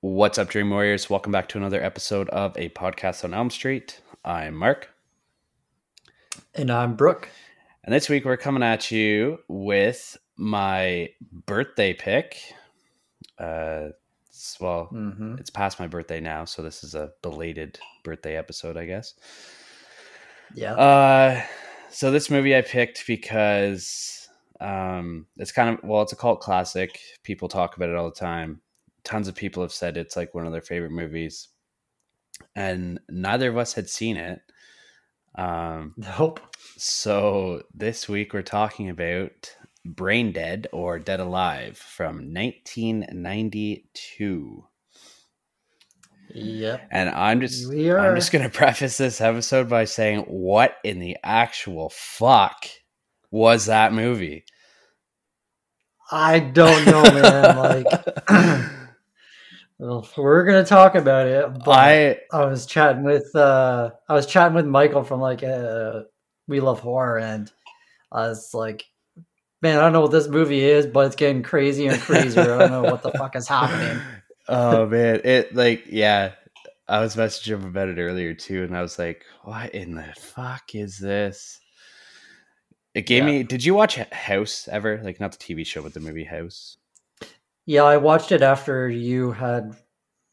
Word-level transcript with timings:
What's 0.00 0.38
up, 0.38 0.48
Dream 0.48 0.70
Warriors? 0.70 1.08
Welcome 1.10 1.32
back 1.32 1.48
to 1.50 1.58
another 1.58 1.82
episode 1.82 2.28
of 2.30 2.56
a 2.56 2.68
podcast 2.70 3.24
on 3.24 3.34
Elm 3.34 3.50
Street. 3.50 4.00
I'm 4.24 4.54
Mark. 4.54 4.90
And 6.54 6.70
I'm 6.70 6.96
Brooke. 6.96 7.28
And 7.84 7.94
this 7.94 8.08
week 8.08 8.24
we're 8.24 8.36
coming 8.36 8.62
at 8.62 8.90
you 8.90 9.38
with 9.48 10.16
my 10.36 11.10
birthday 11.46 11.92
pick. 11.94 12.36
Uh, 13.38 13.90
it's- 14.28 14.56
well, 14.60 14.90
Mm-hmm. 14.92 15.36
it's 15.38 15.50
past 15.50 15.80
my 15.80 15.86
birthday 15.86 16.20
now, 16.20 16.44
so 16.44 16.62
this 16.62 16.84
is 16.84 16.94
a 16.94 17.12
belated 17.22 17.78
birthday 18.04 18.36
episode, 18.36 18.76
I 18.76 18.84
guess. 18.84 19.14
Yeah. 20.54 20.74
Uh, 20.74 21.42
so 21.90 22.10
this 22.10 22.30
movie 22.30 22.54
I 22.54 22.60
picked 22.60 23.06
because 23.06 24.28
um, 24.60 25.26
it's 25.38 25.52
kind 25.52 25.70
of 25.78 25.84
well, 25.88 26.02
it's 26.02 26.12
a 26.12 26.16
cult 26.16 26.40
classic. 26.40 27.00
People 27.22 27.48
talk 27.48 27.76
about 27.76 27.88
it 27.88 27.96
all 27.96 28.10
the 28.10 28.14
time. 28.14 28.60
Tons 29.06 29.28
of 29.28 29.36
people 29.36 29.62
have 29.62 29.72
said 29.72 29.96
it's 29.96 30.16
like 30.16 30.34
one 30.34 30.44
of 30.46 30.52
their 30.52 30.60
favorite 30.60 30.90
movies, 30.90 31.48
and 32.54 33.00
neither 33.08 33.48
of 33.48 33.56
us 33.56 33.72
had 33.72 33.88
seen 33.88 34.16
it. 34.16 34.40
Um, 35.36 35.94
nope. 36.18 36.40
so 36.76 37.62
this 37.72 38.08
week 38.08 38.34
we're 38.34 38.42
talking 38.42 38.90
about 38.90 39.54
Brain 39.84 40.32
Dead 40.32 40.66
or 40.72 40.98
Dead 40.98 41.20
Alive 41.20 41.78
from 41.78 42.34
1992. 42.34 44.64
Yep. 46.34 46.88
And 46.90 47.08
I'm 47.10 47.40
just 47.40 47.70
I'm 47.70 48.16
just 48.16 48.32
gonna 48.32 48.50
preface 48.50 48.98
this 48.98 49.20
episode 49.20 49.68
by 49.68 49.84
saying 49.84 50.22
what 50.22 50.78
in 50.82 50.98
the 50.98 51.16
actual 51.22 51.90
fuck 51.90 52.66
was 53.30 53.66
that 53.66 53.92
movie? 53.92 54.44
I 56.10 56.40
don't 56.40 56.84
know, 56.86 57.02
man. 57.02 57.56
like, 57.56 57.86
well, 59.78 60.08
we're 60.16 60.44
gonna 60.44 60.64
talk 60.64 60.94
about 60.94 61.26
it. 61.26 61.64
But 61.64 61.70
I, 61.70 62.18
I 62.32 62.44
was 62.46 62.66
chatting 62.66 63.02
with 63.04 63.34
uh, 63.34 63.90
I 64.08 64.14
was 64.14 64.26
chatting 64.26 64.54
with 64.54 64.66
Michael 64.66 65.04
from 65.04 65.20
like 65.20 65.42
uh, 65.42 66.02
We 66.48 66.60
Love 66.60 66.80
Horror, 66.80 67.18
and 67.18 67.50
I 68.10 68.28
was 68.28 68.54
like, 68.54 68.84
man, 69.62 69.78
I 69.78 69.82
don't 69.82 69.92
know 69.92 70.00
what 70.02 70.12
this 70.12 70.28
movie 70.28 70.64
is, 70.64 70.86
but 70.86 71.06
it's 71.06 71.16
getting 71.16 71.42
crazier 71.42 71.92
and 71.92 72.00
crazier. 72.00 72.54
I 72.54 72.58
don't 72.58 72.70
know 72.70 72.84
what 72.84 73.02
the 73.02 73.12
fuck 73.12 73.36
is 73.36 73.48
happening. 73.48 74.00
oh 74.48 74.86
man, 74.86 75.20
it 75.24 75.54
like 75.54 75.84
yeah. 75.88 76.32
I 76.88 77.00
was 77.00 77.16
messaging 77.16 77.54
him 77.54 77.64
about 77.64 77.88
it 77.88 77.98
earlier 77.98 78.32
too, 78.32 78.62
and 78.62 78.76
I 78.76 78.80
was 78.80 78.96
like, 78.96 79.24
"What 79.42 79.74
in 79.74 79.96
the 79.96 80.14
fuck 80.16 80.72
is 80.74 80.98
this?" 80.98 81.58
It 82.94 83.06
gave 83.06 83.24
Yeah. 83.24 83.30
me. 83.30 83.42
Did 83.42 83.64
you 83.64 83.74
watch 83.74 83.96
House 83.96 84.68
ever? 84.70 85.00
Like 85.02 85.18
not 85.18 85.32
the 85.32 85.38
TV 85.38 85.66
show, 85.66 85.82
but 85.82 85.94
the 85.94 86.00
movie 86.00 86.24
House. 86.24 86.76
Yeah, 87.66 87.82
I 87.82 87.96
watched 87.96 88.30
it 88.30 88.42
after 88.42 88.88
you 88.88 89.32
had 89.32 89.76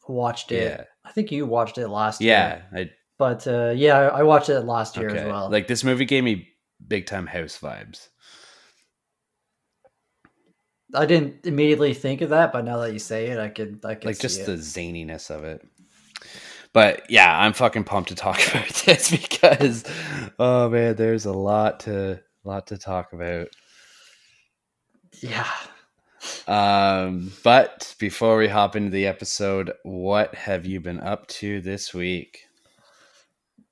watched 0.07 0.51
it. 0.51 0.63
Yeah, 0.63 0.83
I 1.03 1.11
think 1.11 1.31
you 1.31 1.45
watched 1.45 1.79
it 1.79 1.87
last 1.87 2.21
year. 2.21 2.61
yeah. 2.71 2.79
I, 2.79 2.91
But 3.17 3.47
uh, 3.47 3.73
yeah, 3.75 3.97
I 3.97 4.23
watched 4.23 4.49
it 4.49 4.61
last 4.61 4.95
year 4.95 5.09
okay. 5.09 5.19
as 5.19 5.25
well. 5.25 5.49
Like 5.49 5.67
this 5.67 5.83
movie 5.83 6.05
gave 6.05 6.23
me 6.23 6.49
big 6.87 7.07
time 7.07 7.25
House 7.25 7.57
vibes. 7.59 8.09
I 10.93 11.07
didn't 11.07 11.45
immediately 11.47 11.95
think 11.95 12.21
of 12.21 12.29
that, 12.29 12.53
but 12.53 12.65
now 12.65 12.77
that 12.77 12.93
you 12.93 12.99
say 12.99 13.27
it, 13.27 13.39
I 13.39 13.49
could 13.49 13.83
I 13.83 13.95
could 13.95 14.05
like 14.05 14.19
just 14.19 14.41
it. 14.41 14.45
the 14.45 14.53
zaniness 14.53 15.31
of 15.31 15.43
it. 15.43 15.65
But 16.71 17.09
yeah, 17.09 17.39
I'm 17.39 17.53
fucking 17.53 17.83
pumped 17.83 18.09
to 18.09 18.15
talk 18.15 18.39
about 18.51 18.69
this 18.85 19.09
because 19.09 19.83
oh 20.37 20.69
man, 20.69 20.95
there's 20.95 21.25
a 21.25 21.33
lot 21.33 21.81
to 21.81 22.21
lot 22.43 22.67
to 22.67 22.77
talk 22.77 23.13
about. 23.13 23.47
yeah. 25.21 25.47
Um, 26.47 27.31
but 27.43 27.95
before 27.99 28.37
we 28.37 28.47
hop 28.47 28.75
into 28.75 28.89
the 28.91 29.07
episode, 29.07 29.71
what 29.83 30.35
have 30.35 30.65
you 30.65 30.79
been 30.79 30.99
up 30.99 31.27
to 31.27 31.61
this 31.61 31.93
week? 31.93 32.45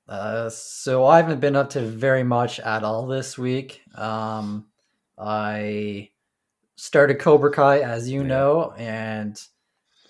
Uh, 0.08 0.50
so 0.50 1.06
I 1.06 1.18
haven't 1.18 1.40
been 1.40 1.56
up 1.56 1.70
to 1.70 1.80
very 1.82 2.24
much 2.24 2.60
at 2.60 2.82
all 2.84 3.06
this 3.06 3.38
week. 3.38 3.82
Um, 3.94 4.66
I 5.18 6.10
started 6.76 7.18
Cobra 7.20 7.52
Kai, 7.52 7.80
as 7.80 8.10
you 8.10 8.22
Yeah. 8.22 8.26
know, 8.26 8.72
and 8.76 9.40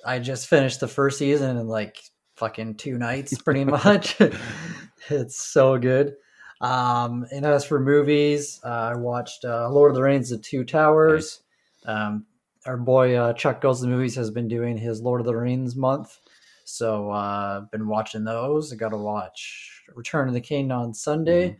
I 0.04 0.18
just 0.18 0.48
finished 0.48 0.80
the 0.80 0.88
first 0.88 1.18
season 1.18 1.56
in 1.56 1.68
like 1.68 2.02
fucking 2.36 2.76
two 2.76 2.98
nights, 2.98 3.38
pretty 3.38 3.64
much. 3.66 4.16
it's 5.10 5.36
so 5.38 5.78
good. 5.78 6.14
Um, 6.60 7.26
and 7.32 7.44
as 7.44 7.64
for 7.64 7.78
movies, 7.80 8.60
uh, 8.64 8.68
I 8.68 8.96
watched 8.96 9.44
uh, 9.44 9.68
Lord 9.70 9.90
of 9.90 9.96
the 9.96 10.02
Rings: 10.02 10.30
The 10.30 10.38
Two 10.38 10.64
Towers. 10.64 11.40
Um, 11.86 12.26
our 12.66 12.76
boy 12.76 13.14
uh, 13.14 13.32
Chuck 13.32 13.60
Goes 13.60 13.80
to 13.80 13.86
the 13.86 13.92
Movies 13.92 14.14
has 14.16 14.30
been 14.30 14.48
doing 14.48 14.76
his 14.76 15.00
Lord 15.00 15.20
of 15.20 15.26
the 15.26 15.36
Rings 15.36 15.76
month, 15.76 16.18
so 16.64 17.10
uh, 17.10 17.60
been 17.72 17.88
watching 17.88 18.24
those. 18.24 18.72
I 18.72 18.76
got 18.76 18.90
to 18.90 18.96
watch 18.96 19.82
Return 19.94 20.28
of 20.28 20.34
the 20.34 20.40
King 20.40 20.70
on 20.70 20.94
Sunday, 20.94 21.58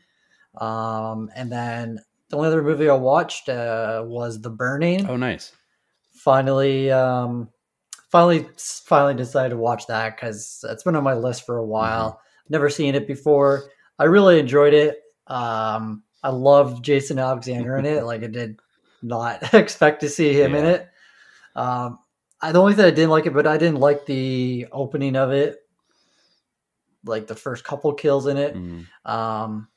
um, 0.58 1.30
and 1.34 1.50
then 1.50 1.98
the 2.28 2.36
only 2.36 2.48
other 2.48 2.62
movie 2.62 2.88
I 2.88 2.94
watched 2.94 3.48
uh, 3.48 4.02
was 4.06 4.40
The 4.40 4.50
Burning. 4.50 5.06
Oh, 5.08 5.16
nice. 5.16 5.52
Finally, 6.12 6.90
um, 6.90 7.48
finally, 8.10 8.46
finally 8.84 9.14
decided 9.14 9.50
to 9.50 9.56
watch 9.56 9.86
that 9.88 10.16
because 10.16 10.64
it's 10.68 10.84
been 10.84 10.96
on 10.96 11.04
my 11.04 11.14
list 11.14 11.44
for 11.44 11.58
a 11.58 11.64
while. 11.64 12.20
Never 12.48 12.70
seen 12.70 12.94
it 12.94 13.06
before. 13.06 13.64
I 13.98 14.04
really 14.04 14.38
enjoyed 14.38 14.74
it. 14.74 15.00
Um, 15.26 16.02
I 16.22 16.30
loved 16.30 16.84
Jason 16.84 17.18
Alexander 17.18 17.76
in 17.76 17.86
it. 17.86 18.04
Like 18.04 18.22
I 18.22 18.28
did 18.28 18.60
not 19.02 19.54
expect 19.54 20.00
to 20.00 20.08
see 20.08 20.32
him 20.32 20.54
in 20.54 20.64
it. 20.64 20.88
Um, 21.54 21.98
I 22.40 22.52
the 22.52 22.60
only 22.60 22.74
thing 22.74 22.84
I 22.84 22.90
didn't 22.90 23.10
like 23.10 23.26
it, 23.26 23.34
but 23.34 23.46
I 23.46 23.56
didn't 23.56 23.80
like 23.80 24.06
the 24.06 24.66
opening 24.72 25.16
of 25.16 25.30
it, 25.30 25.58
like 27.04 27.26
the 27.26 27.34
first 27.36 27.64
couple 27.64 27.92
kills 27.94 28.26
in 28.26 28.36
it. 28.36 28.54
Mm. 28.54 28.86
Um, 29.04 29.68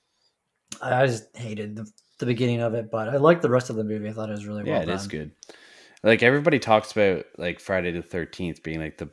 I 0.81 1.03
I 1.03 1.08
just 1.08 1.35
hated 1.35 1.75
the, 1.75 1.90
the 2.19 2.25
beginning 2.25 2.62
of 2.62 2.74
it, 2.74 2.90
but 2.91 3.09
I 3.09 3.18
liked 3.18 3.41
the 3.41 3.50
rest 3.50 3.69
of 3.69 3.75
the 3.75 3.84
movie. 3.84 4.09
I 4.09 4.14
thought 4.14 4.30
it 4.30 4.34
was 4.34 4.47
really 4.47 4.64
Yeah, 4.66 4.74
well 4.80 4.81
it 4.84 4.90
is 4.90 5.02
done. 5.02 5.09
good. 5.09 5.31
Like 6.03 6.24
everybody 6.24 6.59
talks 6.59 6.91
about 6.91 7.25
like 7.38 7.59
Friday 7.59 7.91
the 7.91 8.02
Thirteenth 8.02 8.64
being 8.64 8.80
like 8.80 8.97
the 8.97 9.09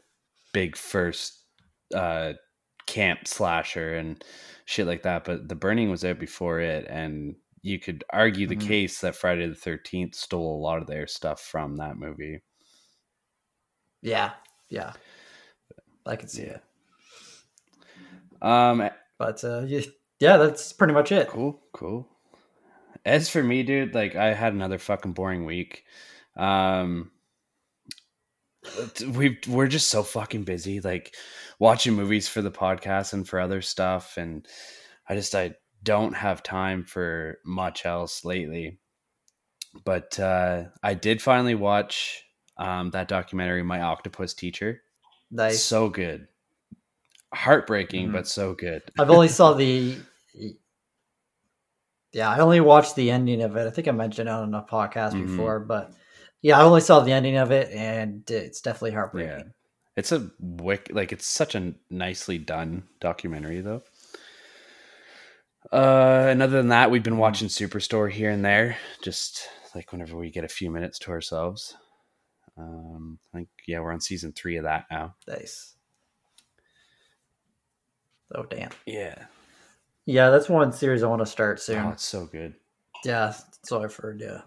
big 0.52 0.76
first 0.76 1.38
uh 1.94 2.34
camp 2.86 3.26
slasher 3.26 3.94
and 3.96 4.22
shit 4.66 4.86
like 4.86 5.02
that, 5.02 5.24
but 5.24 5.48
The 5.48 5.54
Burning 5.54 5.90
was 5.90 6.04
out 6.04 6.18
before 6.18 6.60
it, 6.60 6.86
and 6.88 7.34
you 7.62 7.78
could 7.78 8.02
argue 8.10 8.46
the 8.46 8.56
Mhm. 8.56 8.66
case 8.66 9.00
that 9.00 9.14
Friday 9.16 9.46
the 9.46 9.54
Thirteenth 9.54 10.14
stole 10.14 10.56
a 10.56 10.62
lot 10.62 10.80
of 10.80 10.86
their 10.86 11.06
stuff 11.06 11.40
from 11.40 11.76
that 11.76 11.96
movie. 11.96 12.42
Yeah, 14.02 14.32
yeah, 14.68 14.92
I 16.04 16.16
can 16.16 16.28
see 16.28 16.42
Yeah. 16.44 16.58
it. 18.42 18.42
Um, 18.42 18.90
But 19.18 19.44
uh, 19.44 19.64
yeah, 20.18 20.36
that's 20.36 20.72
pretty 20.72 20.92
much 20.92 21.12
it. 21.12 21.28
Cool, 21.28 21.60
cool. 21.72 22.08
As 23.04 23.28
for 23.28 23.42
me, 23.42 23.62
dude, 23.62 23.94
like 23.94 24.14
I 24.16 24.34
had 24.34 24.52
another 24.52 24.78
fucking 24.78 25.12
boring 25.12 25.44
week. 25.44 25.84
Um 26.36 27.10
we 29.08 29.38
we're 29.48 29.66
just 29.66 29.88
so 29.88 30.02
fucking 30.02 30.44
busy 30.44 30.80
like 30.80 31.14
watching 31.58 31.94
movies 31.94 32.28
for 32.28 32.42
the 32.42 32.50
podcast 32.50 33.12
and 33.12 33.28
for 33.28 33.40
other 33.40 33.60
stuff 33.60 34.16
and 34.16 34.46
I 35.08 35.16
just 35.16 35.34
I 35.34 35.54
don't 35.82 36.14
have 36.14 36.42
time 36.44 36.84
for 36.84 37.38
much 37.44 37.84
else 37.84 38.24
lately. 38.24 38.78
But 39.84 40.18
uh 40.18 40.64
I 40.82 40.94
did 40.94 41.20
finally 41.20 41.54
watch 41.56 42.24
um 42.62 42.90
that 42.90 43.08
documentary 43.08 43.62
My 43.62 43.80
Octopus 43.82 44.34
Teacher. 44.34 44.82
Nice. 45.30 45.62
So 45.62 45.88
good. 45.88 46.28
Heartbreaking 47.34 48.08
Mhm. 48.08 48.12
but 48.12 48.28
so 48.28 48.54
good. 48.54 48.82
I've 48.98 49.10
only 49.10 49.28
saw 49.28 49.52
the. 49.54 49.96
Yeah, 52.14 52.28
I 52.28 52.40
only 52.40 52.60
watched 52.60 52.94
the 52.94 53.10
ending 53.10 53.40
of 53.40 53.56
it. 53.56 53.66
I 53.66 53.70
think 53.70 53.88
I 53.88 53.90
mentioned 53.90 54.28
it 54.28 54.32
on 54.32 54.52
a 54.54 54.62
podcast 54.62 55.12
Mhm. 55.14 55.28
before, 55.28 55.60
but 55.60 55.94
yeah, 56.42 56.58
I 56.58 56.62
only 56.62 56.82
saw 56.82 57.00
the 57.00 57.10
ending 57.12 57.38
of 57.38 57.50
it, 57.52 57.70
and 57.72 58.30
it's 58.30 58.60
definitely 58.60 58.90
heartbreaking. 58.90 59.54
It's 59.96 60.12
a 60.12 60.30
wick 60.38 60.88
like 60.92 61.12
it's 61.12 61.26
such 61.26 61.54
a 61.54 61.72
nicely 61.88 62.36
done 62.36 62.86
documentary 63.00 63.62
though. 63.62 63.82
Uh 65.72 66.26
and 66.28 66.42
other 66.42 66.58
than 66.58 66.68
that, 66.68 66.90
we've 66.90 67.02
been 67.02 67.16
watching 67.16 67.48
Superstore 67.48 68.10
here 68.10 68.30
and 68.30 68.44
there, 68.44 68.76
just 69.02 69.48
like 69.74 69.90
whenever 69.92 70.14
we 70.16 70.30
get 70.30 70.44
a 70.44 70.48
few 70.48 70.70
minutes 70.70 70.98
to 71.00 71.12
ourselves. 71.12 71.76
Um 72.56 73.18
I 73.32 73.38
think 73.38 73.48
yeah, 73.66 73.80
we're 73.80 73.92
on 73.92 74.00
season 74.00 74.32
three 74.32 74.56
of 74.56 74.64
that 74.64 74.86
now. 74.90 75.14
Nice. 75.26 75.74
Oh 78.34 78.44
damn. 78.44 78.70
Yeah. 78.86 79.24
Yeah, 80.06 80.30
that's 80.30 80.48
one 80.48 80.72
series 80.72 81.02
I 81.02 81.06
want 81.06 81.20
to 81.22 81.26
start 81.26 81.60
soon. 81.60 81.78
Oh, 81.84 81.90
it's 81.90 82.04
so 82.04 82.26
good. 82.26 82.54
yeah, 83.04 83.34
so 83.62 83.82
I've 83.82 83.94
heard. 83.94 84.20
Yeah. 84.20 84.40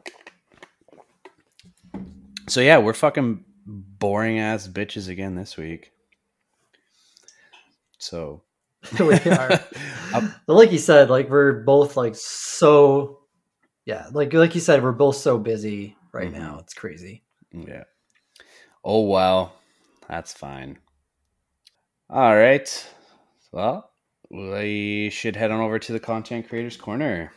So 2.47 2.61
yeah, 2.61 2.77
we're 2.77 2.93
fucking 2.93 3.43
boring 3.65 4.39
ass 4.39 4.67
bitches 4.67 5.07
again 5.09 5.35
this 5.35 5.57
week. 5.57 5.91
So 7.97 8.43
we 8.99 9.13
are. 9.15 9.59
But 10.45 10.53
like 10.53 10.71
you 10.71 10.77
said, 10.77 11.09
like 11.09 11.29
we're 11.29 11.63
both 11.63 11.97
like 11.97 12.15
so. 12.15 13.19
Yeah, 13.85 14.07
like 14.11 14.33
like 14.33 14.55
you 14.55 14.61
said, 14.61 14.81
we're 14.83 14.91
both 14.93 15.15
so 15.17 15.37
busy 15.37 15.95
right 16.13 16.31
Mhm. 16.31 16.37
now. 16.37 16.59
It's 16.59 16.73
crazy. 16.73 17.23
Yeah. 17.51 17.83
Oh 18.87 18.99
wow. 18.99 19.51
That's 20.07 20.31
fine. 20.31 20.77
All 22.07 22.35
right. 22.35 22.87
Well, 23.51 23.89
we 24.29 25.09
should 25.09 25.35
head 25.35 25.49
on 25.49 25.59
over 25.59 25.79
to 25.79 25.91
the 25.91 25.99
content 25.99 26.47
creators 26.47 26.77
corner. 26.77 27.31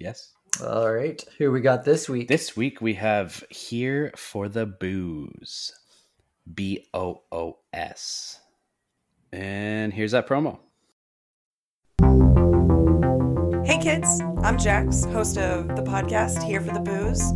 Yes. 0.00 0.32
All 0.60 0.92
right. 0.92 1.24
Who 1.38 1.52
we 1.52 1.60
got 1.60 1.84
this 1.84 2.08
week? 2.08 2.26
This 2.26 2.56
week 2.56 2.80
we 2.80 2.94
have 2.94 3.44
Here 3.50 4.12
for 4.16 4.48
the 4.48 4.66
Booze. 4.66 5.72
B 6.52 6.88
O 6.92 7.22
O 7.30 7.58
S. 7.72 8.40
And 9.32 9.92
here's 9.92 10.10
that 10.10 10.28
promo. 10.28 10.58
Hey 13.64 13.78
kids, 13.78 14.20
I'm 14.42 14.58
Jax, 14.58 15.04
host 15.06 15.38
of 15.38 15.68
the 15.68 15.82
podcast 15.82 16.42
Here 16.42 16.60
for 16.60 16.72
the 16.72 16.80
Booze. 16.80 17.32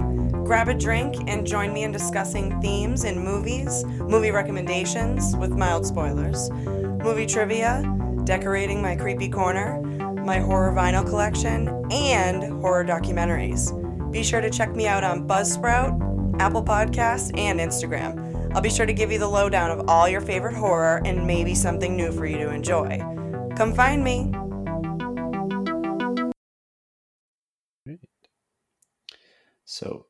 Grab 0.48 0.68
a 0.68 0.74
drink 0.74 1.14
and 1.26 1.46
join 1.46 1.74
me 1.74 1.84
in 1.84 1.92
discussing 1.92 2.58
themes 2.62 3.04
in 3.04 3.22
movies, 3.22 3.84
movie 3.84 4.30
recommendations 4.30 5.36
with 5.36 5.50
mild 5.50 5.84
spoilers, 5.84 6.48
movie 6.48 7.26
trivia, 7.26 7.82
decorating 8.24 8.80
my 8.80 8.96
creepy 8.96 9.28
corner, 9.28 9.78
my 10.24 10.38
horror 10.38 10.72
vinyl 10.72 11.06
collection, 11.06 11.68
and 11.92 12.44
horror 12.62 12.82
documentaries. 12.82 13.70
Be 14.10 14.22
sure 14.22 14.40
to 14.40 14.48
check 14.48 14.74
me 14.74 14.86
out 14.86 15.04
on 15.04 15.28
Buzzsprout, 15.28 16.40
Apple 16.40 16.64
Podcasts, 16.64 17.30
and 17.36 17.60
Instagram. 17.60 18.54
I'll 18.54 18.62
be 18.62 18.70
sure 18.70 18.86
to 18.86 18.94
give 18.94 19.12
you 19.12 19.18
the 19.18 19.28
lowdown 19.28 19.70
of 19.70 19.86
all 19.86 20.08
your 20.08 20.22
favorite 20.22 20.56
horror 20.56 21.02
and 21.04 21.26
maybe 21.26 21.54
something 21.54 21.94
new 21.94 22.10
for 22.10 22.24
you 22.24 22.38
to 22.38 22.50
enjoy. 22.50 23.00
Come 23.54 23.74
find 23.74 24.02
me. 24.02 24.32
So 29.66 30.07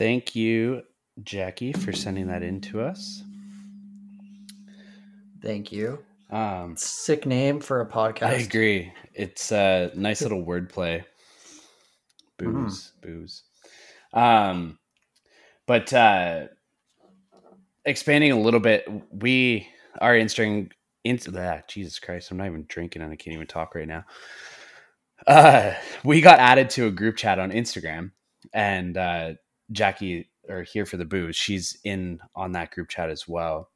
thank 0.00 0.34
you, 0.34 0.80
Jackie, 1.22 1.74
for 1.74 1.92
sending 1.92 2.28
that 2.28 2.42
in 2.42 2.62
to 2.62 2.80
us. 2.80 3.22
Thank 5.42 5.70
you. 5.70 5.98
Um, 6.30 6.74
Sick 6.74 7.26
name 7.26 7.60
for 7.60 7.82
a 7.82 7.86
podcast. 7.86 8.22
I 8.22 8.32
agree. 8.32 8.94
It's 9.12 9.52
a 9.52 9.90
nice 9.94 10.22
little 10.22 10.42
wordplay. 10.42 11.04
Booze, 12.38 12.92
booze. 13.02 13.42
Um, 14.14 14.78
but 15.66 15.92
uh, 15.92 16.46
expanding 17.84 18.32
a 18.32 18.40
little 18.40 18.60
bit, 18.60 18.88
we 19.12 19.68
are 20.00 20.14
entering 20.14 20.70
into 21.04 21.32
that. 21.32 21.68
Jesus 21.68 21.98
Christ, 21.98 22.30
I'm 22.30 22.38
not 22.38 22.46
even 22.46 22.64
drinking 22.68 23.02
and 23.02 23.12
I 23.12 23.16
can't 23.16 23.34
even 23.34 23.46
talk 23.46 23.74
right 23.74 23.86
now. 23.86 24.06
Uh, 25.26 25.74
we 26.04 26.22
got 26.22 26.38
added 26.38 26.70
to 26.70 26.86
a 26.86 26.90
group 26.90 27.18
chat 27.18 27.38
on 27.38 27.50
Instagram, 27.50 28.12
and 28.54 28.96
uh, 28.96 29.34
Jackie, 29.72 30.30
or 30.48 30.62
here 30.62 30.86
for 30.86 30.96
the 30.96 31.04
booze, 31.04 31.36
she's 31.36 31.78
in 31.84 32.20
on 32.34 32.52
that 32.52 32.70
group 32.72 32.88
chat 32.88 33.10
as 33.10 33.28
well. 33.28 33.70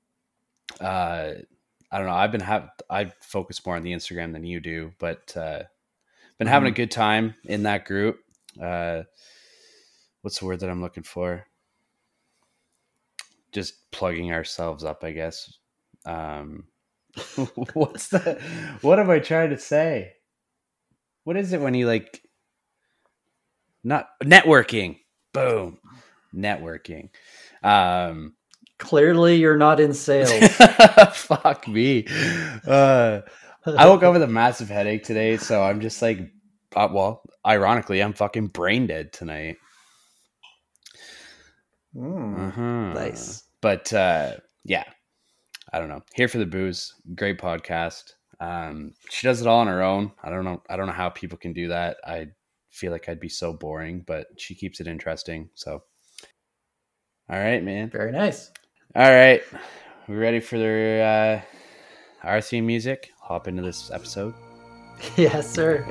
Uh, 0.81 1.32
I 1.93 1.99
don't 1.99 2.06
know. 2.06 2.14
I've 2.14 2.32
been 2.32 2.41
have 2.41 2.70
I 2.91 3.12
focus 3.20 3.64
more 3.64 3.76
on 3.76 3.82
the 3.82 3.93
Instagram 3.93 4.32
than 4.32 4.44
you 4.44 4.61
do, 4.61 4.93
but 4.99 5.37
uh, 5.37 5.62
been 6.38 6.49
having 6.49 6.69
a 6.69 6.73
good 6.76 6.91
time 6.91 7.35
in 7.44 7.64
that 7.64 7.85
group. 7.85 8.20
Uh, 8.61 9.02
what's 10.23 10.41
the 10.41 10.46
word 10.46 10.61
that 10.61 10.70
I'm 10.70 10.82
looking 10.82 11.05
for? 11.05 11.46
Just 13.52 13.90
plugging 13.93 14.32
ourselves 14.32 14.85
up, 14.85 15.05
I 15.05 15.12
guess. 15.12 15.52
Um, 16.06 16.64
what's 17.75 18.08
the? 18.08 18.40
What 18.82 18.99
am 18.99 19.11
I 19.11 19.20
trying 19.20 19.50
to 19.50 19.58
say? 19.58 20.14
What 21.25 21.37
is 21.37 21.52
it 21.52 21.61
when 21.61 21.75
you 21.75 21.87
like? 21.87 22.23
Not 23.85 24.08
networking. 24.25 24.99
Boom, 25.35 25.79
networking. 26.35 27.11
Um, 27.63 28.35
Clearly, 28.79 29.37
you're 29.37 29.57
not 29.57 29.79
in 29.79 29.93
sales. 29.95 30.49
Fuck 31.13 31.69
me. 31.69 32.07
Uh, 32.67 33.21
I 33.67 33.87
woke 33.87 34.03
up 34.03 34.13
with 34.13 34.23
a 34.23 34.27
massive 34.27 34.69
headache 34.69 35.05
today, 35.05 35.37
so 35.37 35.63
I'm 35.63 35.81
just 35.81 36.03
like, 36.03 36.19
uh, 36.75 36.89
well, 36.93 37.23
ironically, 37.47 38.03
I'm 38.03 38.13
fucking 38.13 38.49
brain 38.49 38.87
dead 38.89 39.13
tonight. 39.13 39.57
Mm, 41.95 42.53
Mhm. 42.53 42.95
Nice. 42.95 43.45
But 43.61 43.93
uh, 43.93 44.33
yeah, 44.65 44.85
I 45.73 45.79
don't 45.79 45.89
know. 45.89 46.03
Here 46.15 46.29
for 46.29 46.39
the 46.39 46.47
booze, 46.47 46.95
great 47.15 47.39
podcast. 47.39 48.13
Um, 48.41 48.93
she 49.09 49.27
does 49.27 49.41
it 49.41 49.47
all 49.47 49.61
on 49.61 49.69
her 49.69 49.83
own. 49.83 50.13
I 50.23 50.31
don't 50.31 50.45
know. 50.45 50.63
I 50.69 50.77
don't 50.77 50.87
know 50.87 50.93
how 50.93 51.09
people 51.11 51.39
can 51.39 51.53
do 51.53 51.69
that. 51.69 51.97
I 52.05 52.27
feel 52.75 52.91
like 52.91 53.09
I'd 53.09 53.21
be 53.21 53.29
so 53.29 53.53
boring, 53.53 54.03
but 54.06 54.26
she 54.37 54.55
keeps 54.55 54.81
it 54.81 54.88
interesting. 54.88 55.49
So, 55.55 55.85
all 57.31 57.38
right, 57.38 57.62
man. 57.62 57.88
Very 57.88 58.12
nice. 58.12 58.50
All 58.97 59.11
right, 59.11 59.43
we 60.09 60.17
ready 60.17 60.41
for 60.41 60.59
the 60.59 61.43
uh, 62.25 62.29
our 62.29 62.41
theme 62.41 62.67
music? 62.67 63.12
Hop 63.21 63.49
into 63.49 63.62
this 63.62 63.91
episode. 63.91 64.35
Yes, 65.17 65.53
sir. 65.53 65.85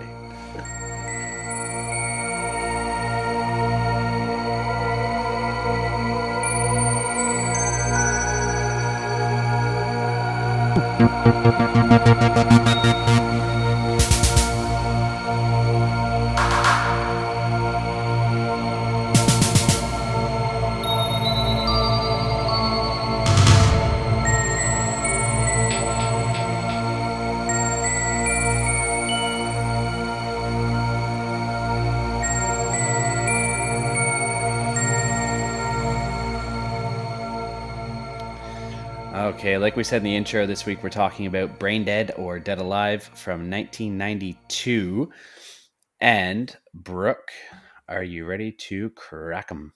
Okay, 39.43 39.57
like 39.57 39.75
we 39.75 39.83
said 39.83 39.97
in 39.97 40.03
the 40.03 40.15
intro, 40.15 40.45
this 40.45 40.65
week 40.65 40.81
we're 40.81 40.89
talking 40.89 41.25
about 41.25 41.59
Brain 41.59 41.83
Dead 41.83 42.13
or 42.15 42.39
Dead 42.39 42.59
Alive 42.59 43.03
from 43.03 43.49
1992. 43.51 45.11
And 45.99 46.55
Brooke, 46.73 47.29
are 47.89 48.05
you 48.05 48.25
ready 48.25 48.53
to 48.53 48.91
crack 48.91 49.51
'em? 49.51 49.73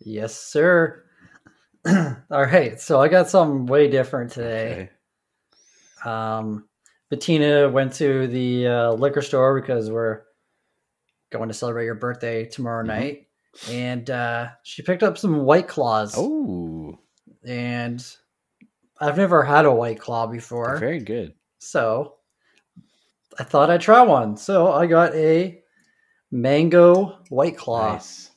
Yes, 0.00 0.34
sir. 0.34 1.04
All 1.86 2.16
right. 2.30 2.80
So 2.80 3.02
I 3.02 3.08
got 3.08 3.28
something 3.28 3.66
way 3.66 3.86
different 3.90 4.32
today. 4.32 4.88
Okay. 6.02 6.10
Um, 6.10 6.70
Bettina 7.10 7.68
went 7.68 7.92
to 7.96 8.28
the 8.28 8.66
uh, 8.66 8.92
liquor 8.94 9.20
store 9.20 9.60
because 9.60 9.90
we're 9.90 10.22
going 11.28 11.48
to 11.48 11.54
celebrate 11.54 11.84
your 11.84 11.96
birthday 11.96 12.46
tomorrow 12.46 12.82
Mhm. 12.82 12.86
night, 12.86 13.26
and 13.68 14.08
uh, 14.08 14.48
she 14.62 14.80
picked 14.80 15.02
up 15.02 15.18
some 15.18 15.44
White 15.44 15.68
Claws. 15.68 16.14
Oh, 16.16 16.98
and 17.46 18.02
I've 19.00 19.16
never 19.16 19.42
had 19.42 19.64
a 19.64 19.72
White 19.72 20.00
Claw 20.00 20.26
before, 20.26 20.76
very 20.78 21.00
good. 21.00 21.34
so 21.58 22.16
I 23.38 23.44
thought 23.44 23.70
I'd 23.70 23.80
try 23.80 24.02
one. 24.02 24.36
So 24.36 24.72
I 24.72 24.86
got 24.86 25.14
a 25.14 25.62
mango 26.32 27.18
White 27.28 27.56
Claw. 27.56 27.92
Nice. 27.94 28.30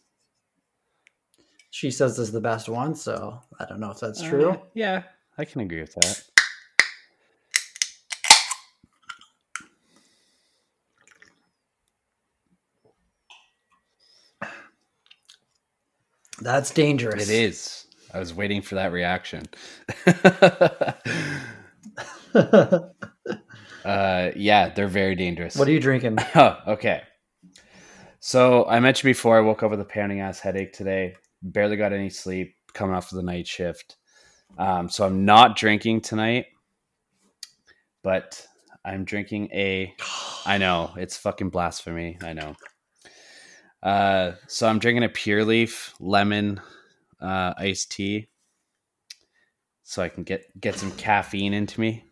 She 1.71 1.89
says 1.89 2.17
this 2.17 2.27
is 2.27 2.33
the 2.33 2.41
best 2.41 2.69
one, 2.69 2.93
so 2.95 3.41
I 3.59 3.65
don't 3.65 3.79
know 3.79 3.91
if 3.91 3.99
that's 3.99 4.21
Uh, 4.21 4.29
true. 4.29 4.61
yeah, 4.73 5.03
I 5.37 5.45
can 5.45 5.61
agree 5.61 5.81
with 5.81 5.93
that. 5.95 6.23
That's 16.41 16.71
dangerous. 16.71 17.29
It 17.29 17.33
is. 17.33 17.87
I 18.13 18.19
was 18.19 18.33
waiting 18.33 18.61
for 18.61 18.75
that 18.75 18.91
reaction. 18.91 19.45
uh, 23.85 24.31
yeah, 24.35 24.69
they're 24.69 24.87
very 24.87 25.15
dangerous. 25.15 25.55
what 25.55 25.67
are 25.67 25.71
you 25.71 25.79
drinking? 25.79 26.17
Oh, 26.35 26.57
okay. 26.67 27.03
So 28.19 28.65
I 28.65 28.79
mentioned 28.79 29.09
before 29.09 29.37
I 29.37 29.41
woke 29.41 29.63
up 29.63 29.71
with 29.71 29.81
a 29.81 29.85
pounding 29.85 30.19
ass 30.19 30.39
headache 30.39 30.73
today. 30.73 31.15
Barely 31.41 31.75
got 31.75 31.93
any 31.93 32.09
sleep 32.09 32.55
coming 32.73 32.95
off 32.95 33.11
of 33.11 33.15
the 33.15 33.23
night 33.23 33.47
shift. 33.47 33.97
Um, 34.57 34.89
so 34.89 35.05
I'm 35.05 35.25
not 35.25 35.55
drinking 35.55 36.01
tonight, 36.01 36.47
but 38.03 38.45
I'm 38.85 39.05
drinking 39.05 39.49
a. 39.53 39.93
I 40.45 40.57
know 40.57 40.91
it's 40.97 41.17
fucking 41.17 41.49
blasphemy. 41.49 42.19
I 42.21 42.33
know. 42.33 42.55
Uh, 43.81 44.33
so 44.47 44.67
I'm 44.67 44.79
drinking 44.79 45.03
a 45.03 45.09
Pure 45.09 45.45
Leaf 45.45 45.95
lemon 45.99 46.61
uh, 47.21 47.53
iced 47.57 47.91
tea, 47.91 48.27
so 49.83 50.01
I 50.01 50.09
can 50.09 50.23
get 50.23 50.45
get 50.59 50.75
some 50.75 50.91
caffeine 50.93 51.53
into 51.53 51.79
me. 51.79 52.05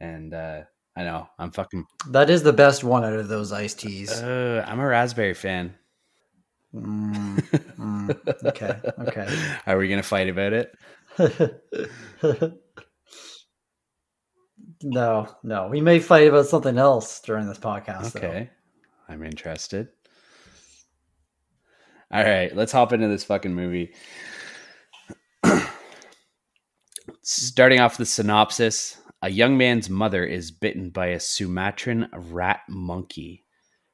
And 0.00 0.32
uh, 0.32 0.62
I 0.96 1.04
know 1.04 1.28
I'm 1.38 1.50
fucking 1.50 1.84
That 2.10 2.30
is 2.30 2.42
the 2.42 2.52
best 2.52 2.84
one 2.84 3.04
out 3.04 3.14
of 3.14 3.28
those 3.28 3.52
iced 3.52 3.80
teas. 3.80 4.12
uh, 4.22 4.64
I'm 4.66 4.80
a 4.80 4.86
raspberry 4.86 5.34
fan. 5.34 5.74
Mm, 6.74 7.38
mm, 7.78 8.44
okay, 8.44 8.78
okay. 9.00 9.56
Are 9.66 9.78
we 9.78 9.88
gonna 9.88 10.02
fight 10.02 10.28
about 10.28 10.52
it? 10.52 10.70
no, 14.82 15.26
no. 15.42 15.68
We 15.68 15.80
may 15.80 15.98
fight 15.98 16.28
about 16.28 16.46
something 16.46 16.78
else 16.78 17.20
during 17.20 17.46
this 17.46 17.58
podcast. 17.58 18.12
though. 18.12 18.20
Okay. 18.28 18.50
I'm 19.08 19.24
interested. 19.24 19.88
All 22.10 22.24
right, 22.24 22.54
let's 22.56 22.72
hop 22.72 22.92
into 22.94 23.08
this 23.08 23.24
fucking 23.24 23.54
movie. 23.54 23.92
Starting 27.22 27.80
off 27.80 27.98
the 27.98 28.06
synopsis 28.06 28.96
A 29.20 29.28
young 29.28 29.58
man's 29.58 29.90
mother 29.90 30.24
is 30.24 30.50
bitten 30.50 30.88
by 30.88 31.08
a 31.08 31.20
Sumatran 31.20 32.08
rat 32.14 32.60
monkey. 32.68 33.44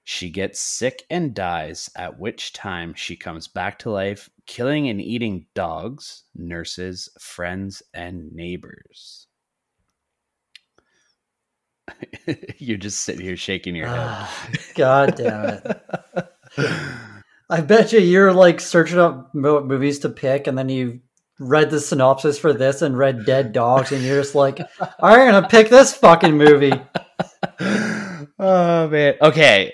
She 0.05 0.31
gets 0.31 0.61
sick 0.61 1.03
and 1.11 1.35
dies, 1.35 1.91
at 1.97 2.19
which 2.19 2.53
time 2.53 2.95
she 2.95 3.17
comes 3.17 3.49
back 3.49 3.81
to 3.81 3.91
life, 3.91 4.31
killing 4.47 4.89
and 4.89 5.01
eating 5.01 5.47
dogs, 5.55 6.25
nurses, 6.37 7.09
friends, 7.19 7.83
and 7.95 8.31
neighbors. 8.33 9.27
You're 12.59 12.79
just 12.79 13.01
sitting 13.01 13.23
here 13.23 13.37
shaking 13.37 13.75
your 13.75 13.89
head. 13.89 13.99
Ah, 13.99 14.49
God 14.75 15.17
damn 15.17 15.45
it. 15.49 15.83
I 17.55 17.61
bet 17.61 17.93
you 17.93 18.01
you're 18.01 18.33
like 18.33 18.59
searching 18.59 18.99
up 18.99 19.33
mo- 19.33 19.63
movies 19.63 20.01
to 20.01 20.09
pick, 20.09 20.49
and 20.49 20.59
then 20.59 20.69
you 20.69 20.99
read 21.39 21.71
the 21.71 21.79
synopsis 21.79 22.37
for 22.37 22.53
this 22.53 22.83
and 22.83 22.99
read 22.99 23.27
Dead 23.27 23.53
Dogs, 23.53 23.93
and 23.93 24.03
you're 24.03 24.21
just 24.21 24.35
like, 24.35 24.59
I'm 25.01 25.31
gonna 25.31 25.47
pick 25.47 25.69
this 25.69 25.95
fucking 25.95 26.37
movie. 26.37 26.73
oh 27.61 28.89
man. 28.89 29.15
Okay. 29.23 29.73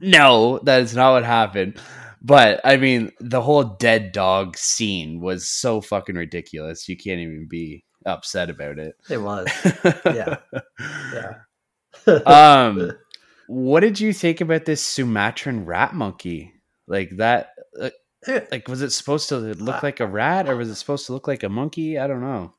No, 0.00 0.58
that 0.64 0.82
is 0.82 0.96
not 0.96 1.12
what 1.12 1.24
happened. 1.24 1.78
But 2.20 2.60
I 2.64 2.76
mean, 2.76 3.12
the 3.20 3.40
whole 3.40 3.62
dead 3.62 4.10
dog 4.10 4.58
scene 4.58 5.20
was 5.20 5.48
so 5.48 5.80
fucking 5.80 6.16
ridiculous. 6.16 6.88
You 6.88 6.96
can't 6.96 7.20
even 7.20 7.46
be 7.48 7.84
upset 8.04 8.50
about 8.50 8.80
it. 8.80 8.96
It 9.08 9.18
was. 9.18 9.46
Yeah. 10.04 10.38
Yeah. 11.14 11.34
um, 12.26 12.90
what 13.46 13.80
did 13.80 14.00
you 14.00 14.12
think 14.12 14.40
about 14.40 14.64
this 14.64 14.82
Sumatran 14.82 15.66
rat 15.66 15.94
monkey? 15.94 16.52
Like 16.90 17.16
that? 17.18 17.54
uh, 17.80 17.90
Like, 18.50 18.68
was 18.68 18.82
it 18.82 18.90
supposed 18.90 19.28
to 19.30 19.38
look 19.38 19.82
like 19.82 20.00
a 20.00 20.06
rat, 20.06 20.48
or 20.48 20.56
was 20.56 20.68
it 20.68 20.74
supposed 20.74 21.06
to 21.06 21.12
look 21.12 21.28
like 21.28 21.44
a 21.44 21.48
monkey? 21.48 21.98
I 21.98 22.06
don't 22.06 22.20
know. 22.20 22.52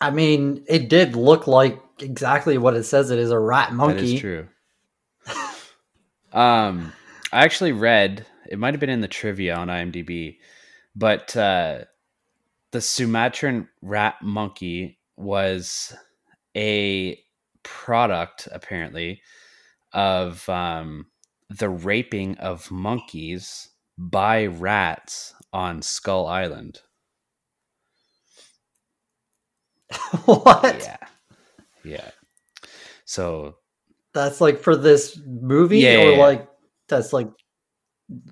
I 0.00 0.10
mean, 0.10 0.64
it 0.68 0.88
did 0.88 1.16
look 1.16 1.46
like 1.46 1.80
exactly 1.98 2.58
what 2.58 2.74
it 2.74 2.84
says 2.84 3.10
it 3.10 3.18
is 3.18 3.30
a 3.30 3.38
rat 3.38 3.72
monkey. 3.72 3.94
That 3.94 4.04
is 4.04 4.20
true. 4.20 4.48
um, 6.32 6.92
I 7.32 7.44
actually 7.44 7.72
read 7.72 8.24
it 8.48 8.58
might 8.58 8.74
have 8.74 8.80
been 8.80 8.90
in 8.90 9.00
the 9.00 9.08
trivia 9.08 9.56
on 9.56 9.68
IMDb, 9.68 10.38
but 10.94 11.36
uh, 11.36 11.84
the 12.70 12.80
Sumatran 12.80 13.68
rat 13.82 14.16
monkey 14.22 14.98
was 15.16 15.94
a 16.56 17.18
product 17.62 18.48
apparently 18.52 19.20
of 19.92 20.48
um, 20.48 21.06
the 21.50 21.68
raping 21.68 22.36
of 22.38 22.70
monkeys 22.70 23.68
by 23.96 24.46
rats 24.46 25.34
on 25.52 25.82
Skull 25.82 26.26
Island. 26.26 26.80
what? 30.24 30.78
Yeah, 30.82 30.96
yeah. 31.84 32.10
So 33.04 33.56
That's 34.12 34.40
like 34.40 34.60
for 34.60 34.76
this 34.76 35.18
movie, 35.26 35.78
Yeah, 35.78 35.94
or 35.94 35.98
yeah, 35.98 36.10
yeah. 36.10 36.18
like 36.18 36.48
that's 36.88 37.12
like 37.12 37.28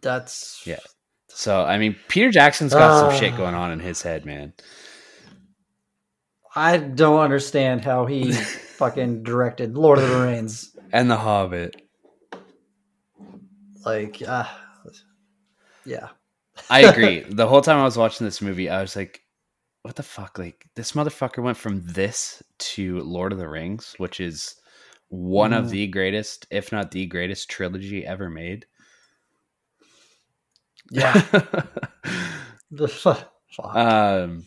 that's 0.02 0.62
Yeah. 0.66 0.80
So 1.28 1.62
I 1.64 1.78
mean, 1.78 1.96
Peter 2.08 2.30
Jackson's 2.30 2.72
got 2.72 3.10
some 3.10 3.18
shit 3.18 3.34
Ah. 3.34 3.36
going 3.38 3.54
on 3.54 3.72
in 3.72 3.80
his 3.80 4.02
head, 4.02 4.24
man. 4.26 4.52
I 6.54 6.78
don't 6.78 7.20
understand 7.20 7.84
how 7.84 8.06
he 8.06 8.32
fucking 8.32 9.22
directed 9.22 9.76
Lord 9.76 9.98
of 9.98 10.08
the 10.08 10.20
Rings. 10.20 10.74
And 10.92 11.10
The 11.10 11.16
Hobbit. 11.16 11.82
Like, 13.86 14.20
uh, 14.26 14.44
yeah, 15.84 16.08
I 16.68 16.80
agree. 16.82 17.20
the 17.28 17.46
whole 17.46 17.60
time 17.62 17.78
I 17.78 17.84
was 17.84 17.96
watching 17.96 18.24
this 18.26 18.42
movie, 18.42 18.68
I 18.68 18.80
was 18.82 18.96
like, 18.96 19.22
"What 19.82 19.94
the 19.96 20.02
fuck?" 20.02 20.38
Like 20.38 20.66
this 20.74 20.92
motherfucker 20.92 21.42
went 21.42 21.56
from 21.56 21.82
this 21.84 22.42
to 22.58 22.98
Lord 23.00 23.32
of 23.32 23.38
the 23.38 23.48
Rings, 23.48 23.94
which 23.98 24.18
is 24.20 24.56
one 25.08 25.52
of 25.52 25.66
Mhm. 25.66 25.70
the 25.70 25.86
greatest, 25.86 26.46
if 26.50 26.72
not 26.72 26.90
the 26.90 27.06
greatest, 27.06 27.48
trilogy 27.48 28.04
ever 28.04 28.28
made. 28.28 28.66
yeah. 30.90 31.22
The 32.72 32.88
fu- 32.88 33.14
fuck. 33.52 33.76
um, 33.76 34.44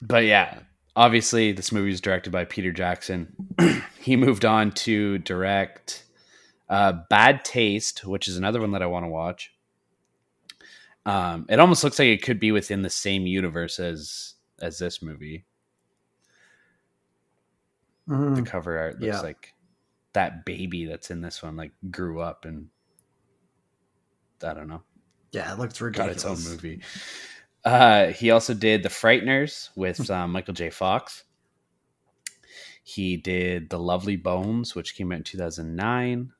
but 0.00 0.24
yeah, 0.24 0.60
obviously, 0.96 1.52
this 1.52 1.70
movie 1.70 1.90
was 1.90 2.00
directed 2.00 2.30
by 2.32 2.46
Peter 2.46 2.72
Jackson. 2.72 3.34
he 4.00 4.16
moved 4.16 4.46
on 4.46 4.72
to 4.72 5.18
direct 5.18 6.03
uh, 6.74 6.92
Bad 7.08 7.44
Taste, 7.44 8.04
which 8.04 8.26
is 8.26 8.36
another 8.36 8.60
one 8.60 8.72
that 8.72 8.82
I 8.82 8.86
want 8.86 9.04
to 9.04 9.08
watch. 9.08 9.52
Um, 11.06 11.46
it 11.48 11.60
almost 11.60 11.84
looks 11.84 11.98
like 12.00 12.08
it 12.08 12.22
could 12.22 12.40
be 12.40 12.50
within 12.50 12.82
the 12.82 12.90
same 12.90 13.26
universe 13.26 13.78
as 13.78 14.34
as 14.60 14.78
this 14.78 15.00
movie. 15.02 15.44
The 18.06 18.14
Mhm. 18.14 18.46
cover 18.46 18.78
art 18.78 19.00
looks 19.00 19.16
Yeah. 19.16 19.20
like 19.20 19.54
that 20.14 20.44
baby 20.44 20.84
that's 20.84 21.10
in 21.10 21.20
this 21.20 21.42
one 21.42 21.56
like 21.56 21.72
grew 21.90 22.20
up 22.20 22.44
and 22.44 22.68
I 24.42 24.52
don't 24.54 24.68
know 24.68 24.82
Yeah, 25.32 25.52
it 25.52 25.58
looks 25.58 25.80
ridiculous. 25.80 26.22
got 26.22 26.32
its 26.32 26.46
own 26.46 26.52
movie. 26.52 26.82
Uh, 27.64 28.08
he 28.08 28.30
also 28.30 28.52
did 28.52 28.82
The 28.82 28.90
Frighteners 28.90 29.70
with 29.74 30.10
um, 30.10 30.32
Michael 30.32 30.54
J. 30.54 30.68
Fox. 30.70 31.24
He 32.82 33.16
did 33.16 33.70
The 33.70 33.78
Lovely 33.78 34.16
Bones, 34.16 34.74
which 34.74 34.94
came 34.94 35.10
out 35.12 35.16
in 35.18 35.24
2009. 35.24 36.33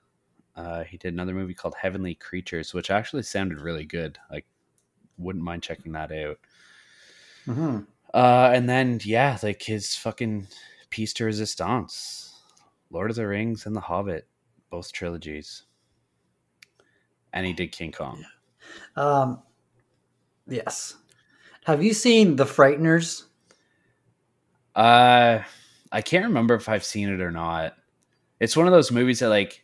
Uh, 0.56 0.84
he 0.84 0.96
did 0.96 1.12
another 1.12 1.34
movie 1.34 1.54
called 1.54 1.75
Heavenly 1.80 2.14
Creatures, 2.14 2.73
which 2.73 2.90
actually 2.90 3.23
sounded 3.23 3.61
really 3.61 3.84
good. 3.84 4.18
Like, 4.30 4.46
wouldn't 5.18 5.44
mind 5.44 5.62
checking 5.62 5.92
that 5.92 6.12
out. 6.12 6.38
Mhm. 7.46 7.87
Uh, 8.12 8.50
and 8.54 8.68
then, 8.68 9.00
yeah, 9.04 9.37
like 9.42 9.62
his 9.62 9.96
fucking 9.96 10.46
piece 10.90 11.12
de 11.12 11.25
resistance 11.25 12.40
Lord 12.90 13.11
of 13.11 13.16
the 13.16 13.26
Rings 13.26 13.66
and 13.66 13.75
The 13.75 13.80
Hobbit, 13.80 14.28
both 14.70 14.92
trilogies. 14.92 15.64
And 17.32 17.44
he 17.44 17.52
did 17.52 17.73
King 17.73 17.90
Kong. 17.90 18.25
Um, 18.94 19.42
yes. 20.46 20.96
Have 21.64 21.82
you 21.82 21.92
seen 21.92 22.37
The 22.37 22.44
Frighteners? 22.44 23.25
Uh, 24.76 25.42
I 25.90 26.02
can't 26.02 26.26
remember 26.26 26.54
if 26.54 26.68
I've 26.68 26.84
seen 26.84 27.08
it 27.08 27.20
or 27.20 27.32
not. 27.32 27.75
It's 28.38 28.56
one 28.56 28.66
of 28.66 28.73
those 28.73 28.92
movies 28.92 29.20
that 29.20 29.28
like 29.28 29.63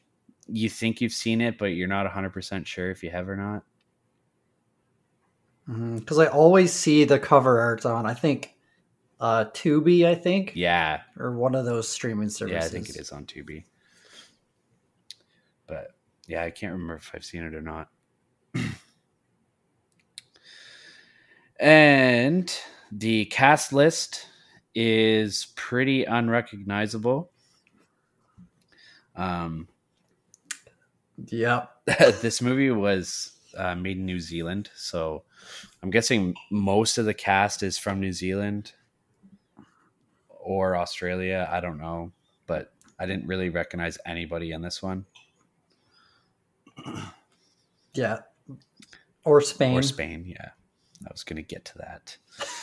you 0.53 0.69
think 0.69 1.01
you've 1.01 1.13
seen 1.13 1.41
it, 1.41 1.59
but 1.59 1.67
you're 1.67 1.89
not 1.89 2.07
100% 2.11 2.67
sure 2.67 2.91
if 2.91 3.03
you 3.03 3.11
have 3.11 3.29
or 3.29 3.37
not. 3.37 3.63
Because 5.99 6.19
I 6.19 6.27
always 6.27 6.73
see 6.73 7.05
the 7.05 7.19
cover 7.19 7.61
art 7.61 7.87
on. 7.87 8.07
I 8.07 8.15
think 8.15 8.55
uh 9.21 9.45
Tubi, 9.53 10.07
I 10.07 10.15
think, 10.15 10.53
Yeah. 10.55 11.03
or 11.19 11.33
one 11.33 11.55
of 11.55 11.65
those 11.65 11.89
streaming 11.89 12.31
services. 12.31 12.59
Yeah, 12.59 12.65
I 12.65 12.69
think 12.69 12.89
it 12.89 12.97
is 12.97 13.13
on 13.13 13.27
Tubi. 13.27 13.65
But 15.67 15.95
yeah, 16.27 16.43
I 16.43 16.51
can't 16.51 16.73
remember 16.73 16.97
if 16.97 17.11
I've 17.15 17.25
seen 17.25 17.45
it 17.45 17.55
or 17.55 17.63
not. 17.63 17.89
and 21.61 22.53
the 22.91 23.27
cast 23.27 23.73
list 23.73 24.27
is 24.75 25.49
pretty 25.55 26.05
unrecognizable. 26.05 27.31
Um, 29.15 29.69
Yep. 31.29 31.71
this 32.21 32.41
movie 32.43 32.71
was 32.71 33.33
uh, 33.57 33.75
made 33.75 33.97
in 33.99 34.07
New 34.07 34.21
Zealand, 34.21 34.71
so 34.75 35.25
I'm 35.83 35.91
guessing 35.91 36.35
most 36.51 36.99
of 36.99 37.05
the 37.05 37.15
cast 37.15 37.63
is 37.63 37.79
from 37.79 38.01
New 38.01 38.13
Zealand 38.13 38.73
or 40.29 40.77
Australia. 40.77 41.49
I 41.51 41.61
don't 41.61 41.79
know, 41.79 42.13
but 42.47 42.73
I 42.99 43.07
didn't 43.07 43.27
really 43.27 43.49
recognize 43.51 43.99
anybody 44.07 44.53
in 44.53 44.63
this 44.63 44.83
one 44.83 45.07
Yeah. 47.95 48.19
Or 49.25 49.41
Spain. 49.41 49.77
or 49.77 49.83
Spain. 49.83 50.25
Yeah, 50.27 50.51
I 51.07 51.09
was 51.11 51.25
going 51.25 51.37
to 51.37 51.43
get 51.43 51.65
to 51.67 51.79
that. 51.79 52.17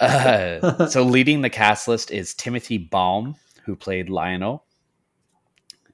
Uh, 0.00 0.86
so 0.90 1.02
leading 1.02 1.40
the 1.40 1.50
cast 1.50 1.88
list 1.88 2.12
is 2.12 2.32
Timothy 2.32 2.78
Balme, 2.78 3.34
who 3.64 3.74
played 3.74 4.08
Lionel, 4.08 4.64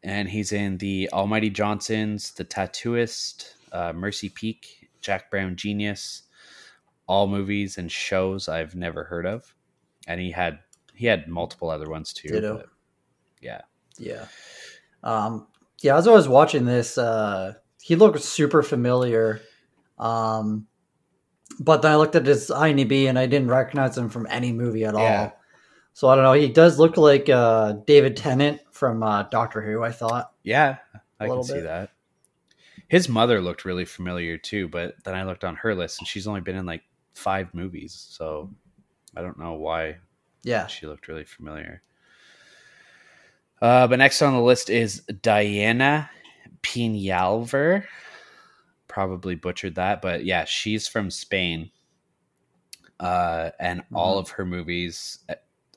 and 0.05 0.29
he's 0.29 0.53
in 0.53 0.79
the 0.79 1.09
Almighty 1.13 1.51
Johnsons, 1.51 2.31
The 2.33 2.45
Tattooist, 2.45 3.55
uh, 3.73 3.93
Mercy 3.93 4.29
Peak, 4.29 4.89
Jack 5.01 5.31
Brown 5.31 5.57
Genius, 5.57 6.23
all 7.07 7.27
movies 7.27 7.79
and 7.79 7.91
shows 7.91 8.49
I've 8.49 8.75
never 8.75 9.05
heard 9.05 9.27
of, 9.27 9.55
and 10.07 10.21
he 10.21 10.31
had 10.31 10.61
he 10.95 11.07
had 11.07 11.27
multiple 11.27 11.71
other 11.71 11.89
ones 11.91 12.13
too. 12.13 12.29
Yeah, 13.41 13.63
Yeah. 13.99 14.27
Um, 15.03 15.49
yeah, 15.83 15.97
as 15.97 16.07
I 16.07 16.13
was 16.13 16.29
watching 16.29 16.65
this, 16.65 16.97
uh, 16.97 17.55
he 17.83 17.97
looked 17.97 18.21
super 18.23 18.63
familiar. 18.63 19.41
Um, 19.99 20.67
but 21.61 21.83
then 21.83 21.93
I 21.93 21.97
looked 21.97 22.15
at 22.17 22.27
his 22.27 22.49
IMDb 22.49 23.07
and 23.09 23.19
I 23.19 23.27
didn't 23.27 23.49
recognize 23.49 23.99
him 23.99 24.09
from 24.09 24.27
any 24.31 24.53
movie 24.53 24.85
at 24.85 24.95
Yeah. 24.95 25.21
all. 25.21 25.41
So 25.93 26.09
I 26.09 26.15
don't 26.15 26.25
know. 26.25 26.33
He 26.33 26.49
does 26.49 26.79
look 26.79 26.97
like 26.97 27.29
uh, 27.29 27.73
David 27.87 28.17
Tennant 28.17 28.61
from 28.75 29.03
uh, 29.03 29.23
Doctor 29.25 29.63
Who. 29.63 29.83
I 29.83 29.93
thought. 29.93 30.33
Yeah, 30.43 30.77
I 31.21 31.25
can 31.25 31.29
little 31.29 31.45
see 31.45 31.61
that. 31.61 31.91
His 32.89 33.09
mother 33.09 33.41
looked 33.41 33.65
really 33.65 33.85
familiar 33.85 34.37
too, 34.37 34.69
but 34.69 34.97
then 35.05 35.15
I 35.15 35.25
looked 35.25 35.45
on 35.45 35.57
her 35.57 35.75
list 35.75 36.01
and 36.01 36.09
she's 36.09 36.27
only 36.27 36.41
been 36.43 36.57
in 36.57 36.67
like 36.67 36.83
five 37.15 37.55
movies, 37.55 37.95
so 38.11 38.51
I 39.17 39.23
don't 39.23 39.39
know 39.39 39.55
why 39.55 39.99
Yeah. 40.43 40.67
she 40.67 40.87
looked 40.87 41.09
really 41.09 41.25
familiar. 41.25 41.83
Uh, 43.63 43.87
but 43.87 43.99
next 44.01 44.21
on 44.21 44.35
the 44.35 44.41
list 44.41 44.69
is 44.69 45.01
Diana 45.23 46.11
Peñalver. 46.63 47.85
Probably 48.89 49.35
butchered 49.37 49.77
that, 49.77 50.03
but 50.03 50.25
yeah, 50.25 50.45
she's 50.45 50.87
from 50.89 51.11
Spain. 51.11 51.71
Uh, 53.01 53.51
and 53.59 53.83
all 53.95 54.17
Mhm. 54.17 54.21
of 54.21 54.31
her 54.31 54.45
movies, 54.45 55.19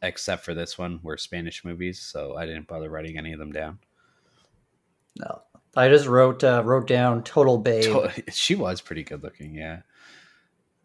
except 0.01 0.43
for 0.45 0.53
this 0.53 0.77
one, 0.77 0.99
were 1.03 1.17
Spanish 1.17 1.63
movies, 1.65 1.99
so 1.99 2.35
I 2.35 2.45
didn't 2.45 2.67
bother 2.67 2.89
writing 2.89 3.17
any 3.17 3.33
of 3.33 3.39
them 3.39 3.51
down. 3.51 3.79
No. 5.19 5.41
I 5.75 5.89
just 5.89 6.07
wrote 6.07 6.43
uh, 6.43 6.63
wrote 6.65 6.87
down 6.87 7.23
Total 7.23 7.57
Babe. 7.57 7.83
To- 7.83 8.23
she 8.31 8.55
was 8.55 8.81
pretty 8.81 9.03
good 9.03 9.23
looking, 9.23 9.53
yeah. 9.53 9.81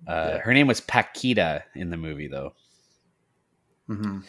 Uh, 0.07 0.33
Yeah. 0.35 0.39
Her 0.39 0.53
name 0.53 0.67
was 0.67 0.81
Paquita 0.81 1.65
in 1.75 1.91
the 1.91 1.97
movie, 1.97 2.29
though. 2.29 2.55
Mm-hmm. 3.89 4.21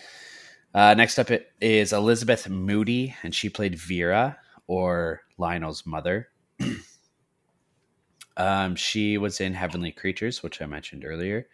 Uh, 0.73 0.93
next 0.95 1.19
up 1.19 1.29
is 1.61 1.93
Elizabeth 1.93 2.49
Moody, 2.49 3.15
and 3.23 3.33
she 3.35 3.49
played 3.49 3.75
Vera 3.77 4.37
or 4.67 5.21
Lionel's 5.37 5.85
mother. 5.85 6.29
um, 8.37 8.75
she 8.75 9.17
was 9.17 9.39
in 9.39 9.53
Heavenly 9.53 9.91
Creatures, 9.91 10.41
which 10.41 10.61
I 10.61 10.65
mentioned 10.65 11.05
earlier. 11.05 11.47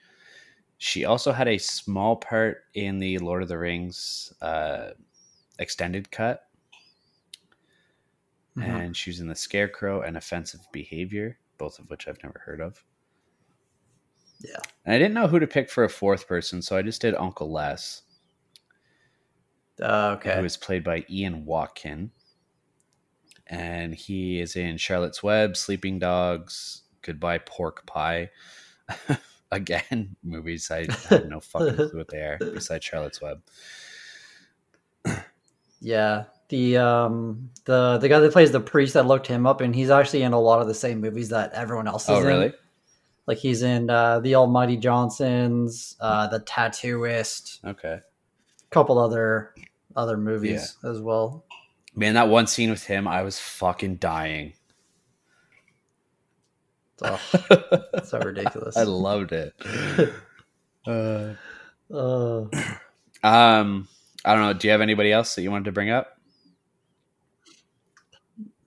She 0.79 1.03
also 1.03 1.33
had 1.33 1.49
a 1.49 1.57
small 1.57 2.15
part 2.15 2.63
in 2.73 2.99
the 2.99 3.17
Lord 3.19 3.43
of 3.43 3.49
the 3.49 3.57
Rings 3.57 4.33
uh, 4.41 4.91
extended 5.59 6.09
cut, 6.09 6.47
Mhm. 8.55 8.63
and 8.63 8.97
she 8.97 9.09
was 9.09 9.19
in 9.19 9.27
The 9.27 9.35
Scarecrow 9.35 10.01
and 10.01 10.15
Offensive 10.17 10.61
Behavior, 10.71 11.37
both 11.57 11.79
of 11.79 11.89
which 11.89 12.07
I've 12.07 12.23
never 12.23 12.39
heard 12.39 12.61
of. 12.61 12.83
Yeah. 14.39 14.55
And 14.85 14.95
I 14.95 14.97
didn't 14.97 15.13
know 15.13 15.27
who 15.27 15.39
to 15.39 15.47
pick 15.47 15.69
for 15.69 15.83
a 15.83 15.89
fourth 15.89 16.27
person, 16.27 16.61
so 16.61 16.77
I 16.77 16.81
just 16.81 17.01
did 17.01 17.13
Uncle 17.15 17.51
Les. 17.51 18.03
Uh, 19.81 20.15
who 20.15 20.29
okay. 20.29 20.45
is 20.45 20.57
played 20.57 20.83
by 20.83 21.05
Ian 21.09 21.45
Watkin. 21.45 22.11
And 23.47 23.95
he 23.95 24.39
is 24.39 24.55
in 24.55 24.77
Charlotte's 24.77 25.23
Web, 25.23 25.57
Sleeping 25.57 25.99
Dogs, 25.99 26.83
Goodbye 27.01 27.39
Pork 27.39 27.85
Pie. 27.85 28.29
Again, 29.51 30.15
movies 30.23 30.69
I 30.71 30.87
have 31.09 31.27
no 31.27 31.39
fucking 31.39 31.75
clue 31.75 31.91
what 31.93 32.07
they 32.09 32.19
are 32.21 32.37
besides 32.39 32.85
Charlotte's 32.85 33.21
Web. 33.21 33.41
Yeah. 35.81 36.25
The 36.49 36.77
um 36.77 37.49
the 37.65 37.97
the 37.99 38.09
guy 38.09 38.19
that 38.19 38.33
plays 38.33 38.51
the 38.51 38.59
priest 38.59 38.95
that 38.95 39.05
looked 39.05 39.27
him 39.27 39.45
up 39.45 39.61
and 39.61 39.73
he's 39.75 39.89
actually 39.89 40.23
in 40.23 40.33
a 40.33 40.39
lot 40.39 40.61
of 40.61 40.67
the 40.67 40.73
same 40.73 40.99
movies 40.99 41.29
that 41.29 41.53
everyone 41.53 41.87
else 41.87 42.03
is 42.03 42.09
Oh, 42.09 42.27
in. 42.27 42.53
Like 43.27 43.37
he's 43.37 43.61
in 43.61 43.89
uh 43.89 44.19
The 44.19 44.35
Almighty 44.35 44.75
Johnsons, 44.77 45.95
uh 45.99 46.27
The 46.27 46.39
Tattooist, 46.41 47.63
Okay. 47.65 47.93
a 47.99 48.69
couple 48.71 48.97
other 48.97 49.53
other 49.95 50.17
movies 50.17 50.75
as 50.83 50.99
well. 51.01 51.45
Man, 51.95 52.13
that 52.15 52.29
one 52.29 52.47
scene 52.47 52.69
with 52.69 52.85
him, 52.85 53.07
I 53.07 53.21
was 53.23 53.39
fucking 53.39 53.95
dying. 53.97 54.53
So, 56.99 57.17
so 58.03 58.19
ridiculous. 58.19 58.77
I 58.77 58.83
loved 58.83 59.31
it. 59.31 59.53
Uh, 60.87 61.35
Uh, 61.93 62.41
um, 63.23 63.87
I 64.25 64.33
don't 64.33 64.41
know. 64.43 64.53
Do 64.53 64.67
you 64.67 64.71
have 64.71 64.81
anybody 64.81 65.11
else 65.11 65.35
that 65.35 65.41
you 65.41 65.51
wanted 65.51 65.65
to 65.65 65.71
bring 65.71 65.89
up? 65.89 66.17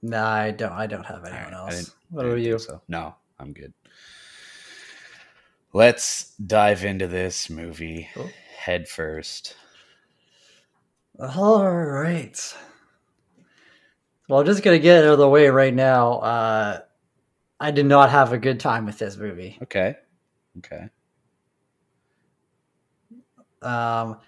nah, 0.03 0.27
I 0.27 0.51
don't 0.51 0.73
I 0.73 0.87
don't 0.87 1.05
have 1.07 1.25
anyone 1.25 1.53
right, 1.53 1.53
else. 1.53 1.95
What 2.11 2.27
about 2.27 2.41
you? 2.41 2.59
So 2.59 2.83
no, 2.89 3.15
I'm 3.39 3.53
good. 3.53 3.73
Let's 5.73 6.35
dive 6.37 6.85
into 6.85 7.07
this 7.07 7.49
movie 7.49 8.09
Cool. 8.15 8.31
head 8.57 8.89
first. 8.89 9.57
All 11.19 11.71
right. 11.71 12.57
Well, 14.29 14.41
I'm 14.41 14.47
just 14.47 14.63
gonna 14.63 14.79
get 14.79 15.05
out 15.05 15.13
of 15.13 15.19
the 15.19 15.29
way 15.29 15.49
right 15.49 15.75
now. 15.75 16.15
Uh, 16.15 16.81
I 17.63 17.71
did 17.71 17.87
not 17.87 18.11
have 18.11 18.33
a 18.33 18.39
good 18.39 18.59
time 18.59 18.87
with 18.87 18.99
this 18.99 19.17
movie. 19.17 19.57
Okay. 19.63 19.95
Okay. 20.59 20.89
Um, 23.63 24.19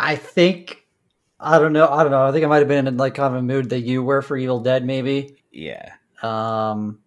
I 0.00 0.16
think 0.16 0.88
I 1.38 1.60
don't 1.60 1.72
know. 1.72 1.88
I 1.88 2.02
don't 2.02 2.10
know. 2.10 2.26
I 2.26 2.32
think 2.32 2.44
I 2.44 2.48
might 2.48 2.58
have 2.58 2.66
been 2.66 2.88
in 2.88 2.96
like 2.96 3.14
kind 3.14 3.32
of 3.32 3.38
a 3.38 3.42
mood 3.44 3.70
that 3.70 3.82
you 3.82 4.02
were 4.02 4.22
for 4.22 4.36
Evil 4.36 4.58
Dead, 4.58 4.84
maybe. 4.84 5.36
Yeah. 5.52 5.92
Um, 6.20 6.98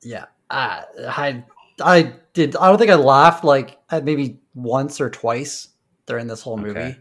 yeah. 0.00 0.24
I 0.48 0.84
I 1.06 1.44
I 1.82 2.14
did. 2.32 2.56
I 2.56 2.68
don't 2.70 2.78
think 2.78 2.90
I 2.90 2.94
laughed 2.94 3.44
like 3.44 3.78
at 3.90 4.02
maybe 4.02 4.40
once 4.54 4.98
or 4.98 5.10
twice 5.10 5.68
during 6.06 6.26
this 6.26 6.40
whole 6.40 6.56
movie. 6.56 6.80
Okay. 6.80 6.96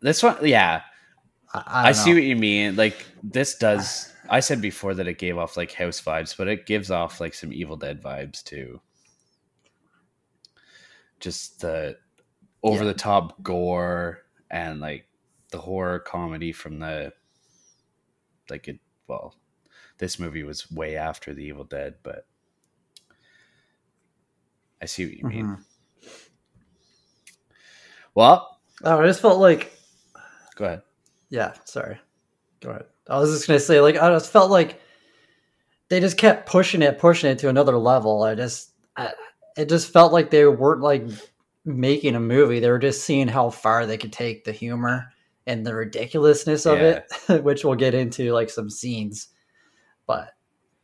This 0.00 0.20
one, 0.20 0.36
yeah, 0.42 0.82
I, 1.54 1.62
I, 1.66 1.88
I, 1.90 1.92
see 1.92 2.12
what 2.12 2.24
you 2.24 2.34
mean. 2.34 2.74
Like 2.74 3.06
this 3.22 3.54
does. 3.54 4.13
I 4.28 4.40
said 4.40 4.60
before 4.60 4.94
that 4.94 5.08
it 5.08 5.18
gave 5.18 5.38
off 5.38 5.56
like 5.56 5.72
house 5.72 6.00
vibes, 6.00 6.36
but 6.36 6.48
it 6.48 6.66
gives 6.66 6.90
off 6.90 7.20
like 7.20 7.34
some 7.34 7.52
Evil 7.52 7.76
Dead 7.76 8.02
vibes 8.02 8.42
too. 8.42 8.80
Just 11.20 11.60
the 11.60 11.98
over 12.62 12.84
the 12.84 12.94
top 12.94 13.42
gore 13.42 14.22
and 14.50 14.80
like 14.80 15.06
the 15.50 15.58
horror 15.58 15.98
comedy 15.98 16.52
from 16.52 16.78
the 16.78 17.12
like 18.50 18.68
it. 18.68 18.78
Well, 19.06 19.36
this 19.98 20.18
movie 20.18 20.42
was 20.42 20.70
way 20.70 20.96
after 20.96 21.34
the 21.34 21.44
Evil 21.44 21.64
Dead, 21.64 21.94
but 22.02 22.26
I 24.80 24.86
see 24.86 25.06
what 25.06 25.16
you 25.16 25.26
mean. 25.26 25.46
Mhm. 25.46 25.64
Well, 28.14 28.50
Oh, 28.82 29.00
I 29.00 29.06
just 29.06 29.20
felt 29.20 29.38
like 29.38 29.72
go 30.56 30.64
ahead. 30.64 30.82
Yeah, 31.30 31.54
sorry. 31.64 32.00
Go 32.60 32.70
ahead. 32.70 32.86
I 33.08 33.18
was 33.18 33.32
just 33.32 33.46
gonna 33.46 33.60
say, 33.60 33.80
like, 33.80 33.96
I 33.96 34.08
just 34.10 34.30
felt 34.32 34.50
like 34.50 34.80
they 35.88 36.00
just 36.00 36.16
kept 36.16 36.48
pushing 36.48 36.82
it, 36.82 36.98
pushing 36.98 37.30
it 37.30 37.38
to 37.40 37.48
another 37.48 37.76
level. 37.76 38.22
I 38.22 38.34
just, 38.34 38.72
I, 38.96 39.12
it 39.56 39.68
just 39.68 39.92
felt 39.92 40.12
like 40.12 40.30
they 40.30 40.46
weren't 40.46 40.80
like 40.80 41.04
making 41.64 42.14
a 42.14 42.20
movie. 42.20 42.60
They 42.60 42.70
were 42.70 42.78
just 42.78 43.04
seeing 43.04 43.28
how 43.28 43.50
far 43.50 43.86
they 43.86 43.98
could 43.98 44.12
take 44.12 44.44
the 44.44 44.52
humor 44.52 45.12
and 45.46 45.64
the 45.66 45.74
ridiculousness 45.74 46.64
of 46.66 46.80
it, 46.80 47.04
which 47.44 47.64
we'll 47.64 47.74
get 47.74 47.94
into 47.94 48.32
like 48.32 48.48
some 48.50 48.70
scenes. 48.70 49.28
But 50.06 50.30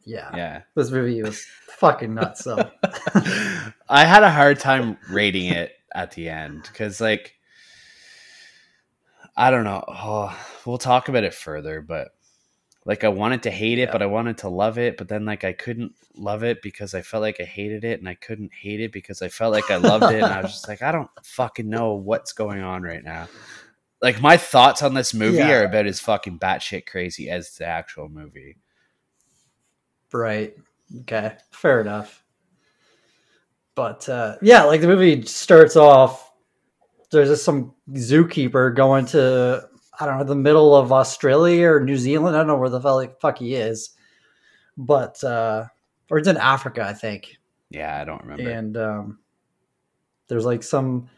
yeah, 0.04 0.30
Yeah. 0.36 0.62
this 0.76 0.90
movie 0.90 1.22
was 1.22 1.44
fucking 1.78 2.14
nuts. 2.14 2.44
So 2.44 2.70
I 3.88 4.04
had 4.04 4.22
a 4.22 4.30
hard 4.30 4.58
time 4.60 4.98
rating 5.10 5.46
it 5.46 5.72
at 5.94 6.12
the 6.12 6.28
end 6.28 6.62
because, 6.62 7.00
like, 7.00 7.34
I 9.40 9.50
don't 9.50 9.64
know. 9.64 9.82
Oh, 9.88 10.38
we'll 10.66 10.76
talk 10.78 11.08
about 11.08 11.24
it 11.24 11.32
further, 11.32 11.80
but 11.80 12.08
like, 12.84 13.04
I 13.04 13.08
wanted 13.08 13.42
to 13.44 13.50
hate 13.50 13.78
it, 13.78 13.88
Yeah. 13.88 13.92
but 13.92 14.02
I 14.02 14.06
wanted 14.06 14.38
to 14.38 14.48
love 14.48 14.76
it, 14.78 14.96
but 14.98 15.08
then 15.08 15.24
like 15.24 15.44
I 15.44 15.52
couldn't 15.54 15.94
love 16.14 16.42
it 16.44 16.60
because 16.62 16.94
I 16.94 17.00
felt 17.02 17.22
like 17.22 17.40
I 17.40 17.44
hated 17.44 17.82
it, 17.84 18.00
and 18.00 18.08
I 18.08 18.14
couldn't 18.14 18.52
hate 18.52 18.80
it 18.80 18.92
because 18.92 19.22
I 19.22 19.28
felt 19.28 19.52
like 19.52 19.70
I 19.70 19.76
loved 19.76 20.04
it, 20.12 20.22
and 20.22 20.32
I 20.32 20.42
was 20.42 20.52
just 20.52 20.68
like, 20.72 20.82
I 20.82 20.92
don't 20.92 21.08
fucking 21.22 21.68
know 21.68 21.94
what's 21.94 22.32
going 22.34 22.60
on 22.62 22.82
right 22.82 23.02
now. 23.02 23.28
Like 24.02 24.20
my 24.20 24.36
thoughts 24.36 24.82
on 24.82 24.94
this 24.94 25.14
movie 25.14 25.38
Yeah. 25.38 25.60
are 25.60 25.64
about 25.64 25.86
as 25.86 26.00
fucking 26.00 26.38
batshit 26.38 26.86
crazy 26.86 27.28
as 27.30 27.56
the 27.56 27.66
actual 27.66 28.08
movie. 28.08 28.56
Right. 30.12 30.54
Okay. 31.02 31.36
Fair 31.50 31.80
enough. 31.80 32.24
But 33.74 34.08
uh, 34.08 34.36
yeah, 34.42 34.64
like 34.64 34.80
the 34.80 34.86
movie 34.88 35.22
starts 35.22 35.76
off. 35.76 36.29
There's 37.10 37.28
just 37.28 37.44
some 37.44 37.74
zookeeper 37.92 38.74
going 38.74 39.06
to 39.06 39.68
I 40.00 40.06
don't 40.06 40.18
know 40.18 40.24
the 40.24 40.34
middle 40.34 40.74
of 40.74 40.92
Australia 40.92 41.68
or 41.68 41.80
New 41.80 41.98
Zealand. 41.98 42.34
I 42.34 42.40
don't 42.40 42.46
know 42.46 42.56
where 42.56 42.70
the 42.70 42.80
fuck- 43.20 43.38
he 43.38 43.54
is, 43.54 43.90
but 44.76 45.22
uh, 45.22 45.66
or 46.10 46.18
it's 46.18 46.28
in 46.28 46.38
Africa, 46.38 46.82
I 46.82 46.94
think. 46.94 47.38
Yeah, 47.68 48.00
I 48.00 48.04
don't 48.04 48.22
remember. 48.22 48.50
And 48.50 48.76
um, 48.78 49.18
there's 50.28 50.46
like 50.46 50.62
some 50.62 51.08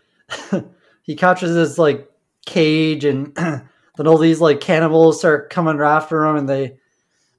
he 1.02 1.14
captures 1.14 1.55
this 1.55 1.78
like 1.78 2.11
cage, 2.44 3.05
and 3.05 3.35
then 3.37 4.07
all 4.07 4.18
these 4.18 4.40
like 4.40 4.61
cannibals 4.61 5.20
start 5.20 5.50
coming 5.50 5.81
after 5.81 6.24
him, 6.24 6.37
and 6.37 6.48
they 6.48 6.78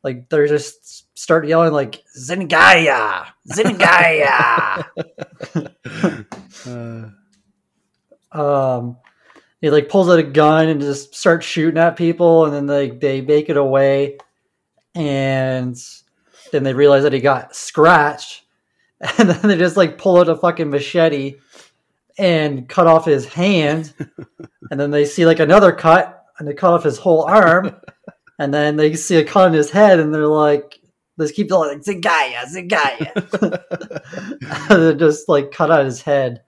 like 0.02 0.30
they're 0.30 0.48
just 0.48 1.18
start 1.18 1.46
yelling 1.48 1.74
like 1.74 2.04
Zingaya, 2.18 3.26
Zingaya. 3.52 4.86
Uh, 6.66 7.10
um, 8.34 8.98
he 9.62 9.70
like 9.70 9.90
pulls 9.90 10.10
out 10.10 10.20
a 10.20 10.24
gun 10.24 10.68
and 10.70 10.82
just 10.82 11.16
starts 11.16 11.46
shooting 11.46 11.78
at 11.78 11.96
people, 11.96 12.46
and 12.46 12.54
then 12.54 12.66
they 12.66 12.90
they 12.90 13.22
make 13.22 13.50
it 13.50 13.58
away. 13.58 14.18
and 14.96 15.78
then 16.52 16.64
they 16.64 16.74
realize 16.74 17.04
that 17.04 17.14
he 17.14 17.20
got 17.20 17.56
scratched, 17.56 18.44
and 19.18 19.30
then 19.30 19.42
they 19.50 19.58
just 19.58 19.78
like 19.78 19.98
pull 19.98 20.18
out 20.18 20.30
a 20.30 20.36
fucking 20.36 20.70
machete 20.70 21.36
and 22.18 22.70
cut 22.70 22.88
off 22.88 23.06
his 23.06 23.26
hand, 23.26 23.94
and 24.72 24.80
then 24.80 24.92
they 24.92 25.06
see 25.06 25.26
like 25.26 25.40
another 25.40 25.72
cut, 25.72 26.26
and 26.38 26.48
they 26.48 26.54
cut 26.54 26.74
off 26.74 26.84
his 26.84 26.98
whole 26.98 27.24
arm, 27.24 27.76
and 28.40 28.54
then 28.54 28.76
they 28.76 28.94
see 28.96 29.18
a 29.18 29.26
cut 29.26 29.48
in 29.48 29.54
his 29.54 29.72
head, 29.72 30.00
and 30.00 30.14
they're 30.14 30.28
like, 30.28 30.80
they 31.18 31.30
keep 31.30 31.50
going 31.50 31.70
like 31.70 31.82
Zingaya, 31.82 32.44
Zingaya, 32.46 33.60
and 34.70 34.84
they 34.84 34.96
just 34.96 35.28
like 35.28 35.52
cut 35.52 35.72
out 35.72 35.86
his 35.86 36.02
head, 36.02 36.42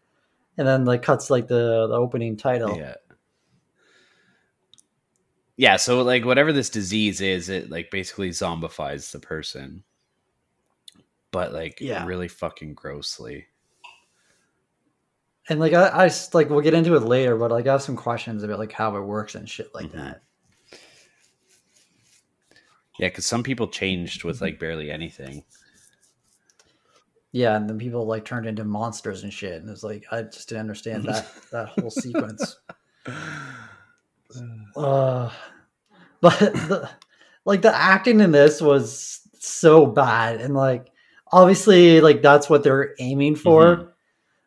and 0.57 0.67
then 0.67 0.85
like 0.85 1.01
cuts 1.01 1.29
like 1.29 1.47
the 1.47 1.87
the 1.87 1.95
opening 1.95 2.37
title. 2.37 2.77
Yeah. 2.77 2.95
Yeah, 5.57 5.77
so 5.77 6.01
like 6.01 6.25
whatever 6.25 6.51
this 6.51 6.69
disease 6.69 7.21
is, 7.21 7.47
it 7.47 7.69
like 7.69 7.89
basically 7.89 8.29
zombifies 8.31 9.11
the 9.11 9.19
person. 9.19 9.83
But 11.31 11.53
like 11.53 11.79
Yeah. 11.79 12.05
really 12.05 12.27
fucking 12.27 12.73
grossly. 12.73 13.47
And 15.47 15.59
like 15.59 15.73
I, 15.73 15.87
I 15.87 16.11
like 16.33 16.49
we'll 16.49 16.61
get 16.61 16.73
into 16.73 16.95
it 16.95 17.01
later, 17.03 17.37
but 17.37 17.51
like 17.51 17.67
I 17.67 17.73
have 17.73 17.81
some 17.81 17.95
questions 17.95 18.43
about 18.43 18.59
like 18.59 18.71
how 18.71 18.95
it 18.97 19.01
works 19.01 19.35
and 19.35 19.47
shit 19.49 19.73
like 19.73 19.87
Mhm. 19.87 19.93
that. 19.93 20.21
Yeah, 22.99 23.09
because 23.09 23.25
some 23.25 23.43
people 23.43 23.67
changed 23.67 24.23
with 24.23 24.41
like 24.41 24.59
barely 24.59 24.89
anything. 24.91 25.43
Yeah, 27.35 27.57
and 27.57 27.69
then 27.69 27.77
people 27.77 28.05
like 28.05 28.23
turned 28.23 28.45
into 28.45 28.63
monsters 28.63 29.23
and 29.23 29.33
shit, 29.33 29.61
and 29.61 29.69
it's 29.69 29.83
like 29.83 30.05
I 30.09 30.21
just 30.21 30.47
didn't 30.47 30.61
understand 30.61 31.03
that 31.09 31.27
that 31.51 31.67
whole 31.67 31.91
sequence. 31.91 32.57
Uh, 34.75 35.31
but 36.19 36.37
the, 36.39 36.89
like 37.45 37.61
the 37.61 37.73
acting 37.73 38.19
in 38.19 38.31
this 38.31 38.61
was 38.61 39.21
so 39.39 39.85
bad, 39.85 40.41
and 40.41 40.53
like 40.53 40.91
obviously 41.31 42.01
like 42.01 42.21
that's 42.21 42.49
what 42.49 42.61
they're 42.61 42.95
aiming 42.99 43.35
for. 43.37 43.77
Mhm. 43.77 43.91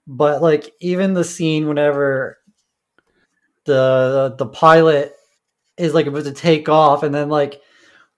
But 0.07 0.43
like 0.43 0.75
even 0.81 1.15
the 1.15 1.25
scene 1.25 1.69
whenever 1.69 2.37
the 3.65 4.35
the 4.37 4.47
pilot 4.47 5.15
is 5.79 5.95
like 5.95 6.07
about 6.07 6.25
to 6.25 6.33
take 6.33 6.69
off, 6.69 7.03
and 7.03 7.15
then 7.15 7.31
like 7.31 7.63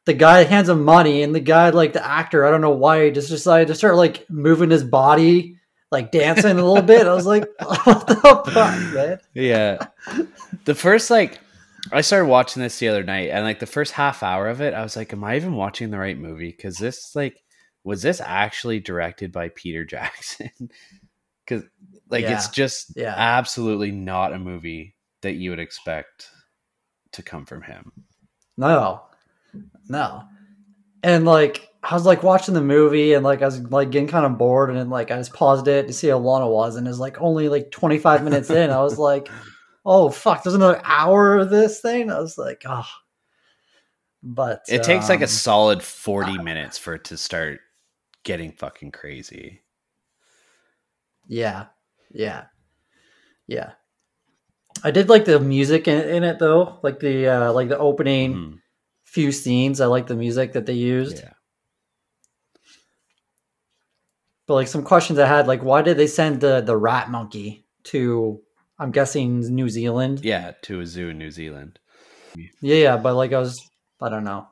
the 0.06 0.14
guy 0.14 0.44
hands 0.44 0.68
him 0.68 0.84
money, 0.84 1.22
and 1.22 1.34
the 1.34 1.40
guy 1.40 1.70
like 1.70 1.92
the 1.92 2.06
actor, 2.06 2.44
I 2.46 2.50
don't 2.50 2.60
know 2.62 2.70
why 2.70 3.04
he 3.06 3.10
just 3.10 3.28
decided 3.28 3.68
to 3.68 3.74
start 3.74 3.96
like 3.96 4.28
moving 4.30 4.70
his 4.70 4.82
body, 4.84 5.56
like 5.90 6.10
dancing 6.10 6.58
a 6.58 6.64
little 6.64 6.82
bit. 6.82 7.06
I 7.06 7.14
was 7.14 7.26
like, 7.26 7.44
what 7.84 8.06
the 8.06 8.14
fuck, 8.52 8.92
man? 8.94 9.18
Yeah. 9.34 9.86
the 10.64 10.74
first 10.74 11.10
like 11.10 11.38
I 11.92 12.00
started 12.02 12.26
watching 12.26 12.62
this 12.62 12.78
the 12.78 12.88
other 12.88 13.02
night 13.04 13.30
and 13.30 13.44
like 13.44 13.58
the 13.58 13.66
first 13.66 13.92
half 13.92 14.22
hour 14.22 14.48
of 14.48 14.60
it, 14.60 14.74
I 14.74 14.82
was 14.82 14.96
like, 14.96 15.12
Am 15.12 15.24
I 15.24 15.36
even 15.36 15.54
watching 15.54 15.90
the 15.90 15.98
right 15.98 16.18
movie? 16.18 16.50
Because 16.50 16.76
this 16.76 17.14
like 17.14 17.42
was 17.84 18.02
this 18.02 18.20
actually 18.20 18.80
directed 18.80 19.32
by 19.32 19.48
Peter 19.50 19.84
Jackson? 19.86 20.50
Because 21.46 21.64
like 22.08 22.24
it's 22.24 22.48
just 22.48 22.92
Yeah. 22.96 23.14
absolutely 23.16 23.90
not 23.90 24.32
a 24.32 24.38
movie 24.38 24.96
that 25.22 25.34
you 25.34 25.50
would 25.50 25.58
expect 25.58 26.28
to 27.12 27.22
come 27.22 27.44
from 27.46 27.62
him. 27.62 27.92
No, 28.56 29.02
no. 29.90 30.24
And 31.02 31.24
like, 31.24 31.68
I 31.82 31.94
was 31.94 32.04
like 32.04 32.22
watching 32.22 32.54
the 32.54 32.60
movie 32.60 33.14
and 33.14 33.24
like 33.24 33.42
I 33.42 33.46
was 33.46 33.60
like 33.70 33.90
getting 33.90 34.08
kind 34.08 34.26
of 34.26 34.36
bored 34.36 34.68
and 34.68 34.78
then 34.78 34.90
like 34.90 35.10
I 35.10 35.16
just 35.16 35.32
paused 35.32 35.66
it 35.66 35.86
to 35.86 35.92
see 35.92 36.08
how 36.08 36.18
long 36.18 36.46
it 36.46 36.52
was 36.52 36.76
and 36.76 36.86
it 36.86 36.90
was 36.90 36.98
like 36.98 37.20
only 37.20 37.48
like 37.48 37.70
25 37.70 38.22
minutes 38.22 38.50
in. 38.50 38.70
I 38.70 38.82
was 38.82 38.98
like, 38.98 39.28
oh 39.86 40.10
fuck, 40.10 40.42
there's 40.42 40.54
another 40.54 40.80
hour 40.84 41.38
of 41.38 41.50
this 41.50 41.80
thing. 41.80 42.10
I 42.10 42.20
was 42.20 42.36
like, 42.36 42.62
oh. 42.66 42.86
But 44.22 44.64
It 44.68 44.82
takes 44.82 45.08
like 45.08 45.20
a 45.20 45.24
um, 45.24 45.28
solid 45.28 45.82
40 45.82 46.38
minutes 46.38 46.76
for 46.76 46.94
it 46.94 47.04
to 47.04 47.16
start 47.16 47.60
getting 48.22 48.52
fucking 48.52 48.92
crazy. 48.92 49.62
yeah, 51.26 51.66
yeah, 52.12 52.44
yeah. 53.46 53.72
I 54.84 54.90
did 54.90 55.08
like 55.08 55.24
the 55.24 55.40
music 55.40 55.88
in, 55.88 56.08
in 56.08 56.24
it 56.24 56.38
though, 56.38 56.78
like 56.82 57.00
the 57.00 57.26
uh 57.26 57.52
like 57.52 57.68
the 57.68 57.78
opening 57.78 58.34
Mhm. 58.34 58.60
Few 59.10 59.32
scenes. 59.32 59.80
I 59.80 59.86
like 59.86 60.06
the 60.06 60.14
music 60.16 60.52
that 60.52 60.66
they 60.66 60.72
used. 60.74 61.18
Yeah. 61.18 61.32
But 64.46 64.54
like 64.54 64.68
some 64.68 64.82
questions 64.82 65.18
I 65.18 65.26
had, 65.26 65.46
like 65.46 65.62
why 65.62 65.82
did 65.82 65.96
they 65.96 66.06
send 66.06 66.40
the 66.40 66.60
the 66.60 66.76
rat 66.76 67.10
monkey 67.10 67.66
to? 67.84 68.40
I'm 68.78 68.92
guessing 68.92 69.40
New 69.40 69.68
Zealand. 69.68 70.24
Yeah, 70.24 70.52
to 70.62 70.80
a 70.80 70.86
zoo 70.86 71.10
in 71.10 71.18
New 71.18 71.30
Zealand. 71.30 71.78
Yeah, 72.34 72.46
yeah, 72.76 72.96
but 72.96 73.14
like 73.14 73.32
I 73.32 73.38
was, 73.38 73.60
I 74.00 74.08
don't 74.08 74.24
know, 74.24 74.46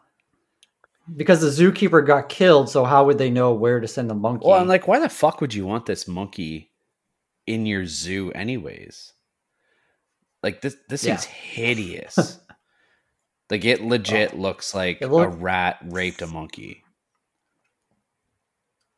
because 1.17 1.41
the 1.41 1.49
zookeeper 1.49 2.07
got 2.07 2.29
killed. 2.29 2.69
So 2.69 2.85
how 2.85 3.07
would 3.07 3.17
they 3.19 3.31
know 3.31 3.55
where 3.55 3.81
to 3.81 3.89
send 3.89 4.11
the 4.11 4.15
monkey? 4.15 4.47
Well, 4.47 4.61
I'm 4.61 4.69
like, 4.69 4.87
why 4.87 5.01
the 5.01 5.09
fuck 5.09 5.41
would 5.41 5.55
you 5.55 5.65
want 5.67 5.87
this 5.87 6.07
monkey 6.07 6.71
in 7.47 7.65
your 7.65 7.87
zoo, 7.87 8.31
anyways? 8.33 9.13
Like 10.43 10.61
this, 10.61 10.77
this 10.89 11.05
Yeah. 11.05 11.17
thing's 11.17 11.25
hideous. 11.25 12.39
like 13.51 13.65
it 13.65 13.83
legit 13.83 14.39
looks 14.39 14.75
like 14.75 15.01
look- 15.01 15.27
a 15.27 15.29
rat 15.29 15.79
raped 15.85 16.23
a 16.23 16.27
monkey. 16.27 16.85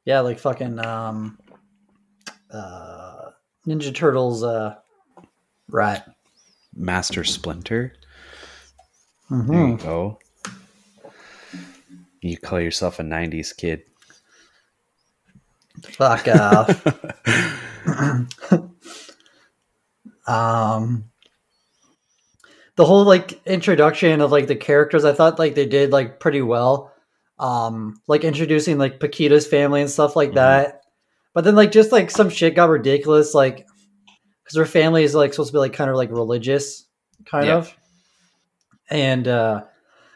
yeah, 0.05 0.21
like 0.21 0.39
fucking 0.39 0.79
um, 0.85 1.39
uh, 2.53 3.31
Ninja 3.67 3.95
Turtles 3.95 4.43
uh, 4.43 4.75
rat. 5.69 6.09
Master 6.75 7.25
Splinter. 7.25 7.95
There 9.29 9.39
Mhm. 9.41 9.71
you 9.73 9.77
go. 9.77 10.19
You 12.21 12.37
call 12.37 12.61
yourself 12.61 12.99
a 12.99 13.03
'90s 13.03 13.57
kid. 13.57 13.83
Fuck 15.85 16.27
off. 16.29 16.69
um 20.27 21.05
the 22.81 22.87
whole 22.87 23.05
like 23.05 23.39
introduction 23.47 24.23
of 24.23 24.33
like 24.33 24.47
the 24.47 24.57
characters 24.57 25.05
i 25.05 25.13
thought 25.13 25.39
like 25.39 25.55
they 25.55 25.67
did 25.67 25.93
like 25.93 26.19
pretty 26.19 26.41
well 26.41 26.91
um 27.39 28.01
like 28.09 28.25
introducing 28.25 28.79
like 28.79 28.99
paquita's 28.99 29.47
family 29.47 29.83
and 29.83 29.91
stuff 29.91 30.17
like 30.17 30.31
Mhm. 30.31 30.35
that 30.37 30.81
but 31.35 31.45
then 31.45 31.55
like 31.55 31.73
just 31.73 31.93
like 31.93 32.11
some 32.11 32.31
shit 32.31 32.55
got 32.55 32.71
ridiculous 32.71 33.35
like 33.35 33.67
because 34.43 34.57
her 34.57 34.65
family 34.65 35.05
is 35.05 35.15
like 35.15 35.35
supposed 35.35 35.51
to 35.51 35.57
be 35.57 35.59
like 35.59 35.75
kind 35.75 35.91
of 35.91 35.97
like 35.97 36.11
religious 36.11 36.87
kind 37.27 37.49
Yeah. 37.49 37.57
of 37.59 37.75
and 38.91 39.29
uh 39.29 39.65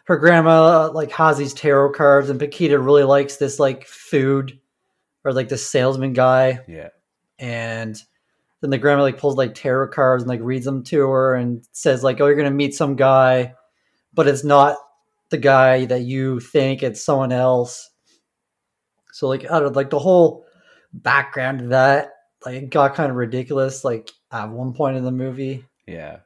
her 0.06 0.16
grandma 0.16 0.90
like 0.90 1.10
has 1.12 1.36
these 1.36 1.52
tarot 1.52 1.92
cards 1.92 2.30
and 2.30 2.40
paquita 2.40 2.78
really 2.78 3.04
likes 3.04 3.36
this 3.36 3.58
like 3.60 3.86
food 3.86 4.58
or 5.22 5.34
like 5.34 5.50
this 5.50 5.68
salesman 5.70 6.14
guy 6.14 6.60
Yeah. 6.66 6.88
and 7.38 7.94
then 8.64 8.70
the 8.70 8.78
grandma 8.78 9.02
like 9.02 9.18
pulls 9.18 9.36
like 9.36 9.54
tarot 9.54 9.88
cards 9.88 10.22
and 10.22 10.30
like 10.30 10.40
reads 10.42 10.64
them 10.64 10.82
to 10.82 11.06
her 11.10 11.34
and 11.34 11.66
says 11.72 12.02
like 12.02 12.18
oh 12.18 12.26
you're 12.26 12.34
gonna 12.34 12.50
meet 12.50 12.74
some 12.74 12.96
guy 12.96 13.52
but 14.14 14.26
it's 14.26 14.42
not 14.42 14.78
the 15.28 15.36
guy 15.36 15.84
that 15.84 16.00
you 16.00 16.40
think 16.40 16.82
it's 16.82 17.02
someone 17.02 17.30
else 17.30 17.90
so 19.12 19.28
like 19.28 19.44
out 19.44 19.62
of 19.64 19.76
like 19.76 19.90
the 19.90 19.98
whole 19.98 20.46
background 20.94 21.60
of 21.60 21.68
that 21.68 22.12
like 22.46 22.54
it 22.54 22.70
got 22.70 22.94
kind 22.94 23.10
of 23.10 23.16
ridiculous 23.16 23.84
like 23.84 24.10
at 24.32 24.48
one 24.48 24.72
point 24.72 24.96
in 24.96 25.04
the 25.04 25.12
movie 25.12 25.62
Yeah. 25.86 26.20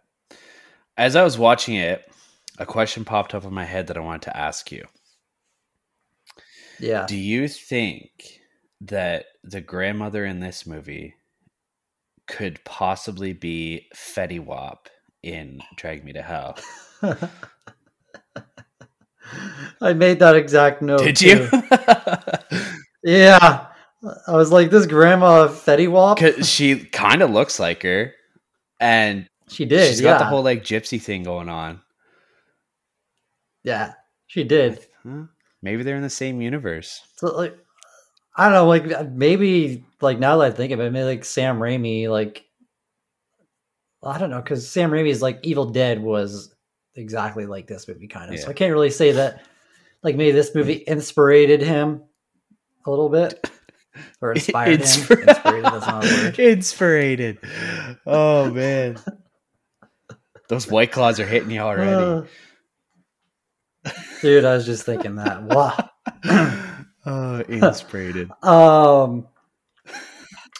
As 0.96 1.16
I 1.16 1.24
was 1.24 1.36
watching 1.38 1.74
it, 1.74 2.04
a 2.58 2.66
question 2.66 3.04
popped 3.04 3.34
up 3.34 3.44
in 3.44 3.52
my 3.52 3.64
head 3.64 3.88
that 3.88 3.96
I 3.96 4.00
wanted 4.00 4.22
to 4.22 4.36
ask 4.36 4.70
you. 4.70 4.84
yeah 6.78 7.04
Do 7.06 7.16
you 7.16 7.48
think 7.48 8.40
that 8.82 9.26
the 9.42 9.60
grandmother 9.60 10.24
in 10.24 10.38
this 10.38 10.66
movie 10.66 11.14
could 12.28 12.62
possibly 12.64 13.32
be 13.32 13.86
Fetty 13.96 14.38
Wap 14.44 14.88
in 15.22 15.60
Drag 15.76 16.04
Me 16.04 16.12
to 16.12 16.22
Hell? 16.22 16.56
i 19.82 19.92
made 19.92 20.18
that 20.20 20.34
exact 20.34 20.80
note 20.82 20.98
Did 21.00 21.20
you? 21.20 21.48
yeah 23.04 23.66
i 24.26 24.32
was 24.32 24.50
like 24.50 24.70
this 24.70 24.86
grandma 24.86 25.46
fetty 25.48 25.86
wap 25.90 26.18
'Cause 26.18 26.48
she 26.48 26.84
kind 26.86 27.20
of 27.22 27.30
looks 27.30 27.60
like 27.60 27.82
her, 27.82 28.14
and 28.80 29.28
she 29.48 29.64
did 29.66 29.86
she's 29.88 30.00
yeah 30.00 30.12
got 30.12 30.18
the 30.18 30.24
whole 30.24 30.42
like 30.42 30.64
gypsy 30.64 31.00
thing 31.00 31.22
going 31.24 31.48
on. 31.48 31.80
yeah 33.64 33.92
she 34.26 34.44
did 34.44 34.84
Maybe 35.62 35.82
they're 35.82 35.96
in 35.96 36.02
the 36.02 36.10
same 36.10 36.40
universe. 36.40 37.00
So 37.16 37.34
like, 37.36 37.56
I 38.38 38.44
don't 38.44 38.52
know, 38.52 38.66
like 38.66 39.10
maybe 39.10 39.84
like 40.00 40.20
now 40.20 40.36
that 40.36 40.46
I 40.46 40.50
think 40.52 40.72
of 40.72 40.78
it, 40.78 40.92
maybe 40.92 41.04
like 41.04 41.24
Sam 41.24 41.58
Raimi, 41.58 42.08
like 42.08 42.44
I 44.00 44.16
don't 44.16 44.30
know, 44.30 44.40
because 44.40 44.70
Sam 44.70 44.92
Raimi's 44.92 45.20
like 45.20 45.40
Evil 45.42 45.66
Dead 45.66 46.00
was 46.00 46.54
exactly 46.94 47.46
like 47.46 47.66
this 47.66 47.88
movie, 47.88 48.06
kind 48.06 48.32
of. 48.32 48.38
So 48.38 48.48
I 48.48 48.52
can't 48.52 48.72
really 48.72 48.90
say 48.90 49.12
that. 49.12 49.44
Like 50.04 50.14
maybe 50.14 50.30
this 50.30 50.54
movie 50.54 50.84
inspired 50.86 51.60
him 51.60 52.04
a 52.86 52.90
little 52.90 53.08
bit, 53.08 53.50
or 54.20 54.34
inspired 54.34 54.80
Inspir- 54.82 55.22
him. 55.22 55.28
Inspired, 55.28 55.64
that's 55.64 55.86
not 55.86 56.04
a 56.04 56.08
word. 56.08 56.38
Inspirated. 56.38 57.38
Oh 58.06 58.48
man. 58.52 58.98
Those 60.48 60.70
white 60.70 60.92
claws 60.92 61.18
are 61.18 61.26
hitting 61.26 61.50
you 61.50 61.60
already. 61.60 62.28
Uh, 63.84 63.92
Dude, 64.22 64.44
I 64.44 64.54
was 64.54 64.64
just 64.64 64.86
thinking 64.86 65.16
that. 65.16 65.42
Wow. 65.42 65.90
oh, 67.06 67.40
inspirated. 67.48 68.30
Um, 68.42 69.26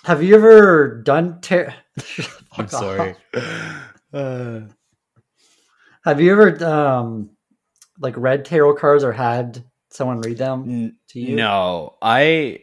have 0.04 0.22
you 0.22 0.34
ever 0.34 1.02
done? 1.02 1.40
Tar- 1.40 1.74
I'm 2.56 2.68
sorry. 2.68 3.14
Uh, 4.12 4.60
Have 6.04 6.20
you 6.20 6.32
ever 6.32 6.64
um 6.64 7.30
like 8.00 8.16
read 8.16 8.44
tarot 8.44 8.74
cards 8.76 9.04
or 9.04 9.12
had 9.12 9.62
someone 9.90 10.20
read 10.20 10.38
them 10.38 10.96
to 11.10 11.20
you? 11.20 11.36
no, 11.36 11.96
I 12.00 12.60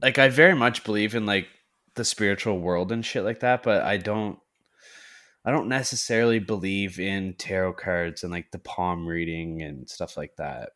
like. 0.00 0.18
I 0.18 0.28
very 0.28 0.54
much 0.54 0.82
believe 0.84 1.14
in 1.14 1.26
like 1.26 1.46
the 1.94 2.04
spiritual 2.04 2.58
world 2.58 2.90
and 2.90 3.04
shit 3.04 3.24
like 3.24 3.40
that, 3.40 3.62
but 3.62 3.82
I 3.82 3.96
don't. 3.98 4.38
I 5.44 5.50
don't 5.50 5.68
necessarily 5.68 6.38
believe 6.38 7.00
in 7.00 7.34
tarot 7.34 7.72
cards 7.74 8.22
and 8.22 8.32
like 8.32 8.50
the 8.52 8.60
palm 8.60 9.06
reading 9.06 9.60
and 9.62 9.88
stuff 9.88 10.16
like 10.16 10.36
that. 10.38 10.70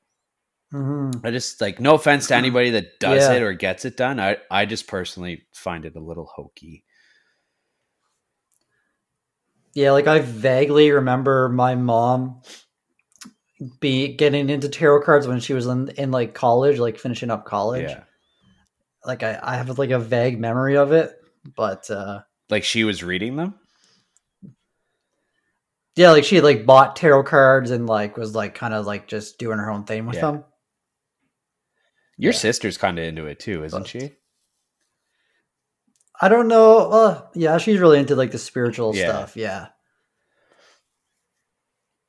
Mhm. 0.73 1.25
I 1.25 1.31
just 1.31 1.61
like 1.61 1.81
no 1.81 1.95
offense 1.95 2.27
to 2.29 2.35
anybody 2.35 2.71
that 2.71 2.87
does 3.01 3.23
Yeah. 3.29 3.35
it 3.35 3.43
or 3.43 3.53
gets 3.53 3.85
it 3.85 3.97
done. 3.97 4.19
I 4.21 4.39
I 4.51 4.67
just 4.67 4.87
personally 4.89 5.47
find 5.55 5.85
it 5.85 5.95
a 5.97 6.01
little 6.01 6.27
hokey. 6.27 6.85
Yeah, 9.75 9.93
like 9.93 10.07
I 10.07 10.21
vaguely 10.21 10.91
remember 10.91 11.49
my 11.51 11.75
mom 11.75 12.41
be 13.81 14.15
getting 14.15 14.49
into 14.51 14.69
tarot 14.69 15.03
cards 15.03 15.27
when 15.27 15.41
she 15.41 15.53
was 15.55 15.67
in, 15.67 15.89
in 15.91 16.11
like 16.11 16.35
college, 16.35 16.79
like 16.79 16.99
finishing 16.99 17.31
up 17.31 17.45
college. 17.45 17.89
Yeah. 17.91 18.05
Like 19.05 19.23
I, 19.23 19.39
I 19.43 19.57
have 19.57 19.79
like 19.79 19.91
a 19.91 19.99
vague 19.99 20.41
memory 20.41 20.77
of 20.77 20.93
it, 20.93 21.13
but 21.55 21.91
uh 21.91 22.23
Like 22.51 22.65
she 22.65 22.85
was 22.85 23.05
reading 23.05 23.37
them? 23.37 23.55
yeah, 25.95 26.11
like 26.11 26.25
she 26.25 26.37
had 26.37 26.45
like 26.45 26.67
bought 26.67 26.97
tarot 26.97 27.23
cards 27.25 27.71
and 27.71 27.87
like 27.87 28.17
was 28.17 28.35
like 28.35 28.55
kind 28.55 28.75
of 28.75 28.85
like 28.87 29.07
just 29.09 29.39
doing 29.39 29.59
her 29.59 29.71
own 29.71 29.85
thing 29.85 30.07
with 30.07 30.17
Yeah. 30.17 30.33
them. 30.33 30.45
Your 32.19 32.33
Yeah. 32.33 32.39
sister's 32.39 32.79
kind 32.79 32.99
of 32.99 33.05
into 33.05 33.27
it 33.27 33.39
too, 33.41 33.65
isn't 33.65 33.81
But- 33.83 33.89
she? 33.89 34.13
I 36.21 36.29
don't 36.29 36.49
know. 36.49 36.79
Uh, 36.91 37.23
yeah, 37.35 37.59
she's 37.59 37.79
really 37.79 37.99
into 37.99 38.17
like 38.17 38.31
the 38.31 38.39
spiritual 38.39 38.97
Yeah. 38.97 39.09
stuff. 39.09 39.37
Yeah. 39.37 39.69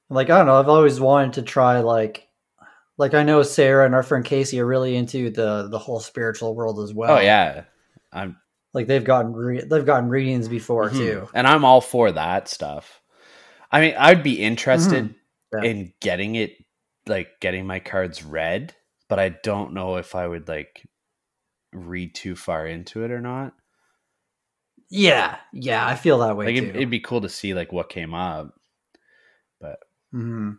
Like 0.10 0.30
I 0.30 0.38
don't 0.38 0.46
know. 0.46 0.60
I've 0.60 0.70
always 0.70 1.00
wanted 1.00 1.34
to 1.34 1.42
try 1.42 1.80
like, 1.82 2.28
like 2.98 3.14
I 3.14 3.24
know 3.24 3.44
Sarah 3.44 3.86
and 3.86 3.94
our 3.94 4.04
friend 4.04 4.24
Casey 4.24 4.60
are 4.62 4.66
really 4.66 4.96
into 4.96 5.30
the 5.30 5.68
the 5.70 5.78
whole 5.80 6.00
spiritual 6.00 6.56
world 6.56 6.80
as 6.80 6.94
well. 6.94 7.18
oh 7.18 7.20
yeah. 7.20 7.66
I'm 8.14 8.38
Like 8.74 8.88
they've 8.88 9.04
gotten 9.04 9.34
re- 9.34 9.64
they've 9.66 9.86
gotten 9.86 10.08
readings 10.10 10.48
before 10.48 10.90
Mhm. 10.90 10.98
too. 10.98 11.30
And 11.34 11.46
I'm 11.46 11.66
all 11.66 11.82
for 11.82 12.12
that 12.14 12.48
stuff. 12.48 13.02
I 13.72 13.82
mean, 13.82 13.96
I'd 13.98 14.24
be 14.24 14.42
interested 14.42 15.04
Mm-hmm. 15.54 15.64
Yeah. 15.66 15.70
in 15.70 15.94
getting 16.00 16.36
it 16.36 16.56
like 17.08 17.40
getting 17.42 17.66
my 17.68 17.80
cards 17.80 18.24
read, 18.24 18.74
but 19.10 19.20
I 19.20 19.30
don't 19.30 19.74
know 19.74 19.98
if 19.98 20.16
I 20.16 20.28
would 20.28 20.48
like 20.48 20.88
read 21.74 22.16
too 22.16 22.36
far 22.36 22.68
into 22.68 23.04
it 23.04 23.12
or 23.12 23.22
not. 23.22 23.54
Yeah, 24.90 25.38
yeah, 25.54 25.86
I 25.88 25.96
feel 25.96 26.20
that 26.20 26.38
way 26.38 26.48
Like 26.48 26.56
too. 26.56 26.66
it, 26.66 26.76
it'd 26.76 26.90
be 26.90 27.00
cool 27.00 27.22
to 27.22 27.30
see 27.30 27.54
like 27.54 27.72
what 27.72 27.90
came 27.90 28.14
up. 28.14 28.54
But 29.60 29.80
hmm 30.12 30.52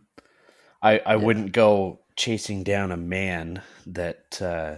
I, 0.82 0.98
I 1.00 1.16
Yeah. 1.16 1.26
wouldn't 1.26 1.52
go 1.52 2.00
chasing 2.16 2.64
down 2.64 2.92
a 2.92 2.96
man 2.96 3.62
that 3.87 4.40
uh, 4.42 4.76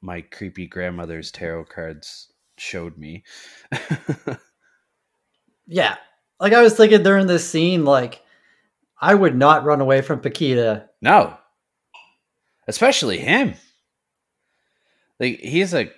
my 0.00 0.20
creepy 0.22 0.66
grandmother's 0.66 1.30
tarot 1.30 1.64
cards 1.66 2.32
showed 2.58 2.96
me. 2.98 3.24
Yeah, 5.66 5.96
like 6.40 6.52
I 6.52 6.62
was 6.62 6.74
thinking 6.76 7.02
during 7.02 7.26
this 7.26 7.48
scene, 7.48 7.84
like 7.84 8.22
I 9.00 9.14
would 9.14 9.36
not 9.36 9.64
run 9.64 9.80
away 9.80 10.02
from 10.02 10.20
Paquita. 10.20 10.88
no, 11.00 11.36
especially 12.68 13.18
him. 13.18 13.54
Like 15.18 15.40
he's 15.40 15.74
a 15.74 15.90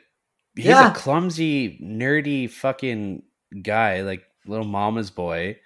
he's 0.57 0.67
Yeah. 0.67 0.91
a 0.91 0.95
clumsy, 0.95 1.79
nerdy 1.83 2.49
fucking 2.51 3.23
guy, 3.63 4.01
like 4.01 4.23
little 4.47 4.67
mama's 4.67 5.11
boy, 5.11 5.59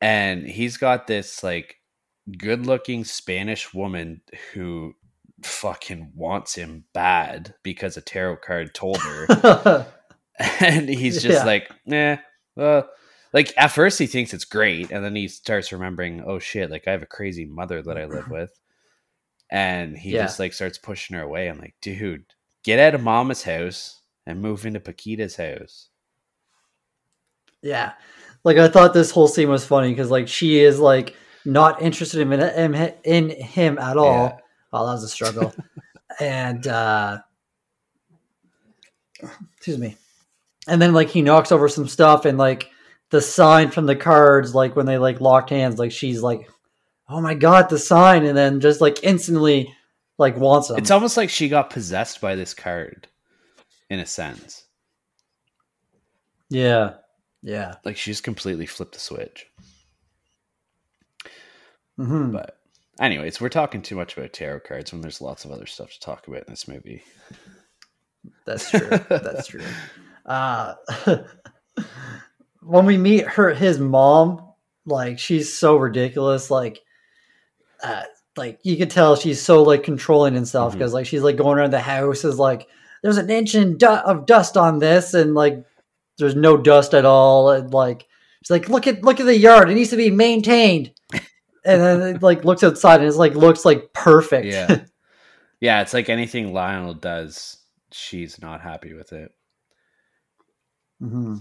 and 0.00 0.46
he's 0.46 0.76
got 0.76 1.06
this 1.08 1.42
like 1.42 1.76
good-looking 2.38 3.04
Spanish 3.04 3.74
woman 3.74 4.20
who 4.52 4.94
fucking 5.42 6.12
wants 6.14 6.54
him 6.54 6.84
bad 6.94 7.54
because 7.62 7.96
a 7.96 8.00
tarot 8.00 8.36
card 8.36 8.74
told 8.74 8.98
her. 8.98 9.86
and 10.60 10.88
he's 10.88 11.22
just 11.22 11.40
Yeah. 11.40 11.44
like, 11.44 11.70
nah, 11.84 12.16
well, 12.56 12.88
like 13.32 13.52
at 13.56 13.68
first 13.72 13.98
he 13.98 14.06
thinks 14.06 14.32
it's 14.32 14.44
great, 14.44 14.90
and 14.92 15.04
then 15.04 15.16
he 15.16 15.26
starts 15.28 15.72
remembering, 15.72 16.22
oh 16.24 16.38
shit, 16.38 16.70
like 16.70 16.86
I 16.86 16.92
have 16.92 17.02
a 17.02 17.06
crazy 17.06 17.44
mother 17.44 17.82
that 17.82 17.98
I 17.98 18.04
live 18.06 18.30
with, 18.30 18.58
and 19.54 19.96
he 19.96 20.10
Yeah. 20.10 20.22
just 20.24 20.40
like 20.40 20.52
starts 20.52 20.78
pushing 20.78 21.14
her 21.16 21.22
away. 21.22 21.46
I'm 21.48 21.60
like, 21.60 21.76
dude, 21.80 22.24
get 22.64 22.80
out 22.80 22.96
of 22.96 23.02
mama's 23.04 23.44
house 23.44 24.02
and 24.26 24.42
move 24.42 24.66
into 24.66 24.80
Paquita's 24.80 25.36
house. 25.36 25.90
Yeah. 27.62 27.92
Like 28.42 28.56
I 28.58 28.66
thought 28.66 28.92
this 28.92 29.12
whole 29.12 29.28
scene 29.28 29.48
was 29.48 29.64
funny 29.64 29.90
because 29.90 30.10
like 30.10 30.26
she 30.26 30.58
is 30.58 30.80
like 30.80 31.14
not 31.44 31.80
interested 31.80 32.20
in 32.20 32.32
in, 32.32 32.94
in 33.04 33.30
him 33.30 33.78
at 33.78 33.96
all. 33.96 34.24
Yeah. 34.26 34.36
Wow, 34.72 34.86
that 34.86 34.92
was 34.94 35.04
a 35.04 35.08
struggle. 35.08 35.54
and 36.20 36.66
uh 36.66 37.18
excuse 39.56 39.78
me. 39.78 39.96
And 40.66 40.82
then 40.82 40.92
like 40.94 41.10
he 41.10 41.22
knocks 41.22 41.52
over 41.52 41.68
some 41.68 41.86
stuff 41.86 42.24
and 42.24 42.36
like 42.38 42.70
the 43.10 43.20
sign 43.20 43.70
from 43.70 43.86
the 43.86 43.94
cards, 43.94 44.52
like 44.52 44.74
when 44.74 44.86
they 44.86 44.98
like 44.98 45.20
locked 45.20 45.50
hands, 45.50 45.78
like 45.78 45.92
she's 45.92 46.22
like, 46.22 46.50
Oh 47.08 47.20
my 47.20 47.34
god, 47.34 47.68
the 47.68 47.78
sign, 47.78 48.24
and 48.24 48.36
then 48.36 48.60
just 48.60 48.80
like 48.80 49.02
instantly 49.04 49.72
like 50.18 50.36
wants 50.36 50.70
him. 50.70 50.76
It's 50.78 50.90
almost 50.90 51.16
like 51.16 51.28
she 51.30 51.48
got 51.48 51.70
possessed 51.70 52.20
by 52.20 52.34
this 52.34 52.54
card, 52.54 53.08
in 53.90 53.98
a 54.00 54.06
sense. 54.06 54.64
yeah. 56.50 56.94
Yeah. 57.42 57.74
Like 57.84 57.98
she 57.98 58.10
just 58.10 58.22
completely 58.24 58.64
flipped 58.64 58.94
the 58.94 59.00
switch. 59.00 59.46
hmm 61.98 62.30
But, 62.30 62.56
anyways, 62.98 63.38
we're 63.40 63.50
talking 63.50 63.82
too 63.82 63.96
much 63.96 64.16
about 64.16 64.32
tarot 64.32 64.60
cards 64.60 64.92
when 64.92 65.02
there's 65.02 65.20
lots 65.20 65.44
of 65.44 65.50
other 65.50 65.66
stuff 65.66 65.92
to 65.92 66.00
talk 66.00 66.26
about 66.26 66.44
in 66.46 66.52
this 66.52 66.66
movie. 66.66 67.02
That's 68.46 68.70
true. 68.70 68.88
That's 69.08 69.46
true. 69.46 69.62
Uh, 70.26 70.72
when 72.62 72.86
we 72.86 72.96
meet 72.96 73.26
her, 73.26 73.52
his 73.52 73.78
mom, 73.78 74.40
like 74.86 75.18
she's 75.18 75.52
so 75.52 75.76
ridiculous. 75.76 76.50
Like, 76.50 76.80
uh, 77.84 78.02
like 78.36 78.58
you 78.64 78.76
could 78.76 78.90
tell 78.90 79.14
she's 79.14 79.40
so 79.40 79.62
like 79.62 79.84
controlling 79.84 80.36
and 80.36 80.48
stuff 80.48 80.70
Mhm. 80.70 80.78
because 80.78 80.92
like 80.92 81.06
she's 81.06 81.22
like 81.22 81.36
going 81.36 81.56
around 81.58 81.72
the 81.72 81.78
house 81.80 82.24
is 82.24 82.38
like 82.38 82.66
there's 83.02 83.16
an 83.18 83.30
inch 83.30 83.54
in 83.54 83.76
du- 83.78 84.04
of 84.08 84.26
dust 84.26 84.56
on 84.56 84.78
this 84.80 85.14
and 85.14 85.34
like 85.34 85.62
there's 86.18 86.34
no 86.34 86.56
dust 86.56 86.94
at 86.94 87.04
all 87.04 87.50
and 87.50 87.72
like 87.72 88.06
she's 88.42 88.50
like 88.50 88.68
look 88.68 88.86
at 88.88 89.02
look 89.04 89.20
at 89.20 89.26
the 89.26 89.36
yard 89.38 89.70
it 89.70 89.74
needs 89.74 89.90
to 89.90 89.96
be 89.96 90.10
maintained 90.10 90.90
and 91.12 91.80
then 91.80 92.02
it 92.16 92.22
like 92.22 92.44
looks 92.44 92.64
outside 92.64 93.00
and 93.00 93.08
it's 93.08 93.16
like 93.16 93.34
looks 93.34 93.64
like 93.64 93.92
perfect 93.92 94.46
Yeah. 94.46 94.84
yeah, 95.60 95.82
it's 95.82 95.94
like 95.94 96.08
anything 96.08 96.52
Lionel 96.52 96.94
does, 96.94 97.58
she's 97.92 98.40
not 98.40 98.60
happy 98.60 98.92
with 98.94 99.12
it. 99.12 99.30
Mhm. 101.02 101.38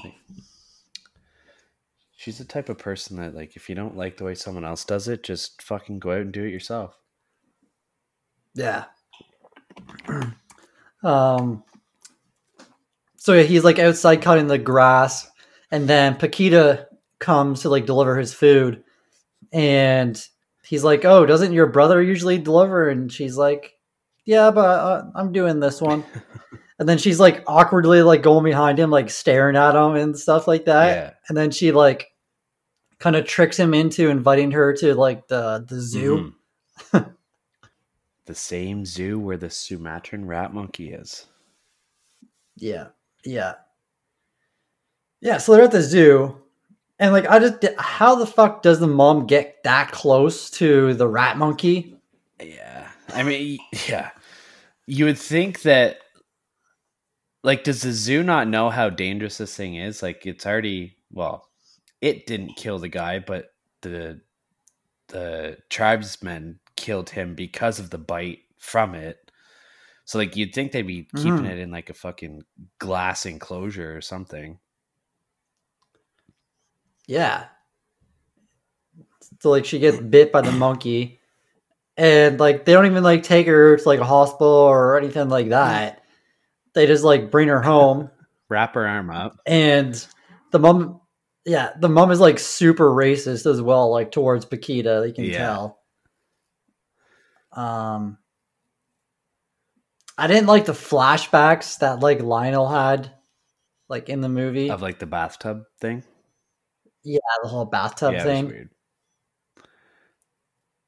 She's 2.23 2.37
the 2.37 2.45
type 2.45 2.69
of 2.69 2.77
person 2.77 3.17
that 3.17 3.35
like 3.35 3.57
if 3.57 3.67
you 3.67 3.75
don't 3.75 3.97
like 3.97 4.15
the 4.15 4.23
way 4.23 4.33
someone 4.33 4.63
else 4.63 4.85
does 4.85 5.09
it, 5.09 5.23
just 5.23 5.61
fucking 5.61 5.99
go 5.99 6.11
out 6.11 6.21
and 6.21 6.31
do 6.31 6.45
it 6.45 6.53
yourself. 6.53 6.97
Yeah. 8.55 8.85
um. 11.03 11.65
So 13.17 13.33
yeah, 13.33 13.43
he's 13.43 13.65
like 13.65 13.77
outside 13.77 14.21
cutting 14.21 14.47
the 14.47 14.57
grass, 14.57 15.29
and 15.69 15.85
then 15.85 16.15
Paquita 16.15 16.87
comes 17.19 17.63
to 17.63 17.69
like 17.69 17.85
deliver 17.85 18.17
his 18.17 18.33
food, 18.33 18.85
and 19.51 20.25
he's 20.65 20.85
like, 20.85 21.03
"Oh, 21.03 21.25
doesn't 21.25 21.51
your 21.51 21.67
brother 21.67 22.01
usually 22.01 22.37
deliver?" 22.37 22.87
And 22.87 23.11
she's 23.11 23.35
like, 23.35 23.73
"Yeah, 24.23 24.49
but 24.51 24.79
uh, 24.79 25.03
I'm 25.13 25.33
doing 25.33 25.59
this 25.59 25.81
one." 25.81 26.05
and 26.79 26.87
then 26.87 26.99
she's 26.99 27.19
like 27.19 27.43
awkwardly 27.47 28.01
like 28.01 28.23
going 28.23 28.45
behind 28.45 28.79
him, 28.79 28.91
like 28.91 29.09
staring 29.09 29.57
at 29.57 29.75
him 29.75 29.95
and 29.95 30.17
stuff 30.17 30.47
like 30.47 30.63
that. 30.65 30.95
yeah. 30.95 31.13
And 31.27 31.35
then 31.35 31.51
she 31.51 31.73
like 31.73 32.11
kind 33.03 33.17
of 33.17 33.25
tricks 33.25 33.59
him 33.59 33.73
into 33.73 34.09
inviting 34.09 34.49
her 34.49 34.71
to 34.71 34.95
like 34.95 35.27
the 35.27 35.65
the 35.67 35.81
zoo. 35.81 36.33
Mhm. 36.93 37.13
the 38.25 38.33
same 38.33 38.85
zoo 38.85 39.19
where 39.19 39.35
the 39.35 39.49
Sumatran 39.49 40.25
rat 40.25 40.53
monkey 40.53 40.93
is. 40.93 41.27
Yeah, 42.55 42.87
yeah, 43.25 43.55
yeah. 45.19 45.37
So 45.37 45.51
they're 45.51 45.65
at 45.65 45.71
the 45.71 45.81
zoo, 45.81 46.41
and 46.97 47.11
like, 47.11 47.27
I 47.27 47.39
just 47.39 47.65
how 47.77 48.15
the 48.15 48.25
fuck 48.25 48.61
does 48.61 48.79
the 48.79 48.87
mom 48.87 49.27
get 49.27 49.61
that 49.65 49.91
close 49.91 50.49
to 50.51 50.93
the 50.93 51.07
rat 51.07 51.37
monkey? 51.37 51.97
Yeah. 52.41 52.87
I 53.09 53.23
mean, 53.23 53.59
yeah. 53.89 54.11
You 54.85 55.05
would 55.05 55.17
think 55.17 55.63
that 55.63 55.97
like 57.43 57.65
does 57.65 57.81
the 57.81 57.91
zoo 57.91 58.23
not 58.23 58.47
know 58.47 58.69
how 58.69 58.89
dangerous 58.89 59.39
this 59.39 59.57
thing 59.57 59.75
is? 59.75 60.01
Like 60.01 60.25
it's 60.25 60.45
already 60.45 60.95
well, 61.11 61.49
it 62.03 62.25
didn't 62.25 62.57
kill 62.57 62.79
the 62.79 62.89
guy, 62.89 63.19
but 63.19 63.53
the 63.81 64.19
the 65.07 65.57
tribesmen 65.69 66.59
killed 66.75 67.09
him 67.09 67.33
because 67.33 67.79
of 67.79 67.89
the 67.91 67.97
bite 67.97 68.39
from 68.57 68.93
it. 68.93 69.31
So 70.05 70.17
like 70.17 70.35
you'd 70.35 70.53
think 70.53 70.73
they'd 70.73 70.81
be 70.81 71.07
keeping 71.15 71.45
Mhm. 71.45 71.49
it 71.51 71.59
in 71.59 71.71
like 71.71 71.89
a 71.89 71.93
fucking 71.93 72.43
glass 72.77 73.25
enclosure 73.25 73.95
or 73.95 74.01
something. 74.01 74.59
Yeah. 77.07 77.45
So 79.39 79.49
like 79.49 79.65
she 79.65 79.79
gets 79.79 79.97
bit 79.97 80.31
by 80.31 80.41
the 80.41 80.51
monkey 80.65 81.19
and 81.97 82.39
like 82.39 82.65
they 82.65 82.73
don't 82.73 82.85
even 82.85 83.03
like 83.03 83.23
take 83.23 83.47
her 83.47 83.77
to 83.77 83.87
like 83.87 83.99
a 83.99 84.05
hospital 84.05 84.47
or 84.51 84.97
anything 84.97 85.29
like 85.29 85.49
that. 85.49 86.03
They 86.73 86.85
just 86.87 87.03
like 87.03 87.31
bring 87.31 87.47
her 87.47 87.61
home 87.61 88.09
Wrap 88.49 88.75
her 88.75 88.85
arm 88.87 89.09
up. 89.09 89.37
and 89.45 90.05
the 90.51 90.59
mom 90.59 90.99
yeah, 91.45 91.71
the 91.79 91.89
mom 91.89 92.11
is 92.11 92.19
like 92.19 92.39
super 92.39 92.89
racist 92.89 93.49
as 93.49 93.61
well, 93.61 93.89
like 93.91 94.11
towards 94.11 94.45
Paquita, 94.45 95.03
you 95.07 95.13
can 95.13 95.25
Yeah. 95.25 95.37
tell. 95.37 95.79
Um 97.51 98.17
I 100.17 100.27
didn't 100.27 100.47
like 100.47 100.65
the 100.65 100.73
flashbacks 100.73 101.79
that 101.79 101.99
like 101.99 102.21
Lionel 102.21 102.67
had 102.67 103.11
like 103.89 104.09
in 104.09 104.21
the 104.21 104.29
movie. 104.29 104.69
Of 104.69 104.81
like 104.81 104.99
the 104.99 105.05
bathtub 105.05 105.63
thing. 105.79 106.03
yeah, 107.03 107.19
the 107.43 107.49
whole 107.49 107.65
bathtub 107.65 108.13
yeah, 108.13 108.23
thing. 108.23 108.69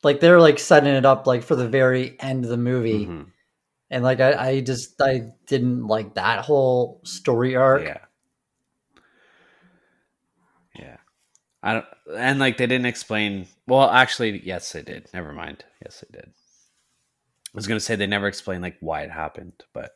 like 0.03 0.19
they're 0.19 0.39
like 0.39 0.59
setting 0.59 0.93
it 0.93 1.05
up 1.05 1.25
like 1.27 1.43
for 1.43 1.55
the 1.55 1.67
very 1.67 2.15
end 2.21 2.43
of 2.45 2.49
the 2.51 2.57
movie 2.57 3.07
Mhm. 3.07 3.31
and 3.89 4.03
like 4.03 4.19
I, 4.19 4.49
I 4.49 4.61
just 4.61 5.01
i 5.01 5.31
didn't 5.47 5.87
like 5.87 6.13
that 6.15 6.45
whole 6.45 7.01
story 7.03 7.55
arc. 7.55 7.81
Yeah. 7.83 7.97
I 11.65 11.73
don't 11.73 11.85
and 12.15 12.39
like 12.39 12.55
they 12.57 12.67
didn't 12.67 12.85
explain 12.85 13.47
well 13.67 13.89
actually 13.89 14.39
yes 14.45 14.71
they 14.71 14.83
did. 14.83 15.07
Never 15.13 15.33
mind. 15.33 15.65
Yes 15.83 16.01
they 16.01 16.17
did. 16.19 16.29
I 16.29 17.51
was 17.55 17.67
gonna 17.67 17.79
say 17.79 17.95
they 17.95 18.07
never 18.07 18.27
explained 18.27 18.61
like 18.61 18.77
why 18.79 19.01
it 19.01 19.11
happened, 19.11 19.53
but 19.73 19.91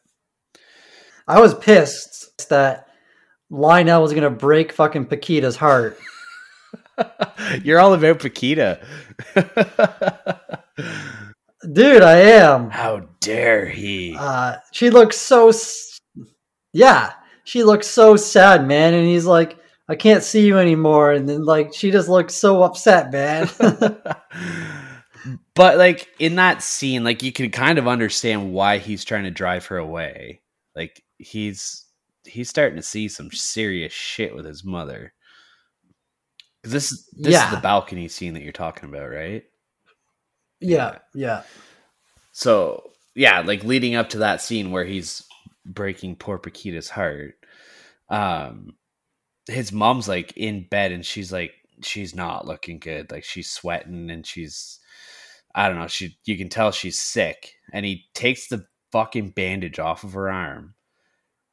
i 1.28 1.40
was 1.40 1.54
pissed 1.54 2.50
that 2.50 2.88
lionel 3.52 4.02
was 4.02 4.14
gonna 4.14 4.32
break 4.32 4.72
fucking 4.72 5.06
paquita's 5.06 5.56
heart 5.56 5.96
you're 7.64 7.80
all 7.80 7.94
about 7.94 8.18
Paquita. 8.20 8.80
dude 11.74 12.02
i 12.02 12.16
am 12.18 12.70
How 12.72 13.02
dare 13.20 13.68
he? 13.68 14.16
uh 14.18 14.56
she 14.72 14.90
looks 14.90 15.18
so 15.18 15.50
s- 15.50 16.00
yeah 16.74 17.12
she 17.44 17.64
looks 17.64 17.86
so 17.86 18.16
sad 18.16 18.68
man 18.68 18.96
and 18.96 19.06
he's 19.06 19.26
like 19.28 19.59
i 19.90 19.96
can't 19.96 20.24
see 20.24 20.46
you 20.46 20.58
anymore 20.58 21.12
and 21.12 21.28
then 21.28 21.44
like 21.44 21.74
she 21.74 21.92
just 21.92 22.08
looks 22.08 22.34
so 22.34 22.64
upset 22.64 23.12
man 23.12 23.50
but 25.56 25.78
like 25.78 26.08
in 26.20 26.36
that 26.36 26.64
scene, 26.64 27.04
like 27.04 27.24
you 27.24 27.32
can 27.32 27.52
kind 27.52 27.78
of 27.78 27.88
understand 27.88 28.54
why 28.54 28.78
he's 28.78 29.04
trying 29.04 29.24
to 29.26 29.32
drive 29.32 29.66
her 29.68 29.78
away. 29.78 30.42
Like 30.76 31.04
he's 31.18 31.86
he's 32.26 32.50
starting 32.50 32.78
to 32.78 32.84
see 32.84 33.08
some 33.08 33.32
serious 33.32 33.94
shit 33.94 34.36
with 34.36 34.46
his 34.46 34.64
mother. 34.64 35.14
this 36.64 36.92
is 36.92 37.10
this 37.18 37.36
is 37.36 37.52
the 37.52 37.58
balcony 37.58 38.08
scene 38.08 38.34
that 38.34 38.44
you're 38.44 38.52
talking 38.52 38.90
about, 38.90 39.10
right? 39.10 39.44
yeah 40.62 40.98
yeah 41.14 41.44
So 42.34 42.92
yeah, 43.16 43.42
like 43.42 43.64
leading 43.64 43.96
up 43.96 44.10
to 44.10 44.20
that 44.20 44.42
scene 44.42 44.72
where 44.72 44.86
he's 44.86 45.24
breaking 45.66 46.16
poor 46.18 46.38
Paquita's 46.38 46.90
heart. 46.90 47.36
Um, 48.10 48.74
his 49.50 49.72
mom's 49.72 50.08
like 50.08 50.34
in 50.36 50.68
bed 50.70 50.92
and 50.92 51.06
she's 51.06 51.32
like 51.32 51.54
she's 51.82 52.16
not 52.16 52.48
looking 52.48 52.80
good. 52.80 53.12
Like 53.12 53.24
she's 53.24 53.50
sweating 53.50 54.10
and 54.10 54.26
she's 54.26 54.80
I 55.56 55.68
don't 55.68 55.80
know. 55.80 55.88
She 55.88 56.18
you 56.26 56.38
can 56.38 56.50
tell 56.50 56.72
she's 56.72 57.00
sick. 57.00 57.54
And 57.74 57.86
he 57.86 58.06
takes 58.14 58.48
the 58.48 58.66
fucking 58.92 59.32
bandage 59.32 59.80
off 59.80 60.04
of 60.04 60.14
her 60.14 60.30
arm, 60.32 60.74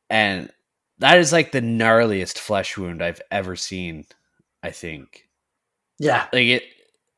and 0.09 0.51
that 0.99 1.19
is 1.19 1.33
like 1.33 1.53
the 1.53 1.61
gnarliest 1.61 2.39
flesh 2.39 2.77
wound 2.79 3.03
I've 3.03 3.21
ever 3.31 3.57
seen. 3.57 4.07
I 4.63 4.71
think 4.71 5.27
yeah 5.99 6.27
like 6.33 6.47
it 6.47 6.65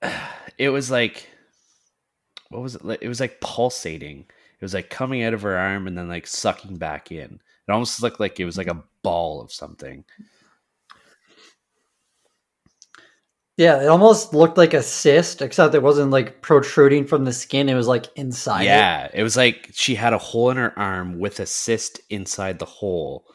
it 0.58 0.70
was 0.70 0.90
like 0.90 1.28
what 2.50 2.62
was 2.62 2.76
it 2.76 2.84
like 2.84 3.02
it 3.02 3.08
was 3.08 3.20
like 3.20 3.40
pulsating 3.40 4.20
it 4.20 4.64
was 4.64 4.74
like 4.74 4.90
coming 4.90 5.22
out 5.22 5.34
of 5.34 5.42
her 5.42 5.56
arm 5.56 5.86
and 5.86 5.96
then 5.96 6.08
like 6.08 6.26
sucking 6.26 6.76
back 6.76 7.12
in 7.12 7.40
it 7.68 7.72
almost 7.72 8.02
looked 8.02 8.20
like 8.20 8.40
it 8.40 8.44
was 8.44 8.58
like 8.58 8.66
a 8.66 8.82
ball 9.02 9.40
of 9.40 9.52
something 9.52 10.04
Yeah, 13.58 13.82
it 13.82 13.88
almost 13.88 14.32
looked 14.32 14.56
like 14.56 14.72
a 14.72 14.82
cyst, 14.84 15.42
except 15.42 15.74
it 15.74 15.82
wasn't 15.82 16.12
like 16.12 16.40
protruding 16.42 17.04
from 17.06 17.24
the 17.24 17.32
skin. 17.32 17.68
It 17.68 17.74
was 17.74 17.88
like 17.88 18.06
inside. 18.16 18.62
yeah 18.64 19.08
it 19.12 19.22
was 19.24 19.36
like 19.36 19.68
she 19.72 19.96
had 19.96 20.12
a 20.14 20.18
hole 20.18 20.50
in 20.50 20.56
her 20.56 20.78
arm 20.78 21.18
with 21.18 21.40
a 21.40 21.46
cyst 21.46 22.00
inside 22.08 22.60
the 22.60 22.64
hole 22.64 23.26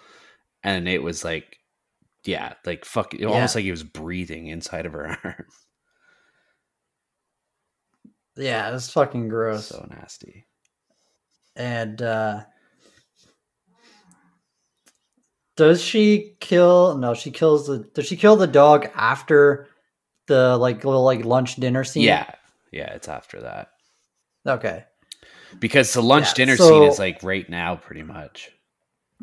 and 0.64 0.88
it 0.88 1.04
was 1.04 1.26
like 1.26 1.58
yeah 2.26 2.54
like 2.66 2.86
fuck 2.86 3.14
it 3.14 3.26
almost 3.26 3.54
like 3.56 3.66
he 3.66 3.72
was 3.72 3.84
breathing 3.84 4.48
inside 4.48 4.86
of 4.86 4.94
her 4.94 5.08
arm 5.26 5.46
Yeah, 8.38 8.70
it 8.70 8.74
was 8.74 8.90
fucking 8.90 9.28
gross. 9.28 9.68
so 9.68 9.86
nasty 9.90 10.48
And 11.58 12.02
uh 12.02 12.44
does 15.58 15.82
she 15.84 16.36
kill 16.40 16.98
no, 16.98 17.14
she 17.14 17.30
kills 17.30 17.68
the 17.68 17.80
does 17.94 18.06
she 18.06 18.16
kill 18.16 18.38
the 18.38 18.48
dog 18.48 18.88
after 18.96 19.68
the 20.28 20.58
like 20.58 20.84
little 20.86 21.04
like 21.04 21.26
lunch 21.26 21.56
dinner 21.58 21.84
scene? 21.84 22.04
yeah 22.04 22.30
yeah 22.72 22.94
it's 22.94 23.08
after 23.08 23.42
that 23.42 23.70
Okay. 24.46 24.84
because 25.60 25.94
the 25.94 26.02
lunch 26.02 26.28
Yeah, 26.30 26.34
dinner 26.34 26.58
so- 26.58 26.68
scene 26.70 26.84
is 26.84 27.00
like 27.00 27.24
right 27.24 27.50
now 27.50 27.76
pretty 27.76 28.04
much 28.04 28.50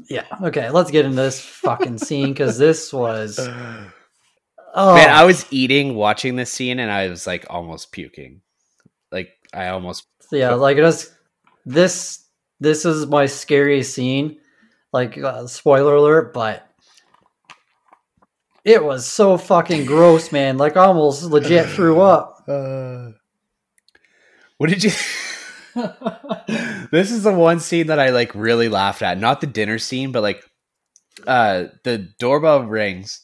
Yeah. 0.09 0.25
Okay, 0.43 0.71
let's 0.71 0.91
get 0.91 1.05
into 1.05 1.17
this 1.17 1.41
fucking 1.41 1.99
scene 1.99 2.29
because 2.29 2.57
this 2.59 2.93
was 2.93 3.39
oh 4.75 4.95
Man, 4.95 5.11
I 5.11 5.25
was 5.25 5.45
eating, 5.51 5.95
watching 5.95 6.37
this 6.37 6.53
scene, 6.53 6.79
and 6.79 6.91
I 6.91 7.09
was 7.09 7.27
like 7.27 7.45
almost 7.51 7.93
puking. 7.93 8.41
Like 9.13 9.31
I 9.53 9.69
almost 9.69 10.07
yeah, 10.33 10.55
like 10.55 10.77
it 10.77 10.83
was 10.83 11.11
this 11.67 12.25
this 12.61 12.85
is 12.85 13.07
my 13.07 13.27
scariest 13.27 13.93
scene. 13.95 14.39
Like 14.93 15.19
uh, 15.19 15.47
spoiler 15.47 15.95
alert, 15.97 16.33
but 16.33 16.67
it 18.65 18.85
was 18.85 19.07
so 19.07 19.37
fucking 19.37 19.87
gross, 19.87 20.33
man. 20.33 20.59
Like 20.59 20.77
almost 20.77 21.25
legit 21.25 21.67
threw 21.71 22.01
up. 22.01 22.45
Uh, 22.47 23.11
what 24.59 24.71
did 24.71 24.85
you? 24.85 24.91
this 26.91 27.11
is 27.11 27.23
the 27.23 27.33
one 27.33 27.61
scene 27.61 27.87
that 27.87 28.01
I 28.01 28.11
like 28.11 28.35
really 28.35 28.69
laughed 28.69 29.03
at. 29.03 29.19
Not 29.19 29.41
the 29.41 29.47
dinner 29.47 29.79
scene, 29.79 30.13
but 30.13 30.23
like 30.23 30.45
uh 31.27 31.65
the 31.85 32.09
doorbell 32.19 32.65
rings, 32.65 33.23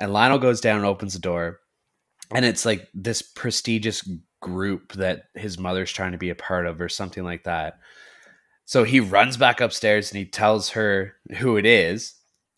and 0.00 0.12
Lionel 0.12 0.38
goes 0.38 0.60
down 0.60 0.78
and 0.78 0.86
opens 0.86 1.14
the 1.14 1.18
door, 1.20 1.60
and 2.34 2.44
it's 2.44 2.64
like 2.64 2.88
this 2.92 3.22
prestigious 3.22 4.08
group 4.40 4.92
that 4.94 5.24
his 5.34 5.58
mother's 5.58 5.92
trying 5.92 6.12
to 6.12 6.18
be 6.18 6.30
a 6.30 6.34
part 6.34 6.66
of, 6.66 6.80
or 6.80 6.88
something 6.88 7.24
like 7.24 7.44
that. 7.44 7.78
So 8.64 8.82
he 8.82 9.00
runs 9.00 9.36
back 9.36 9.60
upstairs 9.60 10.10
and 10.10 10.18
he 10.18 10.24
tells 10.24 10.70
her 10.70 11.14
who 11.38 11.56
it 11.56 11.66
is, 11.66 12.14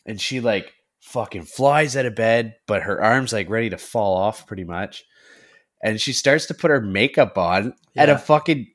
and 0.07 0.21
she 0.21 0.41
like 0.41 0.73
fucking 1.09 1.43
flies 1.43 1.97
out 1.97 2.07
of 2.07 2.15
bed, 2.15 2.57
but 2.67 2.83
her 2.83 3.03
arm's 3.03 3.33
like 3.33 3.49
ready 3.49 3.71
to 3.71 3.79
fall 3.79 4.17
off 4.17 4.47
pretty 4.47 4.65
much. 4.65 5.05
And 5.83 6.01
she 6.01 6.13
starts 6.13 6.47
to 6.47 6.55
put 6.55 6.71
her 6.71 6.81
makeup 6.81 7.39
on, 7.39 7.75
and 7.97 8.11
a 8.11 8.19
fucking 8.19 8.67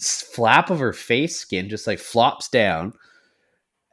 flap 0.00 0.70
of 0.70 0.78
her 0.78 0.92
face 0.92 1.36
skin 1.36 1.68
just 1.68 1.86
like 1.86 1.98
flops 1.98 2.48
down. 2.48 2.92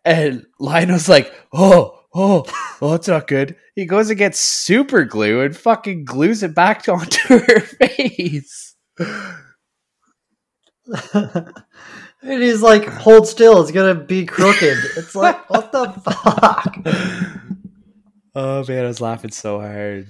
And 0.06 0.46
Lionel's 0.60 1.10
like, 1.10 1.34
oh, 1.54 2.02
oh, 2.14 2.46
oh, 2.82 2.92
that's 2.92 3.08
not 3.08 3.28
good. 3.28 3.56
He 3.76 3.86
goes 3.86 4.10
and 4.10 4.18
gets 4.18 4.40
super 4.40 5.04
glue 5.04 5.42
and 5.42 5.56
fucking 5.56 6.06
glues 6.06 6.44
it 6.44 6.56
back 6.56 6.88
onto 6.90 7.40
her 7.40 7.60
face. 7.60 8.76
and 11.14 12.44
he's 12.44 12.62
like, 12.62 12.86
"Hold 12.86 13.28
still, 13.28 13.62
it's 13.62 13.72
gonna 13.72 13.96
be 13.96 14.26
crooked." 14.26 14.78
It's 14.96 15.16
like, 15.16 15.50
what 15.50 15.72
the 15.72 15.90
fuck? 16.02 16.78
Oh 18.38 18.64
man, 18.68 18.86
I 18.86 18.88
was 18.88 19.02
laughing 19.02 19.32
so 19.32 19.60
hard. 19.60 20.08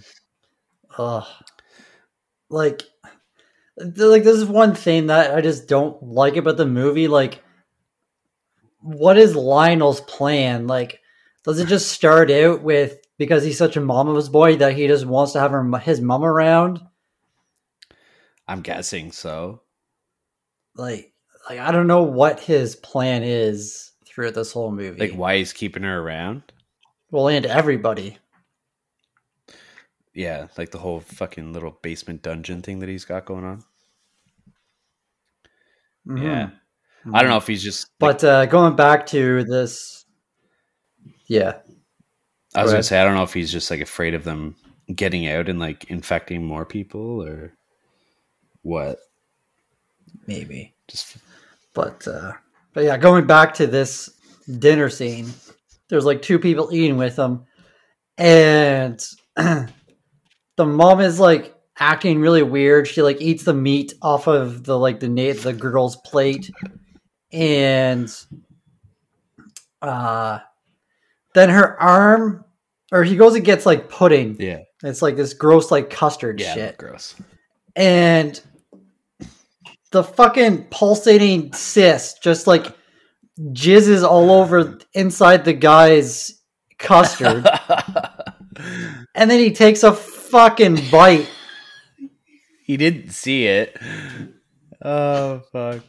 Ugh. 0.97 1.25
Like, 2.49 2.83
like 3.77 4.23
this 4.23 4.37
is 4.37 4.45
one 4.45 4.75
thing 4.75 5.07
that 5.07 5.33
I 5.33 5.41
just 5.41 5.67
don't 5.67 6.01
like 6.03 6.35
about 6.35 6.57
the 6.57 6.65
movie. 6.65 7.07
Like, 7.07 7.41
what 8.81 9.17
is 9.17 9.35
Lionel's 9.35 10.01
plan? 10.01 10.67
Like, 10.67 10.99
does 11.43 11.59
it 11.59 11.67
just 11.67 11.89
start 11.89 12.29
out 12.29 12.61
with 12.63 12.99
because 13.17 13.43
he's 13.43 13.57
such 13.57 13.77
a 13.77 13.81
mama's 13.81 14.29
boy 14.29 14.57
that 14.57 14.75
he 14.75 14.87
just 14.87 15.05
wants 15.05 15.31
to 15.33 15.39
have 15.39 15.51
her, 15.51 15.77
his 15.79 16.01
mom 16.01 16.23
around? 16.23 16.81
I'm 18.45 18.61
guessing 18.61 19.13
so. 19.13 19.61
Like, 20.75 21.13
like 21.49 21.59
I 21.59 21.71
don't 21.71 21.87
know 21.87 22.03
what 22.03 22.41
his 22.41 22.75
plan 22.75 23.23
is 23.23 23.93
throughout 24.05 24.33
this 24.33 24.51
whole 24.51 24.71
movie. 24.71 24.99
Like 24.99 25.17
why 25.17 25.37
he's 25.37 25.53
keeping 25.53 25.83
her 25.83 25.99
around. 25.99 26.43
Well, 27.11 27.27
and 27.27 27.45
everybody. 27.45 28.17
Yeah, 30.13 30.47
like 30.57 30.71
the 30.71 30.79
whole 30.79 30.99
fucking 30.99 31.53
little 31.53 31.77
basement 31.83 32.23
dungeon 32.23 32.61
thing 32.61 32.79
that 32.79 32.89
he's 32.89 33.05
got 33.05 33.25
going 33.25 33.45
on. 33.45 33.63
Mhm. 36.07 36.23
Yeah. 36.23 36.49
I 37.13 37.21
don't 37.21 37.27
Mhm. 37.27 37.29
know 37.29 37.37
if 37.37 37.47
he's 37.47 37.63
just. 37.63 37.87
like, 37.99 38.19
But 38.19 38.23
uh, 38.23 38.45
going 38.47 38.75
back 38.75 39.05
to 39.07 39.43
this, 39.43 40.05
yeah, 41.27 41.59
I 42.55 42.63
was 42.63 42.71
gonna 42.71 42.83
say 42.83 42.99
I 42.99 43.03
don't 43.03 43.13
know 43.15 43.23
if 43.23 43.33
he's 43.33 43.51
just 43.51 43.69
like 43.69 43.81
afraid 43.81 44.13
of 44.13 44.23
them 44.23 44.55
getting 44.93 45.27
out 45.27 45.49
and 45.49 45.59
like 45.59 45.85
infecting 45.91 46.43
more 46.43 46.65
people 46.65 47.21
or 47.23 47.53
what. 48.63 48.99
maybe. 50.25 50.73
Just 50.87 51.17
But 51.73 52.07
uh, 52.07 52.33
but 52.73 52.83
yeah, 52.83 52.97
going 52.97 53.27
back 53.27 53.53
to 53.55 53.67
this 53.67 54.09
dinner 54.59 54.89
scene, 54.89 55.31
there's 55.89 56.05
like 56.05 56.21
two 56.21 56.39
people 56.39 56.69
eating 56.71 56.97
with 56.97 57.15
them, 57.15 57.45
and 58.17 59.03
the 59.35 59.69
mom 60.65 60.99
is 61.01 61.19
like 61.19 61.55
acting 61.79 62.19
really 62.19 62.43
weird. 62.43 62.87
She 62.87 63.01
like 63.01 63.21
eats 63.21 63.43
the 63.43 63.53
meat 63.53 63.93
off 64.01 64.27
of 64.27 64.63
the 64.63 64.77
like 64.77 64.99
the 64.99 65.07
na- 65.09 65.33
the 65.41 65.53
girl's 65.53 65.95
plate, 65.97 66.51
and 67.31 68.13
uh, 69.81 70.39
then 71.33 71.49
her 71.49 71.79
arm, 71.81 72.43
or 72.91 73.03
he 73.03 73.15
goes 73.15 73.35
and 73.35 73.45
gets 73.45 73.65
like 73.65 73.89
pudding. 73.89 74.35
yeah, 74.39 74.59
It's 74.83 75.01
like 75.01 75.15
this 75.15 75.33
gross 75.33 75.71
like 75.71 75.89
custard 75.89 76.39
yeah, 76.39 76.53
shit 76.53 76.77
gross. 76.77 77.15
and 77.75 78.39
the 79.91 80.03
fucking 80.03 80.65
pulsating 80.65 81.53
cyst 81.53 82.21
just 82.21 82.45
like 82.47 82.75
jizzes 83.39 84.03
all 84.03 84.31
over 84.31 84.79
inside 84.93 85.45
the 85.45 85.53
guy's 85.53 86.41
custard 86.79 87.47
and 89.15 89.29
then 89.29 89.39
he 89.39 89.51
takes 89.51 89.83
a 89.83 89.93
fucking 89.93 90.77
bite 90.91 91.29
he 92.67 92.75
didn't 92.75 93.11
see 93.11 93.47
it. 93.47 93.79
Oh 94.81 95.39
fuck! 95.53 95.81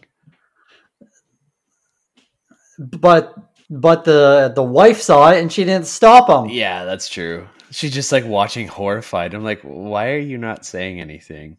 but 2.78 3.34
but 3.68 4.04
the 4.04 4.52
the 4.54 4.62
wife 4.62 5.00
saw 5.02 5.32
it 5.32 5.40
and 5.40 5.52
she 5.52 5.64
didn't 5.64 5.88
stop 5.88 6.30
him 6.30 6.48
Yeah, 6.48 6.84
that's 6.84 7.08
true. 7.08 7.48
She's 7.72 7.92
just 7.92 8.12
like 8.12 8.24
watching 8.24 8.68
horrified. 8.68 9.34
I'm 9.34 9.42
like, 9.42 9.60
why 9.62 10.12
are 10.12 10.18
you 10.18 10.38
not 10.38 10.64
saying 10.64 11.00
anything? 11.00 11.58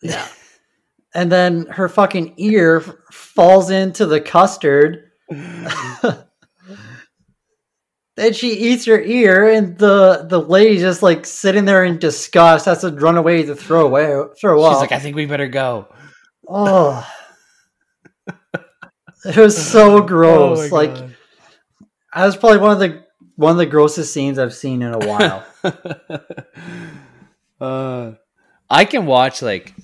yeah 0.00 0.28
and 1.16 1.32
then 1.32 1.66
her 1.66 1.88
fucking 1.88 2.34
ear 2.36 2.80
falls 3.10 3.70
into 3.70 4.06
the 4.06 4.20
custard. 4.20 5.10
And 8.18 8.34
she 8.34 8.48
eats 8.54 8.86
her 8.86 8.98
ear 8.98 9.50
and 9.50 9.76
the 9.76 10.24
the 10.26 10.40
lady 10.40 10.78
just 10.78 11.02
like 11.02 11.26
sitting 11.26 11.66
there 11.66 11.84
in 11.84 11.98
disgust 11.98 12.64
has 12.64 12.80
to 12.80 12.88
run 12.90 13.18
away 13.18 13.42
to 13.42 13.54
throw 13.54 13.84
away 13.84 14.06
throw 14.40 14.56
She's 14.58 14.74
up. 14.76 14.80
like, 14.80 14.92
I 14.92 14.98
think 14.98 15.16
we 15.16 15.26
better 15.26 15.48
go. 15.48 15.88
oh. 16.48 17.06
It 19.26 19.36
was 19.36 19.54
so 19.70 20.00
gross. 20.06 20.72
Oh 20.72 20.74
like 20.74 20.94
God. 20.94 21.14
that 22.14 22.24
was 22.24 22.36
probably 22.38 22.56
one 22.58 22.70
of 22.70 22.78
the 22.78 23.04
one 23.34 23.50
of 23.52 23.58
the 23.58 23.66
grossest 23.66 24.14
scenes 24.14 24.38
i've 24.38 24.54
seen 24.54 24.80
in 24.80 24.94
a 24.94 24.98
while. 25.06 25.44
Uh, 27.60 28.12
I 28.68 28.84
can 28.86 29.04
watch 29.06 29.40
like 29.42 29.74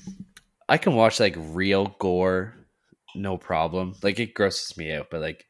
I 0.69 0.79
can 0.79 0.95
watch 0.95 1.21
like 1.21 1.35
real 1.37 1.95
gore, 1.99 2.55
no 3.15 3.37
problem. 3.39 3.95
Like 4.03 4.19
it 4.21 4.35
grosses 4.35 4.77
me 4.77 4.93
out, 4.93 5.09
but 5.11 5.21
like 5.21 5.47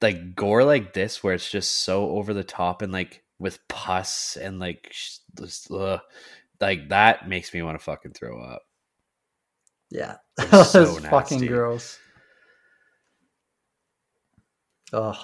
like 0.00 0.34
gore 0.34 0.64
like 0.64 0.92
this 0.92 1.22
where 1.22 1.34
it's 1.34 1.50
just 1.50 1.72
so 1.84 2.10
over 2.10 2.34
the 2.34 2.44
top 2.44 2.82
and 2.82 2.92
like 2.92 3.22
with 3.38 3.58
pus 3.68 4.36
and 4.36 4.58
like 4.58 4.92
this, 5.34 5.70
ugh, 5.70 6.00
like 6.60 6.88
that 6.88 7.28
makes 7.28 7.52
me 7.54 7.62
want 7.62 7.78
to 7.78 7.84
fucking 7.84 8.12
throw 8.12 8.40
up. 8.42 8.62
yeah. 9.90 10.16
It's 10.38 10.70
so 10.72 10.86
fucking 10.86 11.46
gross 11.46 11.98
oh 14.92 15.18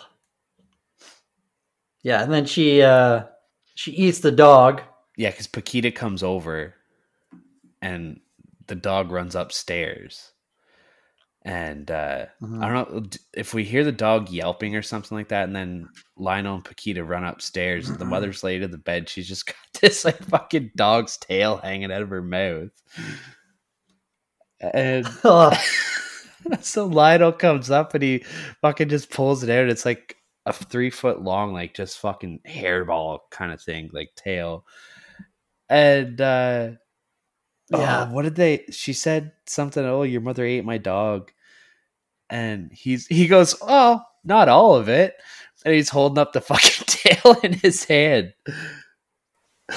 yeah 2.03 2.23
and 2.23 2.33
then 2.33 2.47
she 2.47 2.83
uh 2.83 3.25
she 3.75 3.93
eats 3.93 4.19
the 4.19 4.33
dog. 4.33 4.83
Yeah, 5.17 5.31
because 5.31 5.47
Paquita 5.47 5.93
comes 5.93 6.25
over 6.25 6.75
and 7.81 8.19
the 8.69 8.75
dog 8.77 9.11
runs 9.13 9.35
upstairs. 9.35 10.33
And 11.43 11.91
uh, 11.91 12.27
Mhm. 12.43 12.63
I 12.63 12.69
don't 12.73 12.93
know 12.93 13.11
if 13.35 13.55
we 13.55 13.65
hear 13.65 13.85
the 13.85 13.93
dog 13.93 14.29
yelping 14.29 14.75
or 14.77 14.83
something 14.83 15.17
like 15.17 15.29
that, 15.29 15.45
and 15.45 15.55
then 15.57 15.89
Lionel 16.17 16.57
and 16.57 16.65
Paquita 16.65 17.03
run 17.05 17.25
upstairs. 17.25 17.89
The 17.89 18.05
mother's 18.05 18.43
laid 18.43 18.63
in 18.63 18.71
the 18.71 18.79
bed. 18.79 19.09
She's 19.09 19.29
just 19.29 19.47
got 19.47 19.57
this 19.81 20.05
like 20.05 20.19
fucking 20.25 20.73
dog's 20.77 21.17
tail 21.17 21.57
hanging 21.59 21.93
out 21.93 22.03
of 22.03 22.11
her 22.11 22.23
mouth. 22.23 22.71
And 24.61 25.07
Ugh. 25.25 25.57
so 26.61 26.87
Lionel 26.87 27.33
comes 27.33 27.71
up 27.71 27.95
and 27.95 28.03
he 28.03 28.25
fucking 28.63 28.89
just 28.89 29.11
pulls 29.11 29.43
it 29.43 29.51
out. 29.51 29.69
It's 29.69 29.85
like 29.85 30.17
a 30.47 30.53
three 30.53 30.91
foot 30.91 31.21
long, 31.23 31.53
like 31.53 31.75
just 31.75 31.99
fucking 31.99 32.41
hairball 32.49 33.21
kind 33.31 33.53
of 33.53 33.61
thing, 33.61 33.91
like 33.93 34.11
tail. 34.17 34.65
And 35.69 36.21
uh 36.21 36.71
Yeah. 37.71 38.07
oh, 38.09 38.15
what 38.15 38.23
did 38.23 38.35
they 38.35 38.65
she 38.71 38.93
said 38.93 39.33
something, 39.47 39.85
oh, 39.85 40.03
your 40.03 40.21
mother 40.21 40.45
ate 40.45 40.65
my 40.65 40.79
dog. 40.79 41.31
And 42.31 42.73
he's 42.73 43.07
he 43.07 43.27
goes, 43.27 43.55
Oh, 43.63 44.03
not 44.25 44.49
all 44.49 44.75
of 44.75 44.89
it. 44.89 45.17
And 45.65 45.75
he's 45.75 45.89
holding 45.89 46.19
up 46.19 46.33
the 46.33 46.41
fucking 46.43 46.87
tail 46.87 47.37
in 47.43 47.53
his 47.55 47.85
hand. 47.85 48.33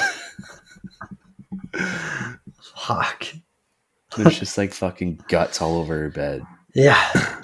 Fuck. 2.75 3.25
There's 4.17 4.39
just 4.39 4.57
like 4.57 4.73
fucking 4.73 5.23
guts 5.29 5.61
all 5.61 5.77
over 5.77 5.97
her 5.97 6.09
bed. 6.09 6.43
Yeah. 6.75 7.41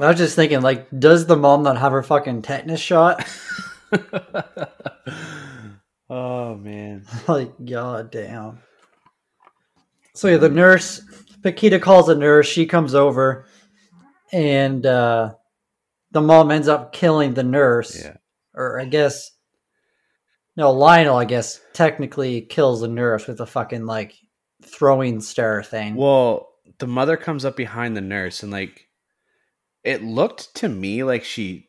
I 0.00 0.08
was 0.08 0.18
just 0.18 0.36
thinking, 0.36 0.60
like, 0.60 0.88
does 0.98 1.26
the 1.26 1.36
mom 1.36 1.62
not 1.62 1.78
have 1.78 1.92
her 1.92 2.02
fucking 2.02 2.42
tetanus 2.42 2.80
shot? 2.80 3.24
oh 6.12 6.54
man. 6.56 7.04
like, 7.28 7.52
god 7.64 8.10
damn. 8.10 8.58
So 10.14 10.28
yeah, 10.28 10.36
the 10.36 10.50
nurse, 10.50 11.00
Paquita 11.42 11.80
calls 11.80 12.08
a 12.08 12.14
nurse. 12.14 12.46
She 12.46 12.66
comes 12.66 12.94
over, 12.94 13.46
and 14.30 14.84
uh, 14.84 15.34
the 16.10 16.20
mom 16.20 16.50
ends 16.50 16.68
up 16.68 16.92
killing 16.92 17.34
the 17.34 17.42
nurse. 17.42 17.98
Yeah. 17.98 18.16
Or 18.54 18.78
I 18.78 18.84
guess, 18.84 19.30
no, 20.56 20.70
Lionel. 20.72 21.16
I 21.16 21.24
guess 21.24 21.60
technically 21.72 22.42
kills 22.42 22.82
the 22.82 22.88
nurse 22.88 23.26
with 23.26 23.40
a 23.40 23.46
fucking 23.46 23.86
like 23.86 24.14
throwing 24.62 25.20
star 25.20 25.62
thing. 25.62 25.96
Well, 25.96 26.50
the 26.78 26.86
mother 26.86 27.16
comes 27.16 27.44
up 27.44 27.56
behind 27.56 27.96
the 27.96 28.02
nurse 28.02 28.42
and 28.42 28.52
like 28.52 28.88
it 29.84 30.02
looked 30.02 30.54
to 30.56 30.68
me 30.68 31.04
like 31.04 31.24
she 31.24 31.68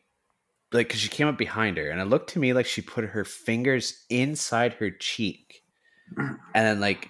like 0.74 0.90
cuz 0.90 1.00
she 1.00 1.08
came 1.08 1.26
up 1.28 1.38
behind 1.38 1.76
her 1.78 1.88
and 1.88 2.00
it 2.00 2.06
looked 2.06 2.30
to 2.30 2.38
me 2.38 2.52
like 2.52 2.66
she 2.66 2.82
put 2.82 3.04
her 3.04 3.24
fingers 3.24 4.04
inside 4.10 4.74
her 4.74 4.90
cheek 4.90 5.62
and 6.18 6.38
then 6.54 6.80
like 6.80 7.08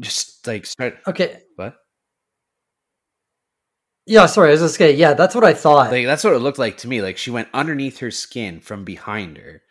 just 0.00 0.46
like 0.46 0.64
start 0.66 0.98
okay. 1.08 1.40
what? 1.56 1.74
Yeah, 4.06 4.26
sorry. 4.26 4.48
I 4.48 4.52
was 4.52 4.60
just 4.60 4.76
saying. 4.76 4.98
Yeah, 4.98 5.14
that's 5.14 5.34
what 5.34 5.44
I 5.44 5.54
thought. 5.54 5.90
Like 5.92 6.06
that's 6.06 6.24
what 6.24 6.32
it 6.32 6.38
looked 6.40 6.58
like 6.58 6.78
to 6.78 6.88
me. 6.88 7.02
Like 7.02 7.16
she 7.18 7.30
went 7.30 7.48
underneath 7.54 7.98
her 7.98 8.10
skin 8.10 8.60
from 8.60 8.84
behind 8.84 9.36
her 9.38 9.62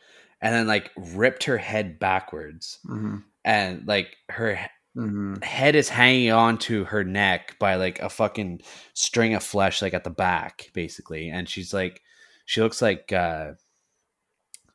and 0.42 0.54
then 0.54 0.68
like 0.68 0.92
ripped 0.96 1.44
her 1.46 1.58
head 1.58 2.00
backwards 2.00 2.80
Mhm, 2.86 3.24
and 3.44 3.86
like 3.88 4.16
her 4.30 4.56
he- 4.56 4.68
mhm. 5.02 5.44
head 5.44 5.76
is 5.76 5.90
hanging 5.90 6.32
on 6.32 6.58
to 6.60 6.86
her 6.86 7.04
neck 7.04 7.58
by 7.60 7.76
like 7.76 8.00
a 8.00 8.10
fucking 8.10 8.62
string 8.94 9.34
of 9.34 9.44
flesh 9.44 9.82
like 9.82 9.94
at 9.94 10.04
the 10.06 10.10
back 10.10 10.70
basically 10.74 11.30
and 11.30 11.50
she's 11.50 11.74
like 11.74 12.02
she 12.50 12.62
looks 12.62 12.82
like 12.82 13.14
uh 13.14 13.52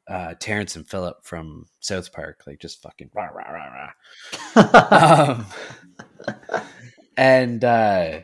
uh 0.08 0.34
Terrance 0.38 0.76
and 0.76 0.88
Phillip 0.88 1.24
from 1.24 1.66
South 1.80 2.12
Park 2.12 2.44
like 2.46 2.60
just 2.60 2.80
fucking 2.80 3.10
rah, 3.12 3.24
rah, 3.24 3.50
rah, 3.50 3.90
rah. 4.54 5.32
um 5.32 5.46
and 7.16 7.64
uh 7.64 8.20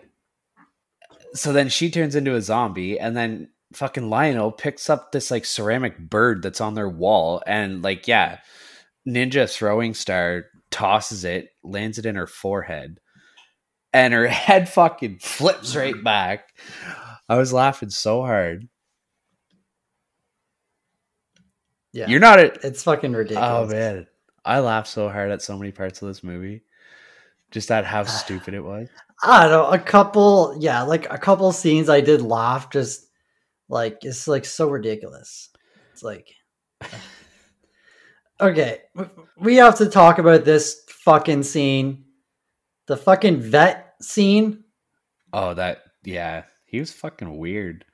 so 1.34 1.52
then 1.52 1.68
she 1.68 1.90
turns 1.90 2.14
into 2.14 2.36
a 2.36 2.40
zombie 2.40 3.00
and 3.00 3.16
then 3.16 3.48
fucking 3.72 4.08
Lionel 4.08 4.52
picks 4.52 4.88
up 4.88 5.10
this 5.10 5.32
like 5.32 5.44
ceramic 5.44 5.98
bird 5.98 6.42
that's 6.42 6.60
on 6.60 6.74
their 6.74 6.88
wall 6.88 7.42
and 7.44 7.82
like 7.82 8.06
yeah 8.06 8.38
ninja 9.08 9.52
throwing 9.52 9.94
star 9.94 10.44
tosses 10.70 11.24
it 11.24 11.48
lands 11.64 11.98
it 11.98 12.06
in 12.06 12.14
her 12.14 12.28
forehead 12.28 13.00
and 13.92 14.14
her 14.14 14.28
head 14.28 14.68
fucking 14.68 15.18
flips 15.18 15.74
right 15.74 16.04
back 16.04 16.50
i 17.28 17.36
was 17.36 17.52
laughing 17.52 17.90
so 17.90 18.22
hard 18.22 18.68
yeah, 21.92 22.06
you're 22.08 22.20
not 22.20 22.38
a 22.38 22.66
it's 22.66 22.82
fucking 22.82 23.14
oh, 23.14 23.18
ridiculous. 23.18 23.50
oh 23.50 23.66
man 23.66 24.06
i 24.44 24.58
laughed 24.58 24.88
so 24.88 25.08
hard 25.08 25.30
at 25.30 25.42
so 25.42 25.58
many 25.58 25.72
parts 25.72 26.00
of 26.02 26.08
this 26.08 26.22
movie 26.22 26.62
just 27.50 27.70
at 27.70 27.84
how 27.84 28.02
stupid 28.04 28.54
it 28.54 28.64
was 28.64 28.88
I 29.22 29.42
don't 29.42 29.50
know, 29.50 29.70
a 29.70 29.78
couple, 29.78 30.56
yeah, 30.60 30.80
like 30.80 31.12
a 31.12 31.18
couple 31.18 31.52
scenes 31.52 31.90
I 31.90 32.00
did 32.00 32.22
laugh. 32.22 32.70
Just 32.70 33.06
like 33.68 33.98
it's 34.00 34.26
like 34.26 34.46
so 34.46 34.70
ridiculous. 34.70 35.50
It's 35.92 36.02
like, 36.02 36.34
okay, 38.40 38.78
we 39.36 39.56
have 39.56 39.76
to 39.76 39.90
talk 39.90 40.18
about 40.18 40.46
this 40.46 40.84
fucking 40.88 41.42
scene 41.42 42.06
the 42.90 42.96
fucking 42.96 43.40
vet 43.40 43.94
scene. 44.02 44.64
Oh, 45.32 45.54
that 45.54 45.82
yeah, 46.02 46.42
he 46.64 46.80
was 46.80 46.92
fucking 46.92 47.38
weird. 47.38 47.84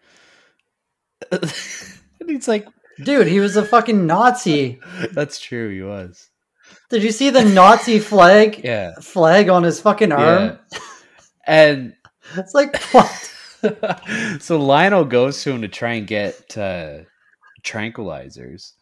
and 1.30 1.50
he's 2.26 2.48
like, 2.48 2.66
Dude, 3.02 3.26
he 3.26 3.40
was 3.40 3.56
a 3.56 3.64
fucking 3.64 4.06
Nazi. 4.06 4.80
that's 5.12 5.38
true, 5.38 5.70
he 5.70 5.82
was. 5.82 6.30
Did 6.88 7.02
you 7.02 7.12
see 7.12 7.30
the 7.30 7.44
Nazi 7.44 7.98
flag 7.98 8.60
Yeah, 8.64 8.94
flag 9.00 9.48
on 9.48 9.62
his 9.62 9.80
fucking 9.80 10.12
arm? 10.12 10.58
yeah. 10.72 10.78
And 11.46 11.94
It's 12.36 12.54
like 12.54 12.76
what? 12.92 13.32
so 14.40 14.58
Lionel 14.60 15.04
goes 15.04 15.42
to 15.42 15.52
him 15.52 15.62
to 15.62 15.68
try 15.68 15.94
and 15.94 16.06
get 16.06 16.56
uh, 16.58 16.98
tranquilizers, 17.62 18.72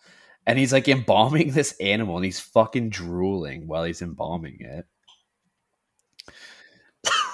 and 0.46 0.58
he's 0.58 0.72
like 0.72 0.88
embalming 0.88 1.50
this 1.52 1.74
animal, 1.80 2.16
and 2.16 2.24
he's 2.24 2.40
fucking 2.40 2.90
drooling 2.90 3.66
while 3.66 3.84
he's 3.84 4.00
embalming 4.02 4.58
it. 4.60 4.86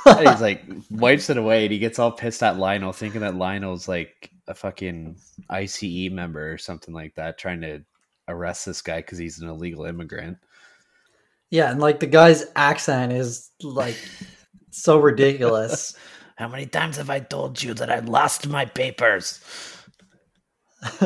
And 0.06 0.28
he's 0.28 0.40
like 0.40 0.62
wipes 0.90 1.30
it 1.30 1.36
away, 1.36 1.64
and 1.64 1.72
he 1.72 1.78
gets 1.78 1.98
all 1.98 2.10
pissed 2.12 2.42
at 2.42 2.58
Lionel, 2.58 2.92
thinking 2.92 3.20
that 3.20 3.36
Lionel's 3.36 3.86
like 3.86 4.30
a 4.48 4.54
fucking 4.54 5.16
ICE 5.50 6.10
member 6.10 6.52
or 6.52 6.58
something 6.58 6.94
like 6.94 7.14
that, 7.16 7.38
trying 7.38 7.60
to 7.62 7.80
arrest 8.28 8.66
this 8.66 8.82
guy 8.82 8.98
because 8.98 9.18
he's 9.18 9.40
an 9.40 9.48
illegal 9.48 9.84
immigrant. 9.84 10.38
yeah, 11.50 11.70
and 11.70 11.80
like 11.80 12.00
the 12.00 12.06
guy's 12.06 12.46
accent 12.56 13.12
is 13.12 13.50
like 13.62 13.96
so 14.70 14.98
ridiculous. 14.98 15.94
How 16.36 16.48
many 16.48 16.66
times 16.66 16.96
have 16.96 17.10
I 17.10 17.20
told 17.20 17.62
you 17.62 17.74
that 17.74 17.90
I 17.90 17.98
lost 18.00 18.48
my 18.48 18.64
papers? 18.64 19.40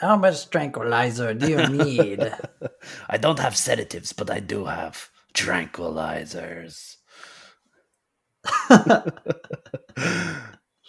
How 0.00 0.16
much 0.16 0.48
tranquilizer 0.50 1.34
do 1.34 1.50
you 1.50 1.66
need? 1.68 2.32
I 3.10 3.18
don't 3.18 3.38
have 3.38 3.56
sedatives, 3.56 4.12
but 4.14 4.30
I 4.30 4.40
do 4.40 4.64
have 4.66 5.10
tranquilizers. 5.34 6.96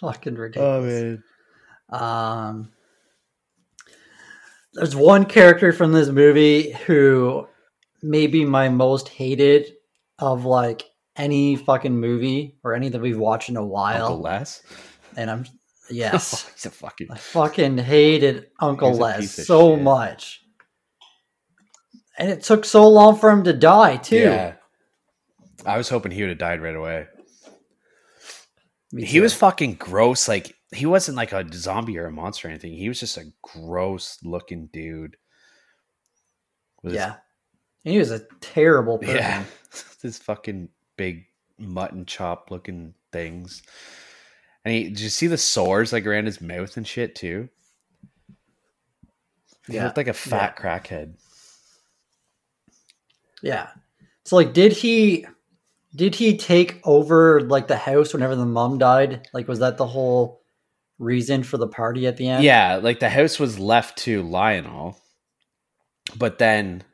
Fucking 0.00 0.34
ridiculous. 0.34 0.84
man. 0.84 1.22
Um, 1.90 2.72
there's 4.74 4.94
one 4.96 5.24
character 5.24 5.72
from 5.72 5.92
this 5.92 6.08
movie 6.08 6.72
who 6.86 7.46
may 8.02 8.26
be 8.26 8.44
my 8.44 8.68
most 8.68 9.08
hated 9.08 9.72
of 10.18 10.44
like 10.44 10.84
any 11.16 11.56
fucking 11.56 11.98
movie 11.98 12.56
or 12.62 12.74
any 12.74 12.88
that 12.88 13.00
we've 13.00 13.18
watched 13.18 13.48
in 13.48 13.56
a 13.56 13.64
while. 13.64 14.04
Uncle 14.06 14.20
Les? 14.20 14.62
And 15.16 15.30
I'm 15.30 15.44
yes, 15.90 16.48
He's 16.54 16.66
a 16.66 16.70
fucking. 16.70 17.08
I 17.10 17.16
fucking 17.16 17.78
hated 17.78 18.46
Uncle 18.60 18.94
Les 18.94 19.30
so 19.46 19.74
shit. 19.74 19.82
much. 19.82 20.40
And 22.16 22.30
it 22.30 22.42
took 22.42 22.64
so 22.64 22.88
long 22.88 23.16
for 23.18 23.30
him 23.30 23.44
to 23.44 23.52
die 23.52 23.96
too. 23.96 24.18
Yeah. 24.18 24.54
I 25.66 25.76
was 25.76 25.88
hoping 25.88 26.12
he 26.12 26.20
would 26.22 26.30
have 26.30 26.38
died 26.38 26.62
right 26.62 26.76
away. 26.76 27.06
He 28.96 29.20
was 29.20 29.34
fucking 29.34 29.74
gross. 29.74 30.26
Like, 30.28 30.56
he 30.74 30.86
wasn't 30.86 31.16
like 31.16 31.32
a 31.32 31.46
zombie 31.52 31.98
or 31.98 32.06
a 32.06 32.12
monster 32.12 32.48
or 32.48 32.50
anything. 32.50 32.72
He 32.72 32.88
was 32.88 32.98
just 33.00 33.16
a 33.16 33.32
gross 33.42 34.18
looking 34.24 34.66
dude. 34.72 35.16
With 36.82 36.92
his- 36.92 37.00
yeah. 37.00 37.16
He 37.84 37.98
was 37.98 38.10
a 38.10 38.20
terrible 38.40 38.98
person. 39.00 39.16
Yeah. 39.16 39.44
this 40.02 40.18
fucking 40.18 40.68
big 40.96 41.26
mutton 41.58 42.04
chop 42.06 42.50
looking 42.50 42.94
things. 43.12 43.62
And 44.64 44.74
he, 44.74 44.84
did 44.84 45.00
you 45.00 45.08
see 45.08 45.26
the 45.28 45.38
sores 45.38 45.92
like 45.92 46.04
around 46.06 46.26
his 46.26 46.40
mouth 46.40 46.76
and 46.76 46.86
shit 46.86 47.14
too? 47.14 47.48
He 49.66 49.74
Yeah. 49.74 49.84
looked 49.84 49.96
like 49.98 50.08
a 50.08 50.12
fat 50.12 50.56
crackhead. 50.58 51.14
Yeah. 53.42 53.68
So 54.24 54.36
like 54.36 54.52
did 54.52 54.72
he 54.72 55.26
did 55.94 56.14
he 56.14 56.36
take 56.36 56.80
over 56.84 57.40
like 57.40 57.68
the 57.68 57.76
house 57.76 58.12
whenever 58.12 58.36
the 58.36 58.46
mom 58.46 58.78
died? 58.78 59.28
Like 59.32 59.48
was 59.48 59.58
that 59.58 59.76
the 59.76 59.86
whole 59.86 60.42
reason 60.98 61.42
for 61.42 61.56
the 61.56 61.68
party 61.68 62.06
at 62.06 62.16
the 62.16 62.28
end? 62.28 62.44
Yeah, 62.44 62.76
like 62.76 63.00
the 63.00 63.10
house 63.10 63.38
was 63.38 63.58
left 63.58 63.98
to 63.98 64.22
Lionel, 64.22 64.96
but 66.16 66.38
then 66.38 66.84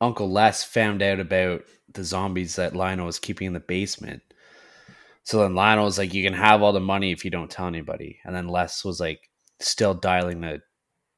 Uncle 0.00 0.30
Les 0.30 0.64
found 0.64 1.02
out 1.02 1.20
about 1.20 1.62
the 1.92 2.04
zombies 2.04 2.56
that 2.56 2.74
Lionel 2.74 3.06
was 3.06 3.18
keeping 3.18 3.48
in 3.48 3.52
the 3.52 3.60
basement. 3.60 4.22
So 5.22 5.42
then 5.42 5.54
Lionel 5.54 5.84
was 5.84 5.98
like, 5.98 6.14
"You 6.14 6.24
can 6.24 6.32
have 6.32 6.62
all 6.62 6.72
the 6.72 6.80
money 6.80 7.12
if 7.12 7.24
you 7.24 7.30
don't 7.30 7.50
tell 7.50 7.66
anybody." 7.66 8.18
And 8.24 8.34
then 8.34 8.48
Les 8.48 8.84
was 8.84 8.98
like, 8.98 9.20
still 9.60 9.94
dialing 9.94 10.40
the 10.40 10.60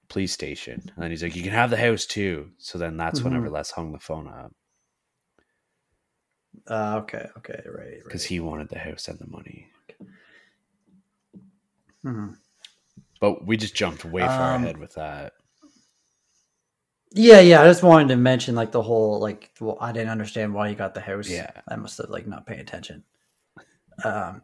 police 0.09 0.33
station, 0.33 0.83
and 0.95 1.03
then 1.03 1.11
he's 1.11 1.23
like, 1.23 1.37
"You 1.37 1.43
can 1.43 1.53
have 1.53 1.71
the 1.71 1.77
house 1.77 2.05
too." 2.05 2.51
So 2.59 2.77
then 2.79 2.97
that's 2.97 3.21
mm-hmm. 3.21 3.29
whenever 3.29 3.49
Les 3.49 3.71
hung 3.71 3.93
the 3.93 4.01
phone 4.01 4.29
up 4.29 4.53
Uh, 6.67 7.01
okay, 7.03 7.29
okay, 7.39 7.61
right. 7.67 7.99
because 8.05 8.23
right. 8.23 8.29
he 8.29 8.41
wanted 8.41 8.69
the 8.69 8.79
house 8.79 9.09
and 9.09 9.19
the 9.19 9.27
money. 9.27 9.69
Mhm. 12.05 12.37
But 13.21 13.47
we 13.47 13.57
just 13.57 13.75
jumped 13.75 14.05
way 14.05 14.23
far 14.23 14.55
Um, 14.55 14.63
ahead 14.63 14.79
with 14.79 14.95
that. 14.95 15.35
Yeah, 17.13 17.41
yeah. 17.41 17.61
I 17.63 17.67
just 17.67 17.83
wanted 17.83 18.09
to 18.09 18.17
mention 18.17 18.55
like 18.55 18.73
the 18.73 18.83
whole 18.83 19.21
like 19.21 19.51
well, 19.61 19.77
I 19.81 19.93
didn't 19.93 20.11
understand 20.11 20.55
why 20.55 20.69
you 20.69 20.75
got 20.75 20.95
the 20.95 21.01
house. 21.01 21.29
Yeah. 21.29 21.51
I 21.69 21.77
must 21.77 21.99
have 21.99 22.11
like 22.11 22.27
not 22.27 22.47
paying 22.47 22.61
attention. 22.61 23.05
Um. 24.05 24.43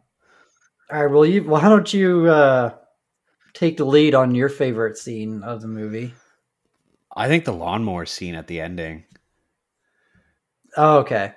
All 0.91 1.03
right. 1.03 1.11
Well, 1.11 1.25
you. 1.25 1.43
Why 1.43 1.61
don't 1.61 1.91
you 1.93 2.27
uh 2.27 2.75
take 3.53 3.77
the 3.77 3.85
lead 3.85 4.13
on 4.15 4.35
your 4.35 4.49
favorite 4.49 4.97
scene 4.97 5.43
of 5.43 5.61
the 5.61 5.67
movie? 5.67 6.13
I 7.15 7.27
think 7.27 7.43
the 7.43 7.53
lawnmower 7.53 8.05
scene 8.05 8.35
at 8.35 8.47
the 8.47 8.61
ending. 8.61 9.03
Oh, 10.77 10.99
okay. 10.99 11.33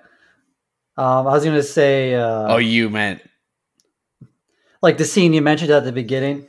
Um, 0.97 1.26
I 1.26 1.32
was 1.32 1.45
gonna 1.45 1.62
say. 1.62 2.14
Uh, 2.14 2.55
oh, 2.55 2.59
you 2.59 2.90
meant 2.90 3.22
like 4.82 4.99
the 4.99 5.05
scene 5.05 5.32
you 5.32 5.40
mentioned 5.40 5.70
at 5.70 5.84
the 5.84 5.93
beginning 5.93 6.49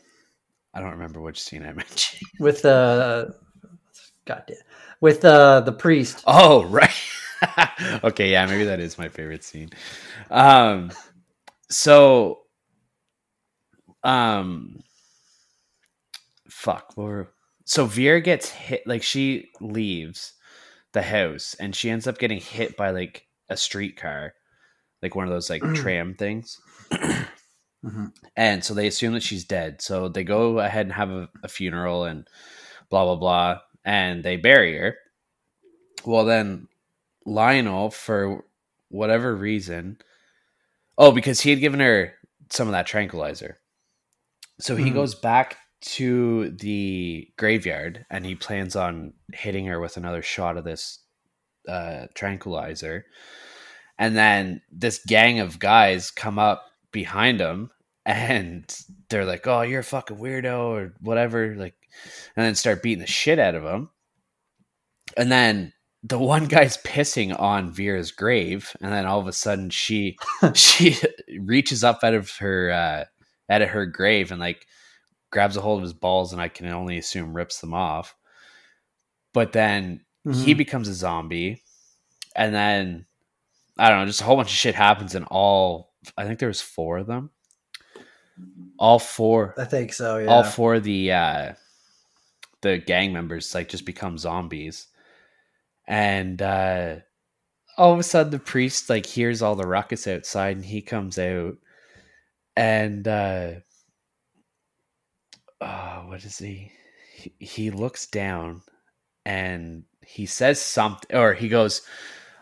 I 0.73 0.81
don't 0.81 0.91
remember 0.91 1.21
which 1.21 1.41
scene 1.41 1.63
I 1.63 1.73
mentioned. 1.73 2.27
with 2.39 2.63
the 2.63 3.35
goddamn 4.25 4.57
with 4.99 5.23
uh, 5.23 5.61
the 5.61 5.71
priest. 5.71 6.23
Oh, 6.25 6.63
right. 6.65 6.89
okay, 8.03 8.31
yeah, 8.31 8.45
maybe 8.45 8.63
that 8.63 8.79
is 8.79 8.97
my 8.97 9.09
favorite 9.09 9.43
scene. 9.43 9.69
Um 10.31 10.91
so 11.69 12.39
um 14.03 14.83
fuck, 16.49 16.95
so 17.65 17.85
Vera 17.85 18.21
gets 18.21 18.49
hit 18.49 18.87
like 18.87 19.03
she 19.03 19.49
leaves 19.61 20.33
the 20.93 21.01
house 21.01 21.55
and 21.59 21.75
she 21.75 21.89
ends 21.89 22.07
up 22.07 22.17
getting 22.17 22.39
hit 22.39 22.77
by 22.77 22.91
like 22.91 23.27
a 23.53 23.57
streetcar, 23.57 24.33
like 25.01 25.15
one 25.15 25.25
of 25.25 25.31
those 25.31 25.49
like 25.49 25.63
tram 25.73 26.15
things. 26.15 26.59
Mhm. 27.83 28.13
And 28.37 28.63
so 28.63 28.73
they 28.73 28.87
assume 28.87 29.13
that 29.13 29.23
she's 29.23 29.43
dead. 29.43 29.81
So 29.81 30.07
they 30.07 30.23
go 30.23 30.59
ahead 30.59 30.85
and 30.85 30.93
have 30.93 31.09
a, 31.09 31.27
a 31.43 31.49
funeral 31.49 32.05
and 32.05 32.25
blah 32.89 33.03
blah 33.03 33.17
blah, 33.17 33.59
and 33.83 34.23
they 34.23 34.37
bury 34.37 34.77
her. 34.77 34.95
Well, 36.05 36.23
then 36.23 36.69
Lionel, 37.25 37.91
for 37.91 38.45
whatever 38.87 39.35
reason, 39.35 39.97
oh, 40.97 41.11
because 41.11 41.41
he 41.41 41.49
had 41.49 41.59
given 41.59 41.81
her 41.81 42.13
some 42.51 42.69
of 42.69 42.71
that 42.71 42.87
tranquilizer, 42.87 43.57
so 44.61 44.77
he 44.77 44.89
Mhm. 44.89 44.93
goes 44.93 45.15
back 45.15 45.57
to 45.81 46.51
the 46.51 47.27
graveyard 47.37 48.05
and 48.09 48.25
he 48.25 48.35
plans 48.35 48.77
on 48.77 49.13
hitting 49.33 49.65
her 49.65 49.81
with 49.81 49.97
another 49.97 50.21
shot 50.21 50.55
of 50.55 50.63
this 50.63 51.02
uh, 51.67 52.07
tranquilizer, 52.13 53.05
and 53.97 54.15
then 54.15 54.61
this 54.71 54.99
gang 55.05 55.39
of 55.39 55.59
guys 55.59 56.11
come 56.11 56.39
up 56.39 56.65
behind 56.91 57.39
him 57.39 57.71
and 58.05 58.65
they're 59.09 59.25
like, 59.25 59.47
"Oh, 59.47 59.61
you're 59.61 59.79
a 59.79 59.83
fucking 59.83 60.17
weirdo" 60.17 60.59
or 60.59 60.93
whatever, 60.99 61.55
like, 61.55 61.75
and 62.35 62.45
then 62.45 62.55
start 62.55 62.83
beating 62.83 62.99
the 62.99 63.07
shit 63.07 63.39
out 63.39 63.55
of 63.55 63.63
him. 63.63 63.89
And 65.15 65.31
then 65.31 65.73
the 66.03 66.19
one 66.19 66.45
guy's 66.45 66.77
pissing 66.77 67.37
on 67.39 67.71
Vera's 67.71 68.11
grave, 68.11 68.75
and 68.81 68.91
then 68.91 69.05
all 69.05 69.19
of 69.19 69.27
a 69.27 69.33
sudden 69.33 69.69
she 69.69 70.17
she 70.53 70.97
reaches 71.39 71.83
up 71.83 72.03
out 72.03 72.13
of 72.13 72.29
her 72.37 72.71
uh, 72.71 73.05
out 73.53 73.61
of 73.61 73.69
her 73.69 73.85
grave 73.85 74.31
and 74.31 74.39
like 74.39 74.67
grabs 75.31 75.57
a 75.57 75.61
hold 75.61 75.79
of 75.79 75.83
his 75.83 75.93
balls, 75.93 76.33
and 76.33 76.41
I 76.41 76.49
can 76.49 76.67
only 76.67 76.97
assume 76.97 77.33
rips 77.33 77.59
them 77.61 77.73
off. 77.73 78.15
But 79.33 79.53
then 79.53 80.01
he 80.25 80.53
Mhm. 80.53 80.57
becomes 80.57 80.87
a 80.87 80.93
zombie, 80.93 81.61
and 82.35 82.53
then 82.53 83.05
I 83.77 83.89
don't 83.89 83.99
know, 83.99 84.05
just 84.05 84.21
a 84.21 84.23
whole 84.23 84.35
bunch 84.37 84.49
of 84.51 84.55
shit 84.57 84.75
happens, 84.75 85.15
and 85.15 85.25
all 85.31 85.93
I 86.17 86.25
think 86.25 86.39
there 86.39 86.47
was 86.47 86.61
four 86.61 86.99
of 86.99 87.07
them. 87.07 87.31
All 88.77 88.99
four, 88.99 89.53
I 89.57 89.65
think 89.65 89.93
so. 89.93 90.17
Yeah. 90.19 90.27
all 90.27 90.43
four 90.43 90.75
of 90.75 90.83
the 90.83 91.11
uh, 91.11 91.53
the 92.61 92.77
gang 92.77 93.11
members 93.13 93.53
like 93.55 93.69
just 93.69 93.85
become 93.85 94.17
zombies, 94.17 94.87
and 95.87 96.41
uh, 96.41 96.97
all 97.77 97.93
of 97.93 97.99
a 97.99 98.03
sudden 98.03 98.31
the 98.31 98.39
priest 98.39 98.89
like 98.89 99.05
hears 99.05 99.41
all 99.41 99.55
the 99.55 99.67
ruckus 99.67 100.07
outside, 100.07 100.55
and 100.55 100.65
he 100.65 100.81
comes 100.81 101.17
out, 101.19 101.57
and 102.55 103.07
uh, 103.07 103.51
oh, 105.61 106.03
what 106.07 106.23
is 106.23 106.37
he? 106.37 106.71
he? 107.15 107.33
He 107.39 107.71
looks 107.71 108.07
down, 108.07 108.61
and 109.25 109.83
he 110.05 110.25
says 110.25 110.61
something, 110.61 111.15
or 111.15 111.33
he 111.33 111.49
goes, 111.49 111.81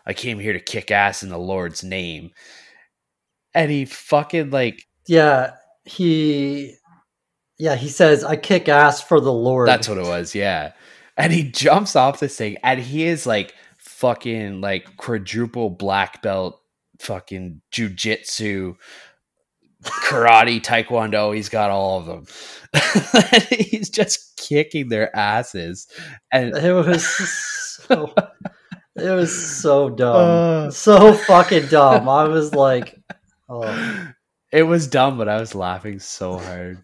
I 0.05 0.13
came 0.13 0.39
here 0.39 0.53
to 0.53 0.59
kick 0.59 0.91
ass 0.91 1.23
in 1.23 1.29
the 1.29 1.37
Lord's 1.37 1.83
name. 1.83 2.31
And 3.53 3.69
he 3.69 3.85
fucking 3.85 4.49
like 4.49 4.87
Yeah, 5.07 5.53
he 5.83 6.75
Yeah, 7.57 7.75
he 7.75 7.89
says 7.89 8.23
I 8.23 8.35
kick 8.35 8.69
ass 8.69 9.01
for 9.01 9.19
the 9.19 9.33
Lord. 9.33 9.67
That's 9.67 9.89
what 9.89 9.97
it 9.97 10.05
was, 10.05 10.33
yeah. 10.33 10.73
And 11.17 11.31
he 11.33 11.43
jumps 11.51 11.95
off 11.95 12.19
this 12.19 12.37
thing 12.37 12.57
and 12.63 12.79
he 12.79 13.05
is 13.05 13.25
like 13.25 13.53
fucking 13.77 14.61
like 14.61 14.97
quadruple 14.97 15.69
black 15.69 16.21
belt 16.21 16.61
fucking 16.99 17.61
jujitsu 17.71 18.75
karate 19.83 20.61
taekwondo 20.61 21.35
he's 21.35 21.49
got 21.49 21.71
all 21.71 21.99
of 21.99 22.05
them 22.05 22.25
he's 23.49 23.89
just 23.89 24.30
kicking 24.41 24.89
their 24.89 25.15
asses 25.15 25.87
and 26.31 26.55
It 26.57 26.73
was 26.73 27.05
so 27.87 28.13
it 28.95 29.11
was 29.11 29.61
so 29.61 29.89
dumb. 29.89 30.15
Uh. 30.15 30.71
so 30.71 31.13
fucking 31.13 31.67
dumb. 31.67 32.09
I 32.09 32.27
was 32.27 32.53
like, 32.53 32.99
oh 33.49 34.11
it 34.51 34.63
was 34.63 34.87
dumb 34.87 35.17
but 35.17 35.29
i 35.29 35.39
was 35.39 35.55
laughing 35.55 35.99
so 35.99 36.37
hard 36.37 36.83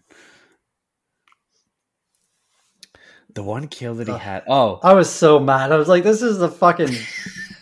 the 3.34 3.42
one 3.42 3.68
kill 3.68 3.94
that 3.94 4.08
he 4.08 4.12
Ugh. 4.14 4.20
had 4.20 4.42
oh 4.48 4.80
I 4.82 4.94
was 4.94 5.08
so 5.08 5.38
mad. 5.38 5.70
I 5.70 5.76
was 5.76 5.86
like, 5.86 6.02
this 6.02 6.22
is 6.22 6.38
the 6.38 6.48
fucking 6.48 6.90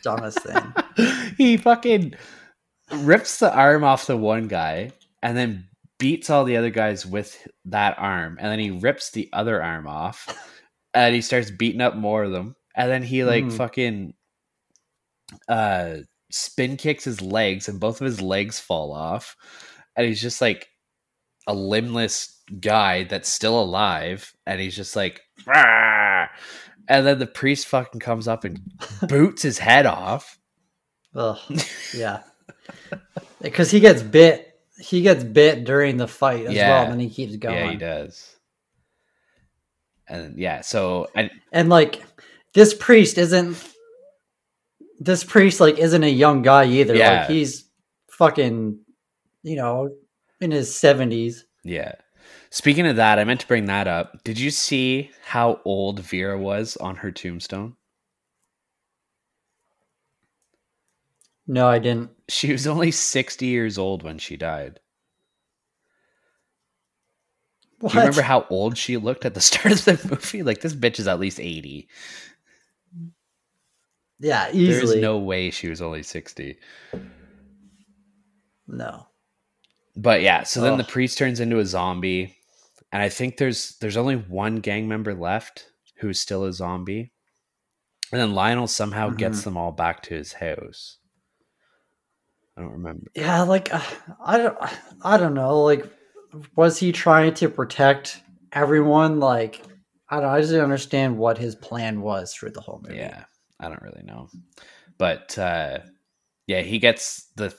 dumbest 0.02 0.38
thing. 0.40 1.34
he 1.36 1.58
fucking 1.58 2.14
rips 2.90 3.40
the 3.40 3.54
arm 3.54 3.84
off 3.84 4.06
the 4.06 4.16
one 4.16 4.48
guy 4.48 4.92
and 5.22 5.36
then 5.36 5.66
beats 5.98 6.28
all 6.30 6.44
the 6.44 6.56
other 6.56 6.70
guys 6.70 7.06
with 7.06 7.46
that 7.64 7.94
arm 7.98 8.36
and 8.40 8.50
then 8.50 8.58
he 8.58 8.70
rips 8.70 9.10
the 9.10 9.28
other 9.32 9.62
arm 9.62 9.86
off 9.86 10.28
and 10.94 11.14
he 11.14 11.20
starts 11.22 11.50
beating 11.50 11.80
up 11.80 11.94
more 11.96 12.22
of 12.24 12.32
them 12.32 12.54
and 12.74 12.90
then 12.90 13.02
he 13.02 13.24
like 13.24 13.44
Mhm. 13.44 13.56
fucking 13.56 14.14
uh 15.48 15.96
spin 16.30 16.76
kicks 16.76 17.04
his 17.04 17.20
legs 17.22 17.68
and 17.68 17.80
both 17.80 18.00
of 18.00 18.04
his 18.04 18.20
legs 18.20 18.58
fall 18.60 18.92
off 18.92 19.36
and 19.96 20.06
he's 20.06 20.20
just 20.20 20.40
like 20.40 20.68
a 21.46 21.54
limbless 21.54 22.42
guy 22.60 23.04
that's 23.04 23.28
still 23.28 23.60
alive 23.60 24.32
and 24.46 24.60
he's 24.60 24.76
just 24.76 24.96
like 24.96 25.20
"Rah!" 25.46 26.26
and 26.88 27.06
then 27.06 27.18
the 27.18 27.26
priest 27.26 27.66
fucking 27.68 28.00
comes 28.00 28.28
up 28.28 28.44
and 28.44 28.60
boots 29.08 29.42
his 29.42 29.58
head 29.58 29.86
off 29.86 30.38
Ugh, 31.14 31.38
yeah, 31.94 32.24
because 33.40 33.70
he 33.70 33.80
gets 33.80 34.02
bit. 34.02 34.55
He 34.78 35.02
gets 35.02 35.24
bit 35.24 35.64
during 35.64 35.96
the 35.96 36.06
fight 36.08 36.46
as 36.46 36.54
Yeah. 36.54 36.68
well, 36.70 36.82
and 36.84 36.92
then 36.92 37.00
he 37.00 37.08
keeps 37.10 37.36
going. 37.36 37.56
Yeah, 37.56 37.70
he 37.70 37.76
does. 37.76 38.36
And 40.08 40.38
yeah, 40.38 40.60
so 40.60 41.08
and 41.14 41.30
and 41.52 41.68
like 41.68 42.02
this 42.54 42.74
priest 42.74 43.18
isn't 43.18 43.56
this 45.00 45.24
priest 45.24 45.60
like 45.60 45.78
isn't 45.78 46.04
a 46.04 46.08
young 46.10 46.42
guy 46.42 46.64
either 46.66 46.94
Yeah. 46.94 47.20
like 47.22 47.30
he's 47.30 47.64
fucking 48.10 48.78
you 49.42 49.56
know 49.56 49.90
in 50.40 50.50
his 50.50 50.70
70s 50.70 51.42
yeah. 51.64 51.92
Speaking 52.50 52.86
of 52.86 52.96
that, 52.96 53.18
I 53.18 53.24
meant 53.24 53.40
to 53.40 53.46
bring 53.48 53.64
that 53.66 53.88
up. 53.88 54.22
Did 54.22 54.38
you 54.38 54.50
see 54.52 55.10
how 55.24 55.60
old 55.64 55.98
Vera 56.00 56.38
was 56.38 56.76
on 56.76 56.96
her 56.96 57.10
tombstone? 57.10 57.74
No 61.46 61.68
i 61.68 61.78
didn't 61.78 62.10
She 62.28 62.50
was 62.52 62.66
only 62.66 62.90
60 62.90 63.46
years 63.46 63.78
old 63.78 64.02
when 64.02 64.18
she 64.18 64.36
died. 64.36 64.80
what? 67.80 67.92
Do 67.92 67.98
you 67.98 68.00
remember 68.02 68.22
how 68.22 68.46
old 68.50 68.76
she 68.78 68.96
looked 68.96 69.24
at 69.24 69.34
the 69.34 69.40
start 69.50 69.72
of 69.72 69.84
the 69.84 70.08
movie? 70.10 70.42
Like 70.42 70.60
this 70.60 70.74
bitch 70.74 70.98
is 70.98 71.06
at 71.08 71.20
least 71.20 71.38
80. 71.40 71.88
yeah 74.18 74.48
easily. 74.52 74.66
There's 74.86 74.96
no 75.02 75.18
way 75.18 75.50
she 75.50 75.68
was 75.68 75.82
only 75.82 76.02
60. 76.02 76.58
no 78.66 79.06
But 79.96 80.22
yeah, 80.22 80.42
so 80.44 80.60
then 80.60 80.78
the 80.78 80.84
priest 80.84 81.18
turns 81.18 81.38
into 81.40 81.58
a 81.58 81.66
zombie, 81.66 82.34
and 82.92 83.02
I 83.02 83.08
think 83.08 83.36
there's 83.36 83.76
there's 83.80 83.96
only 83.96 84.16
one 84.16 84.56
gang 84.56 84.88
member 84.88 85.14
left 85.14 85.66
who's 86.00 86.18
still 86.18 86.44
a 86.44 86.52
zombie, 86.52 87.12
and 88.12 88.20
then 88.20 88.32
Lionel 88.34 88.66
somehow 88.66 89.10
gets 89.10 89.40
Mhm. 89.40 89.44
them 89.44 89.56
all 89.56 89.72
back 89.72 90.02
to 90.04 90.14
his 90.14 90.34
house. 90.34 90.98
I 92.56 92.62
don't 92.62 92.72
remember. 92.72 93.10
yeah 93.14 93.42
like 93.42 93.72
uh, 93.72 93.80
i 94.24 94.38
don't 94.38 94.56
i 95.02 95.16
don't 95.18 95.34
know 95.34 95.62
like 95.62 95.84
was 96.56 96.78
he 96.78 96.90
trying 96.92 97.34
to 97.34 97.48
protect 97.50 98.22
everyone 98.52 99.20
like 99.20 99.62
i 100.08 100.20
don't 100.20 100.30
i 100.30 100.40
just 100.40 100.50
didn't 100.52 100.64
understand 100.64 101.18
what 101.18 101.36
his 101.38 101.54
plan 101.54 102.00
was 102.00 102.32
through 102.34 102.50
the 102.52 102.60
whole 102.62 102.80
movie 102.82 102.96
Yeah, 102.96 103.24
I 103.60 103.68
don't 103.68 103.82
really 103.82 104.02
know, 104.04 104.28
but 104.98 105.36
uh, 105.38 105.78
yeah, 106.46 106.62
he 106.62 106.78
gets 106.78 107.26
the 107.36 107.54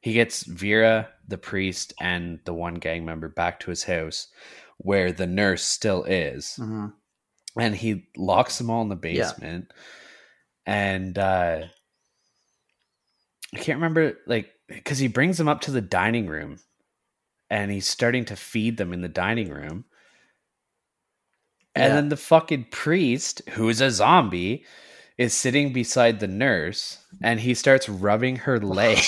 he 0.00 0.12
gets 0.12 0.44
Vera, 0.44 1.08
the 1.26 1.38
priest, 1.38 1.92
and 2.00 2.38
the 2.44 2.54
one 2.54 2.74
gang 2.74 3.04
member 3.04 3.28
back 3.28 3.58
to 3.60 3.70
his 3.70 3.82
house, 3.84 4.28
where 4.78 5.10
the 5.10 5.26
nurse 5.26 5.64
still 5.64 6.04
is. 6.04 6.56
Mhm. 6.60 6.92
and 7.58 7.74
he 7.74 8.06
locks 8.16 8.58
them 8.58 8.70
all 8.70 8.82
in 8.82 8.88
the 8.88 8.94
Yeah. 9.02 9.22
basement 9.32 9.72
and 10.66 11.16
uh 11.18 11.62
i 13.56 13.58
can't 13.58 13.78
remember 13.78 14.18
like 14.26 14.50
because 14.68 14.98
he 14.98 15.08
brings 15.08 15.38
them 15.38 15.48
up 15.48 15.62
to 15.62 15.70
the 15.70 15.80
dining 15.80 16.26
room 16.26 16.58
and 17.48 17.70
he's 17.70 17.86
starting 17.86 18.24
to 18.26 18.36
feed 18.36 18.76
them 18.76 18.92
in 18.92 19.00
the 19.02 19.08
dining 19.08 19.48
room. 19.48 19.84
And 21.74 21.90
Yeah. 21.90 21.94
then 21.94 22.08
the 22.08 22.16
fucking 22.16 22.66
priest 22.70 23.42
who's 23.50 23.80
a 23.80 23.90
zombie 23.90 24.64
is 25.16 25.32
sitting 25.32 25.72
beside 25.72 26.20
the 26.20 26.26
nurse 26.26 26.98
and 27.22 27.40
he 27.40 27.54
starts 27.54 27.88
rubbing 27.88 28.36
her 28.36 28.58
leg. 28.78 28.98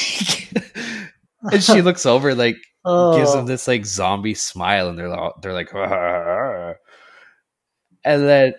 And 1.52 1.62
she 1.62 1.82
looks 1.82 2.04
over 2.04 2.34
like 2.34 2.56
gives 2.84 3.32
him 3.32 3.40
oh. 3.40 3.44
this 3.46 3.68
like 3.68 3.86
zombie 3.86 4.34
smile, 4.34 4.88
and 4.88 4.98
they're 4.98 5.14
all, 5.14 5.34
they're 5.40 5.52
like, 5.52 5.72
and 8.04 8.28
then 8.28 8.54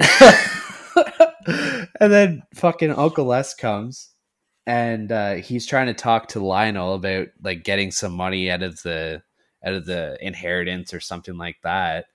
and 2.00 2.12
then 2.12 2.44
fucking 2.56 2.92
Uncle 2.92 3.26
Les 3.26 3.54
comes, 3.54 4.09
and 4.70 5.11
uh, 5.11 5.34
he's 5.34 5.65
trying 5.65 5.88
to 5.88 5.95
talk 5.95 6.28
to 6.28 6.39
Lionel 6.39 6.93
about 6.93 7.30
like 7.41 7.63
getting 7.63 7.89
some 7.89 8.11
money 8.11 8.51
out 8.51 8.61
of 8.61 8.80
the 8.84 9.24
out 9.65 9.74
of 9.74 9.88
the 9.88 10.15
inheritance 10.22 10.93
or 10.93 10.99
something 10.99 11.39
like 11.39 11.57
that, 11.63 12.05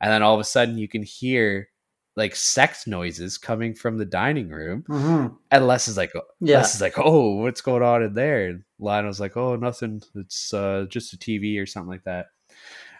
and 0.00 0.10
then 0.10 0.20
all 0.20 0.34
of 0.34 0.40
a 0.40 0.44
sudden 0.44 0.76
you 0.76 0.88
can 0.88 1.04
hear 1.04 1.68
like 2.16 2.34
sex 2.34 2.88
noises 2.88 3.38
coming 3.38 3.74
from 3.74 3.96
the 3.96 4.04
dining 4.04 4.48
room, 4.48 4.84
mhm. 4.88 5.36
and 5.52 5.66
Les 5.68 5.86
is 5.86 5.96
like, 5.96 6.12
yeah 6.40 6.58
Les 6.58 6.74
is 6.74 6.80
like, 6.80 6.94
"Oh, 6.98 7.36
what's 7.36 7.60
going 7.60 7.84
on 7.84 8.02
in 8.02 8.14
there?" 8.14 8.48
And 8.48 8.64
Lionel's 8.80 9.20
like, 9.20 9.36
"Oh, 9.36 9.54
nothing. 9.54 10.02
It's 10.16 10.52
uh, 10.52 10.86
just 10.88 11.12
a 11.12 11.16
TV 11.16 11.62
or 11.62 11.66
something 11.66 11.90
like 11.90 12.04
that." 12.04 12.26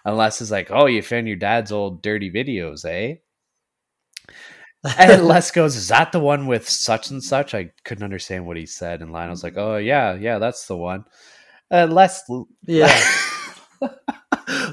And 0.04 0.16
Les 0.16 0.40
is 0.40 0.52
like, 0.52 0.70
"Oh, 0.70 0.86
you 0.86 1.02
found 1.02 1.26
your 1.26 1.36
dad's 1.36 1.72
old 1.72 2.00
dirty 2.00 2.30
videos, 2.30 2.84
eh?" 2.84 3.16
And 4.98 5.24
Les 5.28 5.50
goes, 5.50 5.76
"Is 5.76 5.88
that 5.88 6.12
the 6.12 6.20
one 6.20 6.46
with 6.46 6.68
such 6.68 7.10
and 7.10 7.22
such?" 7.22 7.54
I 7.54 7.72
couldn't 7.84 8.04
understand 8.04 8.46
what 8.46 8.56
he 8.56 8.66
said, 8.66 9.02
and 9.02 9.12
Lionel's 9.12 9.42
mm-hmm. 9.42 9.58
like, 9.58 9.64
"Oh, 9.64 9.76
yeah, 9.76 10.14
yeah, 10.14 10.38
that's 10.38 10.66
the 10.66 10.76
one." 10.76 11.04
And 11.70 11.92
Les, 11.92 12.22
yeah 12.62 13.00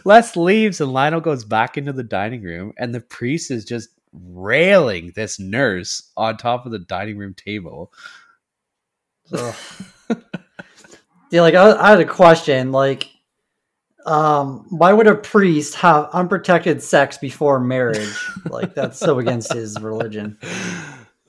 Les 0.06 0.36
leaves, 0.36 0.82
and 0.82 0.94
Lionel 0.94 1.22
goes 1.22 1.44
back 1.44 1.78
into 1.78 1.94
the 1.94 2.04
dining 2.04 2.42
room, 2.42 2.74
and 2.78 2.96
the 2.96 3.02
priest 3.02 3.52
is 3.52 3.66
just 3.66 3.90
railing 4.14 5.12
this 5.16 5.40
nurse 5.40 6.12
on 6.16 6.38
top 6.38 6.66
of 6.66 6.72
the 6.72 6.80
dining 6.80 7.18
room 7.18 7.34
table. 7.34 7.92
Yeah, 11.30 11.42
like 11.42 11.56
I, 11.56 11.72
I 11.74 11.90
had 11.90 12.00
a 12.00 12.06
question. 12.06 12.72
Like, 12.72 13.10
um, 14.08 14.66
why 14.70 14.94
would 14.94 15.08
a 15.08 15.16
priest 15.16 15.76
have 15.76 16.10
unprotected 16.14 16.82
sex 16.82 17.18
before 17.18 17.60
marriage? 17.60 18.18
like, 18.50 18.74
that's 18.74 18.98
so 18.98 19.20
against 19.20 19.54
his 19.54 19.80
religion. 19.80 20.38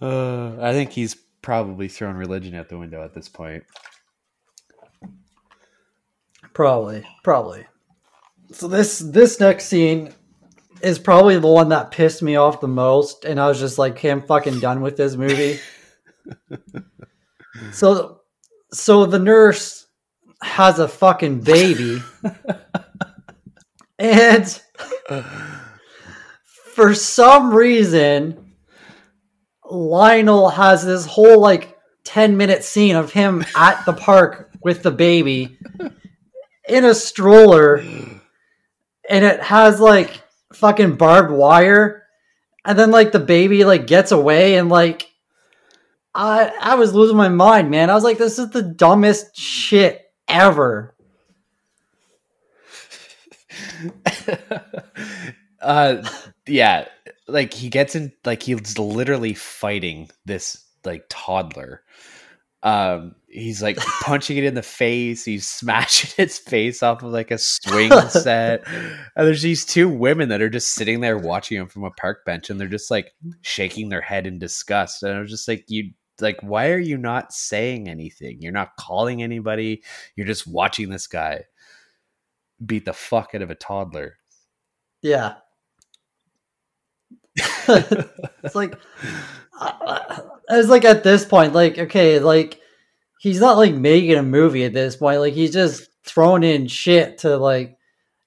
Uh, 0.00 0.56
I 0.60 0.72
think 0.74 0.92
he's 0.92 1.16
probably 1.42 1.88
thrown 1.88 2.14
religion 2.14 2.54
out 2.54 2.68
the 2.68 2.78
window 2.78 3.02
at 3.02 3.14
this 3.14 3.28
point. 3.28 3.64
Probably, 6.54 7.04
probably. 7.24 7.66
So 8.52 8.68
this 8.68 9.00
this 9.00 9.40
next 9.40 9.64
scene 9.64 10.14
is 10.82 11.00
probably 11.00 11.36
the 11.36 11.48
one 11.48 11.70
that 11.70 11.90
pissed 11.90 12.22
me 12.22 12.36
off 12.36 12.60
the 12.60 12.68
most, 12.68 13.24
and 13.24 13.40
I 13.40 13.48
was 13.48 13.58
just 13.58 13.76
like, 13.76 13.94
"Okay, 13.94 14.10
I'm 14.10 14.22
fucking 14.22 14.60
done 14.60 14.82
with 14.82 14.96
this 14.96 15.16
movie." 15.16 15.58
so, 17.72 18.20
so 18.72 19.04
the 19.04 19.18
nurse 19.18 19.87
has 20.42 20.78
a 20.78 20.88
fucking 20.88 21.40
baby, 21.40 22.02
and 23.98 24.62
for 26.74 26.94
some 26.94 27.52
reason, 27.52 28.54
Lionel 29.68 30.48
has 30.50 30.84
this 30.84 31.06
whole 31.06 31.40
like 31.40 31.76
10 32.04 32.36
minute 32.36 32.62
scene 32.62 32.94
of 32.96 33.12
him 33.12 33.44
at 33.56 33.84
the 33.84 33.92
park 33.92 34.50
with 34.62 34.82
the 34.82 34.90
baby 34.90 35.58
in 36.68 36.84
a 36.84 36.94
stroller, 36.94 37.78
and 37.78 39.24
it 39.24 39.40
has 39.40 39.80
like 39.80 40.22
fucking 40.52 40.96
barbed 40.96 41.32
wire, 41.32 42.04
and 42.64 42.78
then 42.78 42.90
like 42.90 43.12
the 43.12 43.18
baby 43.18 43.64
like 43.64 43.86
gets 43.86 44.12
away 44.12 44.56
and 44.56 44.68
like. 44.68 45.06
I 46.14 46.50
I 46.60 46.74
was 46.76 46.94
losing 46.94 47.18
my 47.18 47.28
mind, 47.28 47.70
man. 47.70 47.90
I 47.90 47.94
was 47.94 48.02
like, 48.02 48.18
this 48.18 48.38
is 48.38 48.50
the 48.50 48.62
dumbest 48.62 49.36
shit 49.36 50.07
ever. 50.28 50.94
uh 55.60 56.08
yeah 56.46 56.86
like 57.26 57.52
he 57.52 57.68
gets 57.68 57.96
in 57.96 58.12
like 58.24 58.42
he's 58.42 58.78
literally 58.78 59.34
fighting 59.34 60.08
this 60.24 60.64
like 60.84 61.04
toddler. 61.08 61.82
Um 62.62 63.14
he's 63.28 63.62
like 63.62 63.76
punching 64.02 64.36
it 64.36 64.44
in 64.44 64.54
the 64.54 64.62
face 64.62 65.24
he's 65.24 65.48
smashing 65.48 66.10
its 66.22 66.38
face 66.38 66.82
off 66.82 67.02
of 67.02 67.12
like 67.12 67.30
a 67.30 67.38
swing 67.38 67.90
set. 68.08 68.66
And 69.16 69.26
there's 69.26 69.42
these 69.42 69.64
two 69.64 69.88
women 69.88 70.28
that 70.28 70.42
are 70.42 70.50
just 70.50 70.74
sitting 70.74 71.00
there 71.00 71.18
watching 71.18 71.58
him 71.58 71.68
from 71.68 71.84
a 71.84 71.90
park 71.90 72.24
bench 72.24 72.50
and 72.50 72.60
they're 72.60 72.68
just 72.68 72.90
like 72.90 73.12
shaking 73.42 73.88
their 73.88 74.00
head 74.00 74.26
in 74.26 74.38
disgust. 74.38 75.02
And 75.02 75.14
i 75.14 75.20
was 75.20 75.30
just 75.30 75.48
like 75.48 75.64
you 75.68 75.92
like 76.20 76.38
why 76.42 76.70
are 76.70 76.78
you 76.78 76.96
not 76.96 77.32
saying 77.32 77.88
anything 77.88 78.40
you're 78.40 78.52
not 78.52 78.76
calling 78.76 79.22
anybody 79.22 79.82
you're 80.16 80.26
just 80.26 80.46
watching 80.46 80.88
this 80.88 81.06
guy 81.06 81.42
beat 82.64 82.84
the 82.84 82.92
fuck 82.92 83.30
out 83.34 83.42
of 83.42 83.50
a 83.50 83.54
toddler 83.54 84.16
Yeah. 85.02 85.34
it's 87.68 88.54
like 88.54 88.74
it's 90.48 90.68
like 90.68 90.84
at 90.84 91.04
this 91.04 91.24
point, 91.24 91.52
like 91.52 91.78
okay, 91.78 92.18
like 92.18 92.60
he's 93.20 93.40
not 93.40 93.56
like 93.56 93.74
making 93.74 94.16
a 94.16 94.22
movie 94.22 94.64
at 94.64 94.72
this 94.72 94.96
point. 94.96 95.20
Like 95.20 95.34
he's 95.34 95.52
just 95.52 95.88
throwing 96.04 96.42
in 96.42 96.66
shit 96.66 97.18
to 97.18 97.36
like 97.36 97.77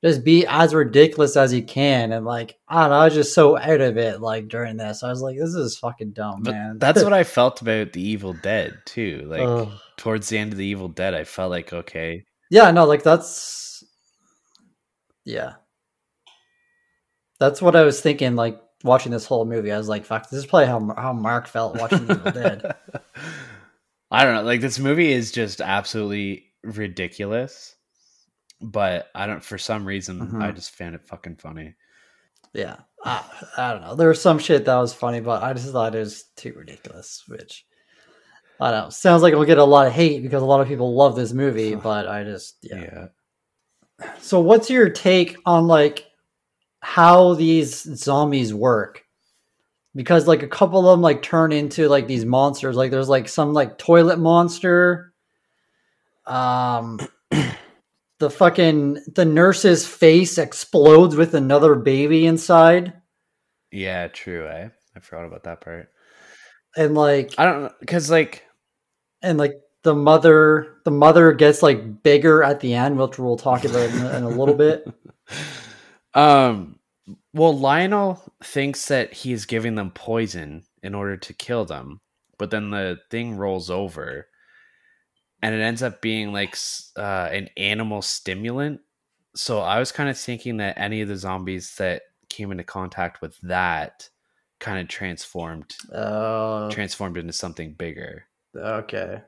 just 0.03 0.23
be 0.23 0.45
as 0.47 0.73
ridiculous 0.73 1.37
as 1.37 1.53
you 1.53 1.63
can. 1.63 2.11
And 2.11 2.25
like 2.25 2.57
I 2.67 2.81
don't 2.81 2.89
know, 2.89 2.97
I 2.97 3.05
was 3.05 3.13
just 3.13 3.33
so 3.35 3.57
out 3.57 3.81
of 3.81 3.97
it 3.97 4.21
like 4.21 4.47
during 4.47 4.77
this. 4.77 5.03
I 5.03 5.09
was 5.09 5.21
like, 5.21 5.37
this 5.37 5.53
is 5.53 5.77
fucking 5.77 6.11
dumb, 6.11 6.41
But 6.43 6.51
man. 6.53 6.77
that's 6.79 7.03
what 7.03 7.13
I 7.13 7.23
felt 7.23 7.61
about 7.61 7.93
the 7.93 8.01
Evil 8.01 8.33
Dead 8.33 8.73
too. 8.85 9.23
Like 9.27 9.41
Ugh. 9.41 9.69
towards 9.97 10.29
the 10.29 10.37
end 10.37 10.51
of 10.51 10.57
the 10.57 10.65
Evil 10.65 10.87
Dead, 10.87 11.13
I 11.13 11.23
felt 11.23 11.51
like 11.51 11.71
okay, 11.73 12.25
Yeah, 12.49 12.71
no, 12.71 12.85
like 12.85 13.03
that's 13.03 13.83
yeah. 15.25 15.53
That's 17.39 17.61
what 17.61 17.75
I 17.75 17.83
was 17.83 18.01
thinking. 18.01 18.35
Like 18.35 18.59
watching 18.83 19.11
this 19.11 19.25
whole 19.25 19.45
movie, 19.45 19.71
I 19.71 19.77
was 19.77 19.89
like, 19.89 20.05
"Fuck, 20.05 20.29
this 20.29 20.39
is 20.39 20.45
probably 20.45 20.67
how 20.67 20.93
how 20.95 21.13
Mark 21.13 21.47
felt 21.47 21.77
watching 21.77 22.05
The 22.05 22.13
Evil 22.15 22.31
Dead." 22.31 22.75
I 24.11 24.23
don't 24.25 24.35
know. 24.35 24.43
Like 24.43 24.61
this 24.61 24.77
movie 24.79 25.11
is 25.11 25.31
just 25.31 25.61
absolutely 25.61 26.45
ridiculous, 26.63 27.75
but 28.61 29.09
I 29.15 29.27
don't. 29.27 29.43
For 29.43 29.57
some 29.57 29.85
reason, 29.85 30.19
Mhm. 30.19 30.41
I 30.43 30.51
just 30.51 30.71
found 30.71 30.95
it 30.95 31.05
fucking 31.07 31.37
funny. 31.37 31.75
Yeah, 32.53 32.77
I, 33.05 33.23
I 33.57 33.71
don't 33.71 33.81
know. 33.81 33.95
There 33.95 34.09
was 34.09 34.21
some 34.21 34.37
shit 34.39 34.65
that 34.65 34.75
was 34.75 34.93
funny, 34.93 35.21
but 35.21 35.41
I 35.41 35.53
just 35.53 35.71
thought 35.71 35.95
it 35.95 35.99
was 35.99 36.23
too 36.35 36.53
ridiculous. 36.55 37.23
Which 37.27 37.65
I 38.59 38.71
don't 38.71 38.83
know. 38.85 38.89
Sounds 38.89 39.21
like 39.23 39.33
we'll 39.33 39.45
get 39.45 39.57
a 39.57 39.63
lot 39.63 39.87
of 39.87 39.93
hate 39.93 40.21
because 40.21 40.41
a 40.41 40.45
lot 40.45 40.61
of 40.61 40.67
people 40.67 40.93
love 40.95 41.15
this 41.15 41.33
movie, 41.33 41.75
but 41.89 42.07
I 42.07 42.23
just 42.23 42.57
yeah. 42.61 43.07
Yeah. 44.01 44.07
So, 44.19 44.39
what's 44.39 44.69
your 44.69 44.89
take 44.89 45.37
on 45.45 45.67
like 45.67 46.05
how 46.81 47.35
these 47.35 47.83
zombies 48.03 48.53
work? 48.53 49.03
Because 49.95 50.27
like 50.27 50.41
a 50.41 50.47
couple 50.47 50.79
of 50.79 50.93
them 50.93 51.01
like 51.01 51.21
turn 51.21 51.51
into 51.51 51.87
like 51.89 52.07
these 52.07 52.25
monsters. 52.25 52.75
Like 52.75 52.91
there's 52.91 53.09
like 53.09 53.27
some 53.29 53.53
like 53.53 53.77
toilet 53.77 54.19
monster. 54.19 55.13
Um, 56.25 56.99
the 58.21 58.29
fucking 58.29 58.99
the 59.15 59.25
nurse's 59.25 59.85
face 59.85 60.37
explodes 60.37 61.15
with 61.17 61.33
another 61.35 61.75
baby 61.75 62.25
inside, 62.25 62.93
Yeah, 63.71 64.07
true. 64.07 64.47
Eh? 64.47 64.69
I 64.95 64.99
forgot 65.01 65.25
about 65.25 65.43
that 65.43 65.59
part. 65.61 65.89
and 66.77 66.95
like 66.95 67.33
I 67.37 67.45
don't 67.45 67.63
know 67.63 67.71
because 67.81 68.09
like 68.09 68.45
and 69.21 69.37
like 69.37 69.55
the 69.83 69.95
mother 69.95 70.77
the 70.85 70.91
mother 70.91 71.33
gets 71.33 71.61
like 71.61 72.03
bigger 72.03 72.43
at 72.43 72.59
the 72.61 72.73
end, 72.75 72.97
which 72.97 73.17
we'll 73.19 73.37
talk 73.37 73.65
about 73.65 73.89
in, 73.89 74.01
a- 74.05 74.17
in 74.17 74.23
a 74.23 74.29
little 74.29 74.55
bit. 74.55 74.87
um 76.13 76.77
well 77.33 77.57
lionel 77.57 78.21
thinks 78.43 78.87
that 78.87 79.13
he's 79.13 79.45
giving 79.45 79.75
them 79.75 79.91
poison 79.91 80.63
in 80.83 80.93
order 80.93 81.15
to 81.17 81.33
kill 81.33 81.63
them 81.65 81.99
but 82.37 82.51
then 82.51 82.69
the 82.69 82.97
thing 83.09 83.35
rolls 83.37 83.69
over 83.69 84.27
and 85.41 85.55
it 85.55 85.61
ends 85.61 85.81
up 85.83 86.01
being 86.01 86.31
like 86.33 86.55
uh, 86.97 87.29
an 87.31 87.49
animal 87.57 88.01
stimulant. 88.01 88.81
So 89.35 89.59
i 89.59 89.79
was 89.79 89.91
kind 89.93 90.09
of 90.09 90.17
thinking 90.17 90.57
that 90.57 90.77
any 90.77 91.01
of 91.01 91.07
the 91.07 91.15
zombies 91.15 91.75
that 91.75 92.01
came 92.29 92.51
into 92.51 92.63
contact 92.65 93.21
with 93.21 93.39
that 93.41 94.09
kind 94.59 94.79
of 94.79 94.87
transformed 94.89 95.73
Oh, 95.93 96.69
transformed 96.69 97.17
into 97.17 97.33
something 97.33 97.73
bigger. 97.73 98.25
Okay. 98.55 99.21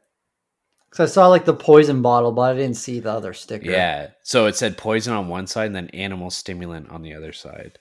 So 0.93 1.03
I 1.05 1.07
saw 1.07 1.28
like 1.28 1.45
the 1.45 1.53
poison 1.55 2.01
bottle, 2.01 2.32
but 2.34 2.41
I 2.41 2.53
didn't 2.53 2.76
see 2.78 2.99
the 2.99 3.11
other 3.11 3.34
sticker. 3.34 3.72
yeah. 3.72 4.09
So 4.24 4.45
it 4.45 4.55
said 4.55 4.78
poison 4.78 5.14
on 5.14 5.28
one 5.28 5.47
side 5.47 5.68
and 5.68 5.76
then 5.76 5.88
animal 5.89 6.30
stimulant 6.30 6.89
on 6.89 7.01
the 7.01 7.14
other 7.16 7.32
side. 7.34 7.80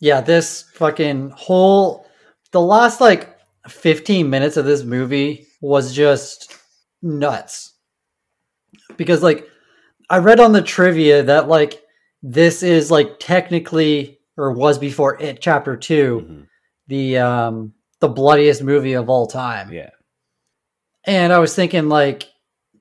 Yeah, 0.00 0.20
this 0.20 0.62
fucking 0.74 1.30
whole 1.30 2.06
the 2.52 2.60
last 2.60 3.00
like 3.00 3.36
15 3.68 4.30
minutes 4.30 4.56
of 4.56 4.64
this 4.64 4.84
movie 4.84 5.46
was 5.60 5.92
just 5.94 6.56
nuts. 7.02 7.74
Because 8.96 9.22
like 9.22 9.46
I 10.10 10.18
read 10.18 10.40
on 10.40 10.52
the 10.52 10.62
trivia 10.62 11.22
that 11.24 11.48
like 11.48 11.82
this 12.22 12.62
is 12.62 12.90
like 12.90 13.18
technically 13.18 14.18
or 14.36 14.52
was 14.52 14.78
before 14.78 15.20
it 15.20 15.40
chapter 15.40 15.76
2 15.76 16.20
Mhm. 16.20 16.46
the 16.88 17.18
um 17.18 17.72
the 18.00 18.08
bloodiest 18.08 18.62
movie 18.62 18.92
of 18.94 19.08
all 19.08 19.26
time. 19.26 19.72
yeah 19.72 19.90
And 21.04 21.32
I 21.32 21.38
was 21.38 21.54
thinking, 21.54 21.88
like, 21.88 22.24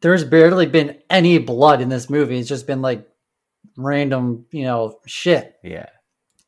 there's 0.01 0.24
barely 0.24 0.65
been 0.68 0.99
any 1.09 1.38
blood 1.39 1.82
in 1.82 1.89
this 1.89 2.09
movie. 2.09 2.38
It's 2.38 2.47
just 2.49 2.68
been 2.68 2.82
like 2.84 3.07
random, 3.78 4.45
you 4.51 4.63
know, 4.63 4.99
shit. 5.05 5.55
yeah 5.63 5.88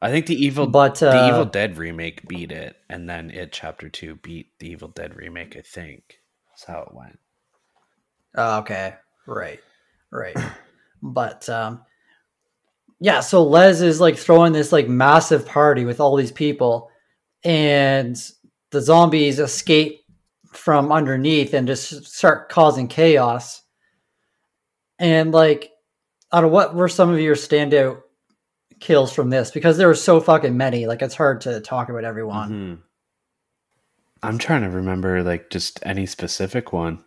i 0.02 0.10
think 0.12 0.28
the 0.28 0.46
evil 0.46 0.66
But 0.68 1.02
uh, 1.04 1.12
the 1.12 1.28
Evil 1.28 1.46
Dead 1.46 1.78
remake 1.78 2.28
beat 2.28 2.52
it, 2.52 2.76
and 2.90 3.10
then 3.10 3.30
it 3.32 3.52
Chapter 3.52 3.90
Two 3.90 4.16
beat 4.16 4.58
the 4.60 4.70
Evil 4.70 4.88
Dead 4.88 5.16
remake. 5.16 5.58
I 5.58 5.62
think 5.62 6.20
that's 6.50 6.64
how 6.66 6.82
it 6.84 6.94
went. 6.94 7.20
Oh, 8.36 8.60
okay, 8.60 8.96
right, 9.28 9.60
right. 10.12 10.36
but 11.02 11.48
um, 11.50 11.82
yeah, 13.00 13.20
so 13.22 13.44
Les 13.44 13.82
is 13.82 14.02
like 14.02 14.18
throwing 14.18 14.54
this 14.54 14.72
like 14.72 14.88
massive 14.88 15.46
party 15.46 15.86
with 15.86 16.00
all 16.00 16.16
these 16.16 16.32
people, 16.32 16.90
and 17.44 18.18
the 18.72 18.82
zombies 18.82 19.40
escape 19.40 20.02
from 20.52 20.92
underneath 20.92 21.54
and 21.54 21.68
just 21.68 22.06
start 22.06 22.50
causing 22.50 22.88
chaos. 22.88 23.62
And 24.98 25.32
like, 25.32 25.72
out 26.34 26.44
of 26.44 26.52
what 26.52 26.76
were 26.76 26.90
some 26.90 27.10
of 27.10 27.20
your 27.20 27.36
standout 27.36 28.02
kills 28.80 29.14
from 29.14 29.30
this? 29.30 29.52
Because 29.52 29.78
there 29.78 29.88
were 29.88 29.96
so 29.96 30.20
fucking 30.20 30.58
many. 30.58 30.88
Like, 30.88 31.02
it's 31.02 31.16
hard 31.16 31.42
to 31.42 31.62
talk 31.62 31.90
about 31.90 32.04
everyone. 32.04 32.50
Mhm. 32.50 32.80
I'm 34.22 34.38
trying 34.38 34.64
to 34.64 34.70
remember 34.70 35.24
like 35.24 35.50
just 35.50 35.80
any 35.84 36.06
specific 36.06 36.74
one. 36.74 37.04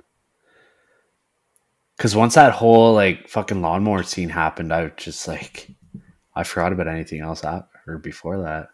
Cause 2.02 2.16
once 2.16 2.34
that 2.34 2.52
whole 2.52 2.94
like 2.94 3.28
fucking 3.28 3.62
lawnmower 3.62 4.02
scene 4.02 4.28
happened, 4.28 4.72
I 4.72 4.82
was 4.82 4.92
just 4.96 5.28
like, 5.28 5.70
I 6.34 6.42
forgot 6.42 6.72
about 6.72 6.88
anything 6.88 7.20
else 7.20 7.44
after 7.44 7.96
before 7.98 8.42
that. 8.42 8.70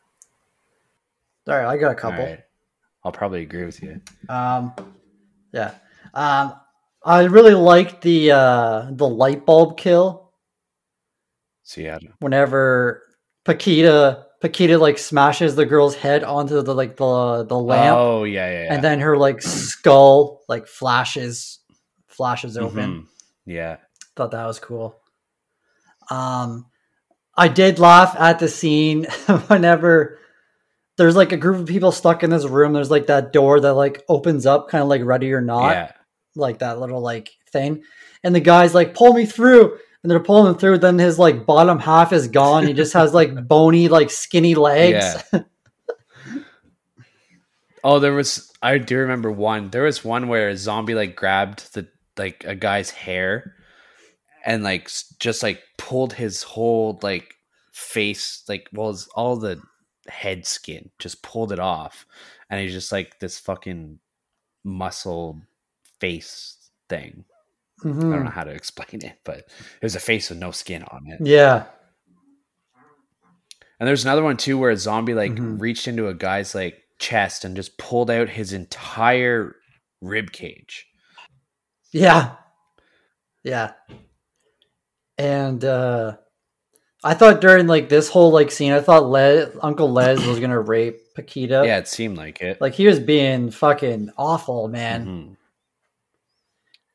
All 1.47 1.55
right, 1.55 1.66
I 1.66 1.76
got 1.76 1.93
a 1.93 1.95
couple. 1.95 2.20
Alright. 2.20 2.41
I'll 3.05 3.12
probably 3.12 3.43
agree 3.43 3.66
with 3.66 3.83
you. 3.83 4.01
Um, 4.31 4.72
yeah. 5.53 5.74
Um, 6.14 6.55
I 7.05 7.24
really 7.24 7.53
liked 7.53 8.01
the 8.01 8.31
uh 8.33 8.87
the 8.93 9.07
light 9.07 9.45
bulb 9.45 9.76
kill 9.76 10.33
So 11.64 11.83
yeah, 11.83 11.99
whenever 12.20 13.03
Paquita 13.45 14.24
Paquita 14.41 14.79
like 14.79 14.97
smashes 14.97 15.55
the 15.55 15.66
girl's 15.66 15.95
head 15.95 16.24
onto 16.24 16.62
the 16.62 16.74
like 16.74 16.97
the 16.97 17.45
the 17.45 17.59
lamp, 17.59 17.95
Oh 17.95 18.24
yeah, 18.24 18.51
yeah, 18.51 18.62
yeah. 18.64 18.74
and 18.74 18.83
then 18.83 19.01
her 19.01 19.18
like 19.18 19.43
skull 19.43 20.41
like 20.49 20.66
flashes 20.66 21.59
flashes 22.07 22.57
open. 22.57 23.03
Mhm. 23.03 23.07
Yeah. 23.49 23.76
Thought 24.16 24.32
that 24.32 24.46
was 24.46 24.59
cool. 24.61 25.01
Um, 26.11 26.66
I 27.36 27.49
did 27.49 27.78
laugh 27.78 28.14
at 28.18 28.38
the 28.38 28.49
scene 28.49 29.05
whenever 29.46 30.18
there's 30.96 31.16
like 31.16 31.32
a 31.32 31.36
group 31.36 31.59
of 31.61 31.66
people 31.66 31.92
stuck 31.92 32.22
in 32.22 32.30
this 32.30 32.44
room. 32.44 32.72
There's 32.72 32.90
like 32.90 33.07
that 33.07 33.32
door 33.32 33.61
that 33.61 33.74
like 33.74 34.05
opens 34.09 34.44
up, 34.46 34.68
kind 34.68 34.82
of 34.82 34.88
like 34.88 35.05
Ready 35.05 35.32
or 35.32 35.40
Not. 35.40 35.70
Yeah. 35.70 35.92
like 36.36 36.59
that 36.59 36.78
little 36.78 37.01
like 37.01 37.30
thing 37.53 37.82
and 38.22 38.34
the 38.34 38.40
guy's 38.40 38.74
like 38.74 38.94
pull 38.94 39.14
me 39.14 39.24
through 39.24 39.78
and 40.03 40.11
they're 40.11 40.20
pulling 40.20 40.53
him 40.53 40.59
through 40.59 40.76
then 40.76 40.99
his 40.99 41.18
like 41.18 41.46
bottom 41.46 41.78
half 41.78 42.12
is 42.12 42.28
gone 42.28 42.66
he 42.66 42.74
just 42.74 42.92
has 42.92 43.14
like 43.14 43.32
bony 43.49 43.88
like 43.88 44.11
skinny 44.11 44.55
legs 44.55 45.24
Yeah. 45.32 45.40
Oh, 47.84 48.01
there 48.01 48.12
was. 48.12 48.53
I 48.61 48.78
do 48.78 48.99
remember 48.99 49.30
one. 49.30 49.70
There 49.70 49.84
was 49.84 50.05
one 50.05 50.26
where 50.28 50.49
a 50.49 50.57
zombie 50.57 50.94
like 50.96 51.14
grabbed 51.14 51.72
the 51.74 51.86
like 52.19 52.45
a 52.45 52.55
guy's 52.55 52.91
hair, 52.91 53.55
and 54.45 54.62
like 54.62 54.91
just 55.19 55.43
like 55.43 55.62
pulled 55.77 56.12
his 56.12 56.43
whole 56.43 56.99
like 57.03 57.35
face, 57.73 58.43
like 58.49 58.69
well, 58.73 58.97
all 59.14 59.37
the 59.37 59.61
head 60.09 60.47
skin, 60.47 60.91
just 60.99 61.23
pulled 61.23 61.53
it 61.53 61.59
off, 61.61 62.07
and 62.51 62.61
he's 62.61 62.73
just 62.73 62.93
like 62.93 63.19
this 63.21 63.39
fucking 63.39 63.99
muscle 64.64 65.41
face 66.01 66.71
thing. 66.89 67.25
I 67.85 67.89
Mhm. 67.89 68.01
don't 68.01 68.25
know 68.25 68.31
how 68.31 68.43
to 68.45 68.51
explain 68.51 69.05
it, 69.05 69.19
but 69.25 69.39
it 69.39 69.83
was 69.83 69.95
a 69.95 70.01
face 70.01 70.31
with 70.31 70.39
no 70.41 70.51
skin 70.51 70.83
on 70.85 71.07
it. 71.07 71.21
Yeah. 71.25 71.66
And 73.79 73.87
there's 73.89 74.03
another 74.05 74.25
one 74.25 74.37
too 74.37 74.59
where 74.59 74.71
a 74.73 74.77
zombie 74.77 75.14
like 75.14 75.31
Mhm. 75.33 75.61
reached 75.61 75.87
into 75.87 76.09
a 76.09 76.14
guy's 76.14 76.55
like 76.57 76.83
chest 76.99 77.45
and 77.45 77.55
just 77.55 77.79
pulled 77.79 78.11
out 78.11 78.29
his 78.29 78.53
entire 78.53 79.55
rib 80.01 80.33
cage. 80.33 80.88
Yeah. 81.93 82.36
Yeah. 83.43 83.72
And 85.16 85.64
uh 85.64 86.16
I 87.05 87.14
thought 87.14 87.41
during 87.41 87.66
like 87.66 87.89
this 87.89 88.09
whole 88.09 88.32
like 88.32 88.51
scene, 88.51 88.72
I 88.72 88.80
thought 88.80 89.09
Le- 89.09 89.51
Uncle 89.62 89.91
Les 89.91 90.24
was 90.26 90.41
gonna 90.41 90.61
rape 90.74 91.14
Paquita. 91.14 91.62
Yeah, 91.64 91.78
it 91.78 91.89
seemed 91.89 92.16
like 92.16 92.41
it. 92.41 92.61
Like 92.61 92.74
he 92.74 92.86
was 92.86 92.99
being 92.99 93.51
fucking 93.51 94.11
awful, 94.16 94.68
man. 94.68 95.07
Mhm. 95.07 95.36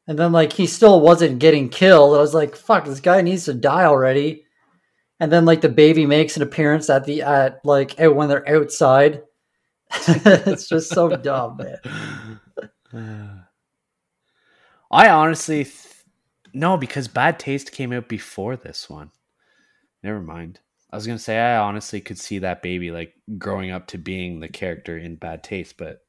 And 0.07 0.19
then 0.19 0.33
like 0.33 0.51
he 0.51 0.67
still 0.67 0.99
wasn't 0.99 1.39
getting 1.39 1.69
killed. 1.69 2.15
I 2.15 2.19
was 2.19 2.33
like, 2.33 2.55
fuck, 2.55 2.85
this 2.85 2.99
guy 2.99 3.21
needs 3.21 3.45
to 3.45 3.53
die 3.53 3.85
already. 3.85 4.45
And 5.19 5.31
then 5.31 5.45
like 5.45 5.61
the 5.61 5.69
baby 5.69 6.05
makes 6.05 6.35
an 6.35 6.43
appearance 6.43 6.89
at 6.89 7.05
the 7.05 7.21
at 7.21 7.61
like 7.63 7.95
when 7.97 8.27
they're 8.27 8.47
outside. 8.49 9.23
it's 10.07 10.67
just 10.67 10.89
so 10.89 11.15
dumb, 11.15 11.57
man. 12.91 13.29
I 14.93 15.09
honestly, 15.09 15.63
th- 15.63 15.87
no, 16.53 16.77
because 16.77 17.07
Bad 17.07 17.39
Taste 17.39 17.71
came 17.71 17.91
out 17.91 18.07
before 18.07 18.55
this 18.55 18.87
one. 18.87 19.09
Never 20.03 20.21
mind. 20.21 20.59
I 20.91 20.95
was 20.95 21.07
gonna 21.07 21.17
say 21.17 21.39
I 21.39 21.57
honestly 21.57 21.99
could 21.99 22.19
see 22.19 22.37
that 22.39 22.61
baby 22.61 22.91
like 22.91 23.15
growing 23.39 23.71
up 23.71 23.87
to 23.87 23.97
being 23.97 24.39
the 24.39 24.47
character 24.47 24.95
in 24.95 25.15
Bad 25.15 25.43
Taste, 25.43 25.75
but 25.75 26.01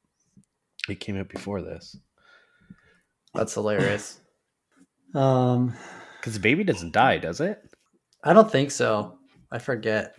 it 0.91 1.01
came 1.01 1.18
out 1.18 1.30
before 1.30 1.62
this 1.62 1.97
That's 3.35 3.55
hilarious. 3.55 4.20
Um 5.14 5.72
because 6.18 6.35
the 6.35 6.41
baby 6.41 6.64
doesn't 6.64 6.93
die, 6.93 7.18
does 7.18 7.41
it? 7.41 7.62
I 8.24 8.32
don't 8.32 8.51
think 8.51 8.72
so. 8.72 9.16
I 9.53 9.59
forget. 9.59 10.16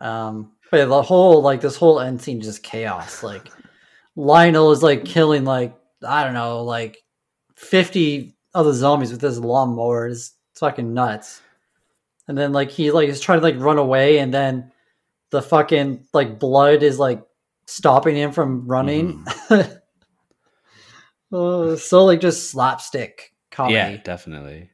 Um, 0.00 0.52
but 0.70 0.86
the 0.86 1.02
whole 1.02 1.42
like 1.42 1.60
this 1.60 1.76
whole 1.76 2.00
end 2.00 2.22
scene 2.22 2.40
just 2.40 2.62
chaos. 2.62 3.22
Like 3.22 3.48
Lionel 4.16 4.72
is 4.72 4.82
like 4.82 5.04
killing 5.04 5.44
like 5.44 5.76
I 6.02 6.24
don't 6.24 6.32
know 6.32 6.64
like 6.64 6.96
fifty 7.56 8.36
other 8.54 8.72
zombies 8.72 9.10
with 9.12 9.20
this 9.20 9.38
lawnmower. 9.38 10.06
It's 10.08 10.34
fucking 10.58 10.94
nuts. 10.94 11.42
And 12.28 12.36
then 12.36 12.52
like 12.52 12.70
he 12.70 12.90
like 12.90 13.08
is 13.08 13.20
trying 13.20 13.38
to 13.40 13.44
like 13.44 13.58
run 13.58 13.78
away, 13.78 14.18
and 14.18 14.32
then 14.32 14.72
the 15.30 15.42
fucking 15.42 16.06
like 16.12 16.38
blood 16.38 16.82
is 16.82 16.98
like 16.98 17.22
stopping 17.66 18.16
him 18.16 18.32
from 18.32 18.66
running. 18.66 19.24
oh, 21.32 21.76
so 21.76 22.04
like 22.04 22.20
just 22.20 22.50
slapstick 22.50 23.32
comedy. 23.50 23.74
Yeah, 23.74 23.96
definitely. 23.98 24.70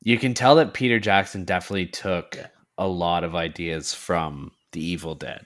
You 0.00 0.18
can 0.18 0.34
tell 0.34 0.56
that 0.56 0.74
Peter 0.74 0.98
Jackson 0.98 1.44
definitely 1.44 1.86
took 1.86 2.34
Yeah. 2.36 2.48
a 2.78 2.88
lot 2.88 3.22
of 3.24 3.34
ideas 3.36 3.94
from 3.94 4.50
The 4.72 4.84
Evil 4.84 5.14
Dead. 5.14 5.44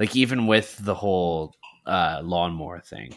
Like 0.00 0.16
even 0.16 0.46
with 0.46 0.76
the 0.78 0.94
whole 0.94 1.54
uh 1.86 2.20
lawnmower 2.24 2.80
thing. 2.80 3.16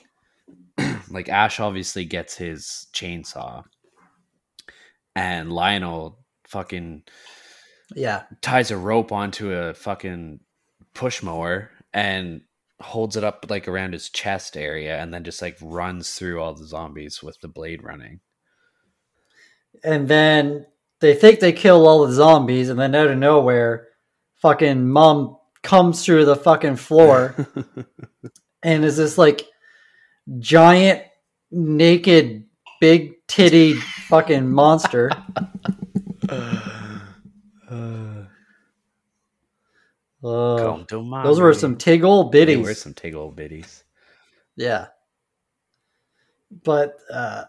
Like 1.09 1.29
Ash 1.29 1.59
obviously 1.59 2.05
gets 2.05 2.35
his 2.35 2.87
chainsaw. 2.93 3.63
And 5.15 5.51
Lionel 5.51 6.19
fucking 6.47 7.03
yeah, 7.95 8.23
ties 8.41 8.71
a 8.71 8.77
rope 8.77 9.11
onto 9.11 9.51
a 9.51 9.73
fucking 9.73 10.39
push 10.93 11.23
mower 11.23 11.71
and 11.93 12.41
holds 12.81 13.15
it 13.15 13.23
up 13.23 13.45
like 13.49 13.67
around 13.67 13.93
his 13.93 14.09
chest 14.09 14.57
area 14.57 14.99
and 14.99 15.13
then 15.13 15.23
just 15.23 15.41
like 15.41 15.57
runs 15.61 16.11
through 16.11 16.41
all 16.41 16.53
the 16.53 16.65
zombies 16.65 17.23
with 17.23 17.39
the 17.39 17.47
blade 17.47 17.83
running. 17.83 18.19
and 19.83 20.07
then 20.07 20.65
they 20.99 21.13
think 21.13 21.39
they 21.39 21.51
kill 21.53 21.87
all 21.87 22.05
the 22.05 22.13
zombies, 22.13 22.69
and 22.69 22.79
then 22.79 22.95
out 22.95 23.07
of 23.07 23.17
nowhere, 23.17 23.87
fucking 24.41 24.87
mom 24.89 25.37
comes 25.61 26.03
through 26.05 26.25
the 26.25 26.35
fucking 26.35 26.75
floor 26.75 27.35
and 28.63 28.85
is 28.85 28.97
this 28.97 29.17
like 29.17 29.47
giant, 30.39 31.03
naked, 31.51 32.45
big 32.79 33.25
titty 33.27 33.73
fucking 33.73 34.49
monster. 34.49 35.11
Uh, 40.25 40.57
Come 40.57 40.85
to 40.85 41.03
my 41.03 41.23
those 41.23 41.39
were 41.39 41.53
some 41.53 41.75
tig 41.77 42.03
old 42.03 42.31
They 42.31 42.57
were 42.57 42.73
some 42.73 42.95
tig 42.95 43.13
old 43.13 43.35
biddies. 43.35 43.83
Yeah. 44.55 44.87
But 46.63 46.97
uh 47.13 47.43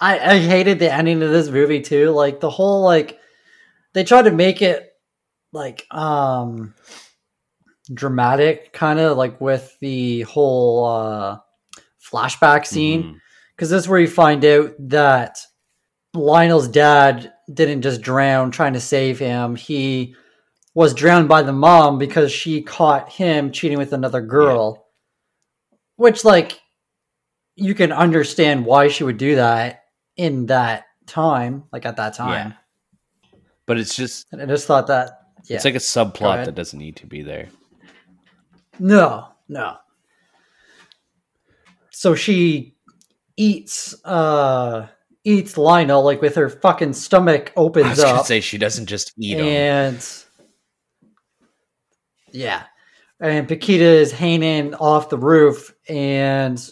I 0.00 0.18
I 0.18 0.38
hated 0.38 0.78
the 0.78 0.90
ending 0.90 1.22
of 1.22 1.30
this 1.30 1.50
movie 1.50 1.82
too. 1.82 2.10
Like 2.10 2.40
the 2.40 2.48
whole 2.48 2.82
like 2.82 3.18
they 3.92 4.04
tried 4.04 4.22
to 4.22 4.30
make 4.30 4.62
it 4.62 4.90
like 5.52 5.86
um 5.90 6.74
dramatic 7.92 8.72
kind 8.72 8.98
of 8.98 9.18
like 9.18 9.38
with 9.38 9.76
the 9.80 10.22
whole 10.22 10.84
uh 10.86 11.38
flashback 12.10 12.66
scene 12.66 13.02
mm-hmm. 13.02 13.16
because 13.54 13.70
this 13.70 13.82
is 13.84 13.88
where 13.88 14.00
you 14.00 14.08
find 14.08 14.44
out 14.44 14.74
that 14.78 15.38
Lionel's 16.14 16.68
dad 16.68 17.32
didn't 17.52 17.82
just 17.82 18.00
drown 18.00 18.50
trying 18.50 18.72
to 18.72 18.80
save 18.80 19.18
him. 19.18 19.56
He 19.56 20.14
was 20.74 20.94
drowned 20.94 21.28
by 21.28 21.42
the 21.42 21.52
mom 21.52 21.98
because 21.98 22.32
she 22.32 22.62
caught 22.62 23.10
him 23.10 23.50
cheating 23.50 23.78
with 23.78 23.92
another 23.92 24.20
girl. 24.20 24.86
Which, 25.96 26.24
like, 26.24 26.60
you 27.54 27.74
can 27.74 27.92
understand 27.92 28.66
why 28.66 28.88
she 28.88 29.04
would 29.04 29.16
do 29.16 29.36
that 29.36 29.84
in 30.16 30.46
that 30.46 30.84
time, 31.06 31.64
like 31.72 31.86
at 31.86 31.96
that 31.96 32.14
time. 32.14 32.54
But 33.64 33.78
it's 33.78 33.96
just 33.96 34.26
And 34.32 34.42
I 34.42 34.46
just 34.46 34.66
thought 34.66 34.86
that, 34.88 35.22
yeah. 35.46 35.56
it's 35.56 35.64
like 35.64 35.74
a 35.74 35.78
subplot 35.78 36.44
that 36.44 36.54
doesn't 36.54 36.78
need 36.78 36.96
to 36.96 37.06
be 37.06 37.22
there. 37.22 37.48
No, 38.78 39.28
no. 39.48 39.76
So 41.96 42.14
she 42.14 42.76
eats 43.38 43.94
uh 44.04 44.86
eats 45.24 45.56
Lionel 45.56 46.04
like 46.04 46.20
with 46.20 46.34
her 46.34 46.50
fucking 46.50 46.92
stomach 46.92 47.54
I 47.56 47.60
opens 47.60 47.88
was 47.88 48.02
gonna 48.02 48.18
up 48.18 48.26
say 48.26 48.42
she 48.42 48.58
doesn't 48.58 48.84
just 48.84 49.14
eat 49.18 49.38
them. 49.38 49.46
and 49.46 50.24
yeah. 52.32 52.64
And 53.18 53.48
Paquita 53.48 53.82
is 53.82 54.12
hanging 54.12 54.74
off 54.74 55.08
the 55.08 55.16
roof 55.16 55.74
and 55.88 56.62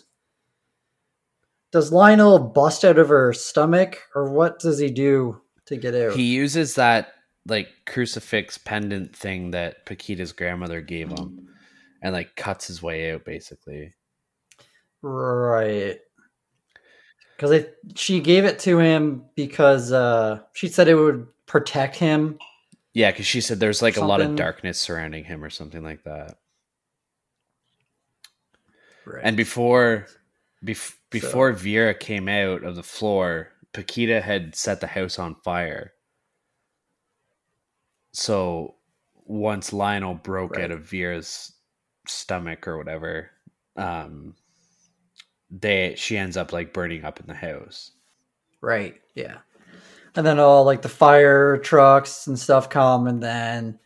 does 1.73 1.91
Lionel 1.91 2.39
bust 2.39 2.85
out 2.85 2.99
of 2.99 3.09
her 3.09 3.33
stomach 3.33 4.03
or 4.15 4.31
what 4.31 4.59
does 4.59 4.79
he 4.79 4.91
do 4.91 5.41
to 5.65 5.79
get 5.79 5.95
out? 5.95 6.13
He 6.13 6.35
uses 6.35 6.75
that 6.75 7.15
like 7.47 7.69
crucifix 7.87 8.59
pendant 8.59 9.17
thing 9.17 9.53
that 9.53 9.87
Paquita's 9.87 10.33
grandmother 10.33 10.83
gave 10.83 11.09
him, 11.09 11.49
and 12.03 12.13
like 12.13 12.37
cuts 12.37 12.67
his 12.67 12.83
way 12.83 13.11
out 13.13 13.25
basically. 13.25 13.95
Right. 15.07 15.99
Because 17.37 17.67
she 17.95 18.21
gave 18.21 18.47
it 18.47 18.59
to 18.61 18.79
him 18.79 19.27
because 19.35 19.93
uh, 19.93 20.41
she 20.55 20.67
said 20.67 20.89
it 20.89 20.95
would 20.95 21.27
protect 21.45 21.97
him. 21.97 22.39
Yeah, 22.95 23.11
because 23.11 23.27
she 23.27 23.43
said 23.43 23.61
there's 23.61 23.83
like 23.83 23.99
a 23.99 24.05
lot 24.05 24.23
of 24.23 24.35
darkness 24.35 24.81
surrounding 24.81 25.25
him 25.25 25.45
or 25.45 25.51
something 25.51 25.85
like 25.85 26.05
that. 26.05 26.39
Right. 29.05 29.21
And 29.23 29.37
before, 29.37 30.07
bef- 30.65 30.95
before 31.11 31.53
Vera 31.53 31.93
came 31.93 32.27
out 32.27 32.65
of 32.65 32.77
the 32.77 32.83
floor, 32.83 33.51
Paquita 33.75 34.23
had 34.23 34.55
set 34.55 34.81
the 34.81 34.87
house 34.87 35.19
on 35.19 35.35
fire. 35.35 35.93
So 38.13 38.77
once 39.27 39.71
Lionel 39.73 40.15
broke 40.15 40.57
Right. 40.57 40.65
out 40.65 40.71
of 40.71 40.85
Vera's 40.85 41.53
stomach 42.07 42.67
or 42.67 42.79
whatever, 42.79 43.31
um, 43.77 44.35
they 45.61 45.95
she 45.97 46.17
ends 46.17 46.37
up 46.37 46.53
like 46.53 46.73
burning 46.73 47.05
up 47.05 47.21
in 47.21 47.27
the 47.27 47.35
house. 47.35 47.93
right. 48.61 48.95
Yeah. 49.15 49.39
And 50.17 50.27
then 50.27 50.39
all 50.39 50.65
like 50.65 50.83
the 50.83 50.89
fire 50.89 51.59
trucks 51.59 52.27
and 52.29 52.39
stuff 52.39 52.71
come, 52.71 53.07
and 53.09 53.23
then 53.23 53.79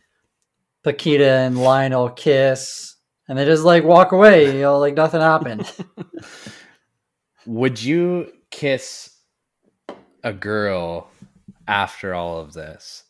Paquita 0.83 1.27
and 1.27 1.57
Lionel 1.57 2.09
kiss, 2.09 2.95
and 3.27 3.37
they 3.37 3.45
just 3.45 3.63
like 3.63 3.83
walk 3.83 4.11
away, 4.11 4.45
you 4.55 4.61
know, 4.61 4.77
like 4.79 4.93
nothing 4.95 5.21
happened. 5.21 5.71
Would 7.45 7.81
you 7.81 8.31
kiss 8.51 9.17
a 10.23 10.33
girl 10.33 11.09
after 11.67 12.13
all 12.13 12.39
of 12.39 12.53
this? 12.53 13.05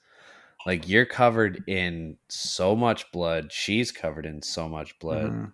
Like 0.66 0.88
you're 0.88 1.06
covered 1.06 1.64
in 1.68 2.18
so 2.30 2.76
much 2.76 3.12
blood. 3.12 3.52
She's 3.52 3.92
covered 3.92 4.26
in 4.26 4.42
so 4.42 4.70
much 4.70 4.98
blood. 5.00 5.32
Mhm. 5.32 5.52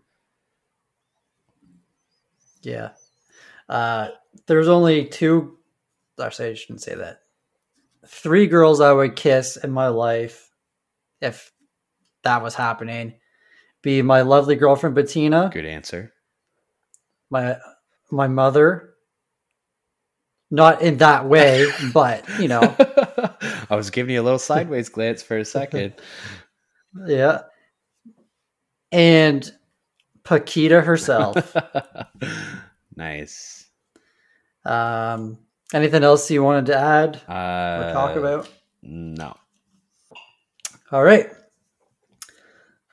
Yeah. 2.66 2.92
Uh, 3.70 4.10
there's 4.48 4.68
only 4.68 5.06
two. 5.06 5.58
Actually, 6.22 6.50
I 6.50 6.54
shouldn't 6.56 6.82
say 6.82 6.96
that. 6.96 7.20
Three 8.08 8.48
girls 8.48 8.82
I 8.82 8.92
would 8.92 9.16
kiss 9.16 9.58
in 9.58 9.72
my 9.72 9.88
life 9.88 10.50
if 11.22 11.52
that 12.24 12.44
was 12.44 12.56
happening. 12.56 13.16
Be 13.82 14.02
my 14.02 14.22
lovely 14.22 14.56
girlfriend 14.56 14.96
Bettina, 14.96 15.50
Good 15.54 15.66
answer. 15.66 16.14
my 17.30 17.58
my 18.12 18.28
mother. 18.28 18.92
Not 20.52 20.82
in 20.82 20.98
that 20.98 21.28
way, 21.28 21.68
but 21.94 22.24
you 22.40 22.48
know, 22.48 22.62
I 23.70 23.76
was 23.76 23.90
giving 23.90 24.14
you 24.14 24.22
a 24.22 24.24
little 24.24 24.40
sideways 24.40 24.90
glance 24.90 25.24
for 25.24 25.38
a 25.38 25.46
second. 25.46 25.96
yeah. 27.08 27.42
And 28.92 29.52
Paquita 30.26 30.82
herself. 30.82 31.56
nice. 32.96 33.68
Um, 34.66 35.38
anything 35.74 36.04
else 36.04 36.30
you 36.30 36.44
wanted 36.44 36.66
to 36.68 36.78
add 36.78 37.22
Uh, 37.30 37.86
or 37.88 37.94
talk 37.94 38.16
about? 38.18 38.50
No. 38.82 39.36
All 40.92 41.04
right. 41.04 41.30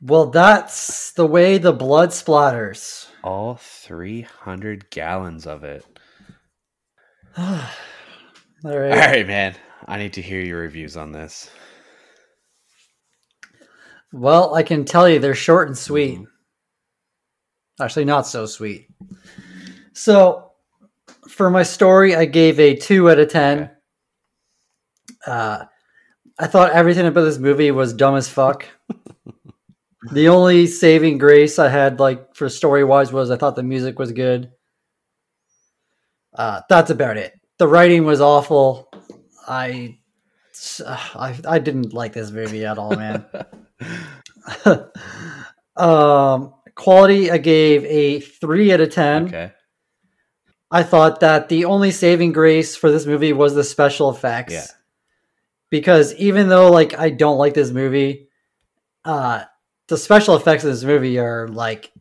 Well, 0.00 0.26
that's 0.26 1.12
the 1.12 1.26
way 1.26 1.58
the 1.58 1.72
blood 1.72 2.10
splatters. 2.10 3.08
All 3.24 3.54
300 3.56 4.90
gallons 4.90 5.46
of 5.46 5.64
it. 5.64 5.84
All 7.36 7.44
All 8.64 8.78
right. 8.78 8.90
right, 8.96 9.26
man. 9.26 9.54
I 9.88 9.98
need 9.98 10.12
to 10.14 10.22
hear 10.22 10.40
your 10.40 10.60
reviews 10.60 10.96
on 10.96 11.12
this. 11.12 11.50
Well, 14.12 14.54
I 14.54 14.62
can 14.62 14.84
tell 14.84 15.08
you 15.08 15.18
they're 15.18 15.34
short 15.34 15.68
and 15.68 15.76
sweet. 15.78 16.18
Mhm. 16.18 16.26
Actually, 17.80 18.04
not 18.04 18.26
so 18.26 18.46
sweet. 18.46 18.88
So, 19.92 20.52
for 21.28 21.50
my 21.50 21.62
story, 21.62 22.14
I 22.14 22.24
gave 22.24 22.60
a 22.60 22.76
two 22.76 23.10
out 23.10 23.18
of 23.18 23.30
ten. 23.30 23.70
Uh, 25.26 25.64
I 26.38 26.46
thought 26.46 26.72
everything 26.72 27.06
about 27.06 27.22
this 27.22 27.38
movie 27.38 27.70
was 27.70 27.92
dumb 27.92 28.16
as 28.16 28.28
fuck. 28.28 28.66
the 30.12 30.28
only 30.28 30.66
saving 30.66 31.18
grace 31.18 31.58
I 31.58 31.68
had, 31.68 32.00
like 32.00 32.34
for 32.34 32.48
story 32.48 32.84
wise, 32.84 33.12
was 33.12 33.30
I 33.30 33.36
thought 33.36 33.56
the 33.56 33.62
music 33.62 33.98
was 33.98 34.12
good. 34.12 34.50
Uh, 36.34 36.62
that's 36.68 36.90
about 36.90 37.16
it. 37.16 37.38
The 37.58 37.68
writing 37.68 38.04
was 38.04 38.20
awful. 38.20 38.90
I, 39.46 39.98
I, 40.86 41.38
I 41.46 41.58
didn't 41.58 41.92
like 41.92 42.12
this 42.12 42.30
movie 42.30 42.64
at 42.64 42.78
all, 42.78 42.96
man. 42.96 43.26
um, 45.76 46.54
quality, 46.74 47.30
I 47.30 47.38
gave 47.38 47.84
a 47.84 48.20
three 48.20 48.72
out 48.72 48.80
of 48.80 48.90
ten. 48.92 49.26
okay. 49.26 49.52
I 50.70 50.82
thought 50.82 51.20
that 51.20 51.50
the 51.50 51.66
only 51.66 51.90
saving 51.90 52.32
grace 52.32 52.76
for 52.76 52.90
this 52.90 53.04
movie 53.04 53.34
was 53.34 53.54
the 53.54 53.62
special 53.64 54.08
effects. 54.10 54.54
Yeah. 54.54 54.66
Because 55.70 56.14
even 56.14 56.48
though 56.48 56.70
like 56.70 56.98
I 56.98 57.10
don't 57.10 57.36
like 57.38 57.52
this 57.54 57.70
movie, 57.70 58.28
uh 59.04 59.44
the 59.88 59.98
special 59.98 60.36
effects 60.36 60.64
of 60.64 60.70
this 60.70 60.84
movie 60.84 61.18
are 61.18 61.46
like 61.48 61.92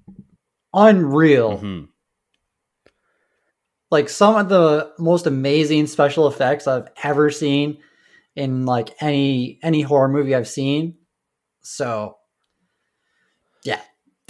unreal. 0.73 1.57
Mhm. 1.57 1.87
Like 3.89 4.07
some 4.07 4.37
of 4.37 4.47
the 4.47 4.93
most 4.97 5.27
amazing 5.27 5.87
special 5.87 6.27
effects 6.27 6.65
I've 6.65 6.87
ever 7.03 7.29
seen 7.29 7.79
in 8.37 8.65
like 8.65 8.95
any 9.01 9.59
any 9.61 9.81
horror 9.81 10.07
movie 10.07 10.33
I've 10.33 10.47
seen. 10.47 10.95
So 11.61 12.15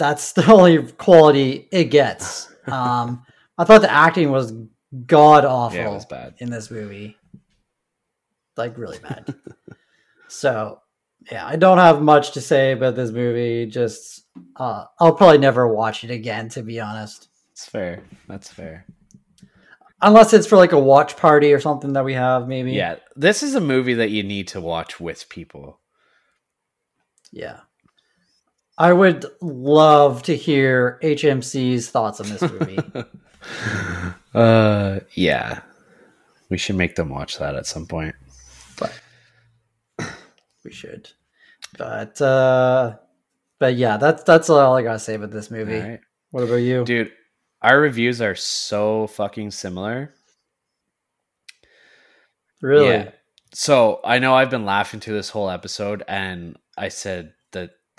that's 0.02 0.32
the 0.32 0.44
only 0.52 0.82
quality 0.92 1.68
it 1.70 1.84
gets. 1.84 2.52
Um 2.66 3.24
I 3.56 3.64
thought 3.64 3.82
the 3.82 3.92
acting 3.92 4.30
was 4.32 4.52
god 5.06 5.44
awful 5.44 5.78
Yeah, 5.78 5.90
it 5.90 5.94
was 5.94 6.06
bad. 6.06 6.34
in 6.38 6.50
this 6.50 6.70
movie. 6.70 7.16
Like 8.56 8.76
really 8.76 8.98
bad. 8.98 9.32
so 10.28 10.80
yeah, 11.30 11.46
I 11.46 11.54
don't 11.56 11.78
have 11.78 12.02
much 12.02 12.32
to 12.32 12.40
say 12.40 12.72
about 12.72 12.96
this 12.96 13.12
movie. 13.12 13.66
Just 13.66 14.24
uh, 14.56 14.86
I'll 14.98 15.14
probably 15.14 15.38
never 15.38 15.68
watch 15.68 16.02
it 16.02 16.10
again, 16.10 16.48
to 16.50 16.62
be 16.64 16.80
honest. 16.80 17.28
It's 17.52 17.64
fair. 17.64 18.02
That's 18.28 18.50
fair. 18.50 18.84
Unless 20.00 20.32
it's 20.32 20.48
for 20.48 20.56
like 20.56 20.72
a 20.72 20.78
watch 20.80 21.16
party 21.16 21.52
or 21.52 21.60
something 21.60 21.92
that 21.92 22.04
we 22.04 22.14
have, 22.14 22.48
maybe. 22.48 22.72
Yeah, 22.72 22.96
this 23.14 23.44
is 23.44 23.54
a 23.54 23.60
movie 23.60 23.94
that 23.94 24.10
you 24.10 24.24
need 24.24 24.48
to 24.48 24.60
watch 24.60 24.98
with 24.98 25.28
people. 25.28 25.78
Yeah. 27.30 27.60
I 28.78 28.92
would 28.92 29.26
love 29.40 30.22
to 30.24 30.36
hear 30.36 30.98
HMC's 31.02 31.90
thoughts 31.90 32.20
on 32.20 32.28
this 32.28 32.42
movie. 32.42 32.78
uh, 34.34 35.00
yeah. 35.12 35.60
We 36.48 36.58
should 36.58 36.76
make 36.76 36.96
them 36.96 37.08
watch 37.08 37.38
that 37.38 37.54
at 37.54 37.66
some 37.66 37.86
point. 37.86 38.14
But 38.78 38.98
we 40.64 40.72
should. 40.72 41.10
But 41.78 42.20
uh 42.20 42.96
but 43.58 43.76
yeah, 43.76 43.96
that's 43.96 44.22
that's 44.24 44.50
all 44.50 44.76
I 44.76 44.82
gotta 44.82 44.98
say 44.98 45.14
about 45.14 45.30
this 45.30 45.50
movie. 45.50 45.78
Right. 45.78 46.00
What 46.30 46.44
about 46.44 46.56
you? 46.56 46.84
Dude, 46.84 47.12
our 47.62 47.80
reviews 47.80 48.20
are 48.20 48.34
so 48.34 49.06
fucking 49.06 49.52
similar. 49.52 50.12
really? 52.60 52.88
Yeah. 52.88 53.10
So 53.54 54.00
I 54.04 54.18
know 54.18 54.34
I've 54.34 54.50
been 54.50 54.64
laughing 54.64 55.00
through 55.00 55.14
this 55.14 55.30
whole 55.30 55.48
episode, 55.48 56.02
and 56.08 56.56
I 56.76 56.88
said 56.88 57.34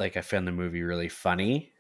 like 0.03 0.17
I 0.17 0.21
found 0.21 0.45
the 0.47 0.51
movie 0.51 0.83
really 0.83 1.09
funny, 1.09 1.71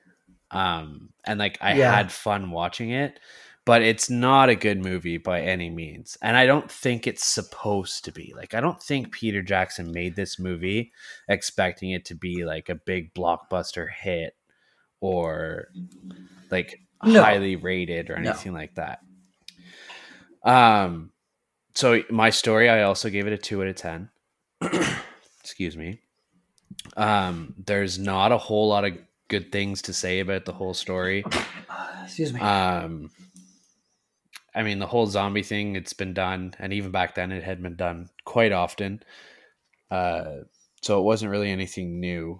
um, 0.51 1.09
and 1.25 1.37
like 1.39 1.57
I 1.61 1.73
Yeah. 1.75 1.95
had 1.95 2.11
fun 2.11 2.51
watching 2.51 2.89
it, 2.91 3.19
but 3.65 3.81
it's 3.81 4.09
not 4.09 4.49
a 4.49 4.55
good 4.55 4.79
movie 4.79 5.17
by 5.17 5.41
any 5.41 5.69
means, 5.69 6.17
and 6.21 6.37
I 6.37 6.45
don't 6.45 6.71
think 6.71 7.05
it's 7.05 7.25
supposed 7.25 8.05
to 8.05 8.11
be. 8.11 8.33
Like 8.35 8.53
I 8.53 8.61
don't 8.61 8.81
think 8.81 9.11
Peter 9.11 9.41
Jackson 9.41 9.91
made 9.91 10.15
this 10.15 10.39
movie 10.39 10.91
expecting 11.27 11.91
it 11.91 12.05
to 12.05 12.15
be 12.15 12.45
like 12.45 12.69
a 12.69 12.75
big 12.75 13.13
blockbuster 13.13 13.87
hit 13.91 14.35
or 15.01 15.67
like 16.49 16.79
No. 17.03 17.21
highly 17.23 17.55
rated 17.57 18.09
or 18.09 18.17
No. 18.17 18.29
anything 18.31 18.53
like 18.53 18.75
that. 18.75 18.99
Um, 20.43 21.11
so 21.75 22.03
my 22.09 22.29
story, 22.29 22.69
I 22.69 22.83
also 22.83 23.09
gave 23.09 23.27
it 23.27 23.33
a 23.33 23.37
two 23.37 23.61
out 23.61 23.67
of 23.67 23.75
ten. 23.75 24.09
Excuse 25.41 25.75
me. 25.75 25.99
Um, 26.97 27.55
there's 27.65 27.99
not 27.99 28.31
a 28.31 28.37
whole 28.37 28.67
lot 28.67 28.85
of 28.85 28.97
good 29.27 29.51
things 29.51 29.81
to 29.83 29.93
say 29.93 30.19
about 30.19 30.45
the 30.45 30.53
whole 30.53 30.73
story. 30.73 31.23
Excuse 32.03 32.33
me. 32.33 32.39
Um, 32.39 33.09
I 34.55 34.61
mean, 34.61 34.79
the 34.79 34.87
whole 34.87 35.07
zombie 35.07 35.43
thing, 35.43 35.75
it's 35.75 35.93
been 35.93 36.13
done, 36.13 36.53
and 36.59 36.73
even 36.73 36.91
back 36.91 37.15
then, 37.15 37.31
it 37.31 37.43
had 37.43 37.61
been 37.63 37.75
done 37.75 38.09
quite 38.23 38.51
often. 38.51 39.01
Uh, 39.89 40.41
so 40.81 40.99
it 40.99 41.03
wasn't 41.03 41.31
really 41.31 41.49
anything 41.49 41.99
new. 41.99 42.39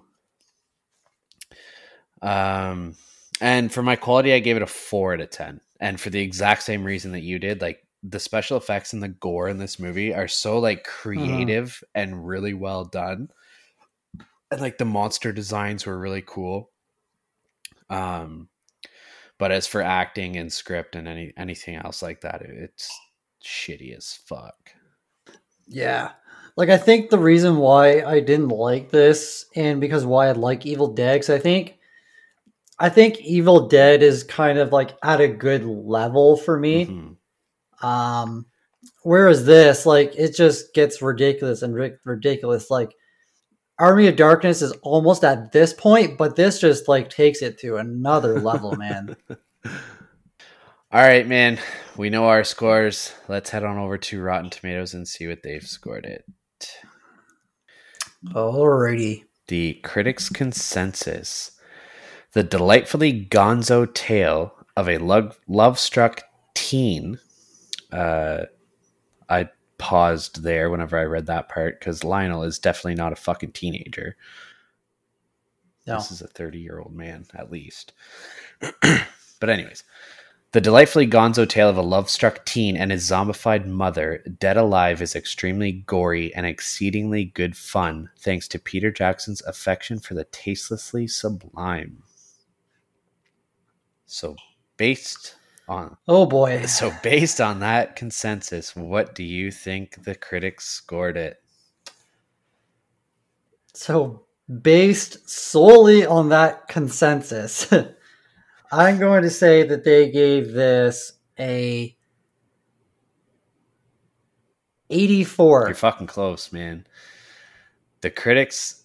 Um, 2.21 2.95
and 3.41 3.71
for 3.71 3.81
my 3.81 3.95
quality, 3.95 4.33
I 4.33 4.39
gave 4.39 4.55
it 4.55 4.61
a 4.61 4.67
four 4.67 5.13
out 5.13 5.21
of 5.21 5.29
ten, 5.31 5.59
and 5.79 5.99
for 5.99 6.09
the 6.09 6.21
exact 6.21 6.63
same 6.63 6.83
reason 6.83 7.11
that 7.13 7.21
you 7.21 7.39
did, 7.39 7.61
like 7.61 7.83
the 8.03 8.19
special 8.19 8.57
effects 8.57 8.93
and 8.93 9.01
the 9.01 9.07
gore 9.07 9.49
in 9.49 9.57
this 9.57 9.79
movie 9.79 10.13
are 10.13 10.27
so 10.27 10.59
like 10.59 10.83
creative 10.83 11.83
and 11.95 12.27
really 12.27 12.53
well 12.53 12.85
done, 12.85 13.29
and 14.53 14.61
like 14.61 14.77
the 14.77 14.85
monster 14.85 15.31
designs 15.31 15.85
were 15.85 15.97
really 15.97 16.23
cool. 16.25 16.71
Um, 17.89 18.49
but 19.37 19.51
as 19.51 19.67
for 19.67 19.81
acting 19.81 20.37
and 20.37 20.51
script 20.51 20.95
and 20.95 21.07
any 21.07 21.33
anything 21.37 21.75
else 21.75 22.01
like 22.01 22.21
that, 22.21 22.41
it's 22.41 22.89
shitty 23.43 23.95
as 23.95 24.17
fuck. 24.25 24.55
Yeah. 25.67 26.11
Like 26.55 26.69
I 26.69 26.77
think 26.77 27.09
the 27.09 27.19
reason 27.19 27.57
why 27.57 28.03
I 28.03 28.19
didn't 28.19 28.49
like 28.49 28.89
this 28.91 29.45
and 29.55 29.81
because 29.81 30.05
why 30.05 30.27
I 30.27 30.31
like 30.33 30.65
Evil 30.65 30.93
Dead, 30.93 31.19
'cause 31.21 31.29
I 31.29 31.39
think 31.39 31.77
I 32.79 32.89
think 32.89 33.19
Evil 33.21 33.67
Dead 33.67 34.03
is 34.03 34.23
kind 34.23 34.57
of 34.59 34.71
like 34.71 34.95
at 35.03 35.21
a 35.21 35.27
good 35.27 35.65
level 35.65 36.37
for 36.37 36.59
me. 36.59 36.85
Mhm. 36.85 37.17
Um 37.85 38.45
whereas 39.03 39.45
this, 39.45 39.85
like 39.85 40.13
it 40.15 40.35
just 40.35 40.73
gets 40.73 41.01
ridiculous 41.01 41.61
and 41.63 41.73
ri- 41.73 41.97
ridiculous. 42.05 42.69
Like 42.69 42.93
Army 43.83 44.07
of 44.07 44.15
Darkness 44.15 44.61
is 44.61 44.71
almost 44.81 45.25
at 45.25 45.51
this 45.51 45.73
point, 45.73 46.17
but 46.17 46.37
this 46.37 46.61
just 46.61 46.87
like 46.87 47.09
takes 47.09 47.41
it 47.41 47.57
to 47.57 47.75
another 47.75 48.39
level, 48.39 48.77
man. 48.77 49.17
All 49.65 51.01
right, 51.01 51.27
man. 51.27 51.59
We 51.97 52.09
know 52.09 52.27
our 52.27 52.45
scores. 52.45 53.13
Let's 53.27 53.49
head 53.49 53.65
on 53.65 53.77
over 53.77 53.97
to 53.97 54.21
Rotten 54.21 54.49
Tomatoes 54.49 54.93
and 54.93 55.05
see 55.05 55.27
what 55.27 55.43
they've 55.43 55.67
scored 55.67 56.05
it. 56.05 56.23
Alrighty. 58.27 59.25
The 59.49 59.73
critics' 59.83 60.29
consensus. 60.29 61.51
The 62.31 62.43
delightfully 62.43 63.25
gonzo 63.25 63.93
tale 63.93 64.53
of 64.77 64.87
a 64.87 64.97
love, 64.97 65.37
love-struck 65.45 66.21
teen. 66.55 67.19
Uh, 67.91 68.45
I 69.27 69.49
paused 69.77 70.43
there 70.43 70.69
whenever 70.69 70.97
I 70.97 71.03
read 71.03 71.25
that 71.27 71.49
part 71.49 71.79
because 71.79 72.03
Lionel 72.03 72.43
is 72.43 72.59
definitely 72.59 72.95
not 72.95 73.13
a 73.13 73.17
fucking 73.17 73.51
teenager. 73.51 74.15
No. 75.85 75.95
This 75.95 76.11
is 76.11 76.21
a 76.21 76.27
30 76.27 76.59
year 76.59 76.79
old 76.79 76.95
man, 76.95 77.25
at 77.33 77.51
least. 77.51 77.93
but, 78.59 79.49
anyways, 79.49 79.83
the 80.53 80.61
delightfully 80.61 81.07
gonzo 81.07 81.49
tale 81.49 81.67
of 81.67 81.77
a 81.77 81.81
love 81.81 82.09
struck 82.09 82.45
teen 82.45 82.77
and 82.77 82.91
his 82.91 83.09
zombified 83.09 83.65
mother, 83.65 84.23
dead 84.39 84.55
alive, 84.55 85.01
is 85.01 85.15
extremely 85.15 85.71
gory 85.71 86.33
and 86.35 86.45
exceedingly 86.45 87.25
good 87.25 87.57
fun, 87.57 88.09
thanks 88.19 88.47
to 88.49 88.59
Peter 88.59 88.91
Jackson's 88.91 89.41
affection 89.41 89.99
for 89.99 90.13
the 90.13 90.25
tastelessly 90.25 91.07
sublime. 91.07 92.03
So, 94.05 94.35
based 94.77 95.35
On 95.67 95.95
Oh 96.07 96.25
boy. 96.25 96.65
so 96.67 96.91
based 97.01 97.39
on 97.39 97.59
that 97.59 97.95
consensus, 97.95 98.75
what 98.75 99.15
do 99.15 99.23
you 99.23 99.51
think 99.51 100.03
the 100.03 100.15
critics 100.15 100.65
scored 100.65 101.17
it? 101.17 101.41
So, 103.75 104.25
based 104.61 105.27
solely 105.27 106.05
on 106.05 106.29
that 106.29 106.67
consensus, 106.67 107.71
I'm 108.71 108.99
going 108.99 109.23
to 109.23 109.29
say 109.29 109.63
that 109.63 109.83
they 109.83 110.11
gave 110.11 110.51
this 110.51 111.13
a 111.39 111.95
84. 114.89 115.65
You're 115.67 115.75
fucking 115.75 116.07
close, 116.07 116.51
man. 116.51 116.85
The 118.01 118.11
critics 118.11 118.83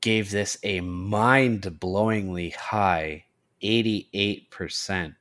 gave 0.00 0.30
this 0.30 0.56
a 0.62 0.80
mind-blowingly 0.80 2.54
high 2.54 3.24
88%. 3.62 5.14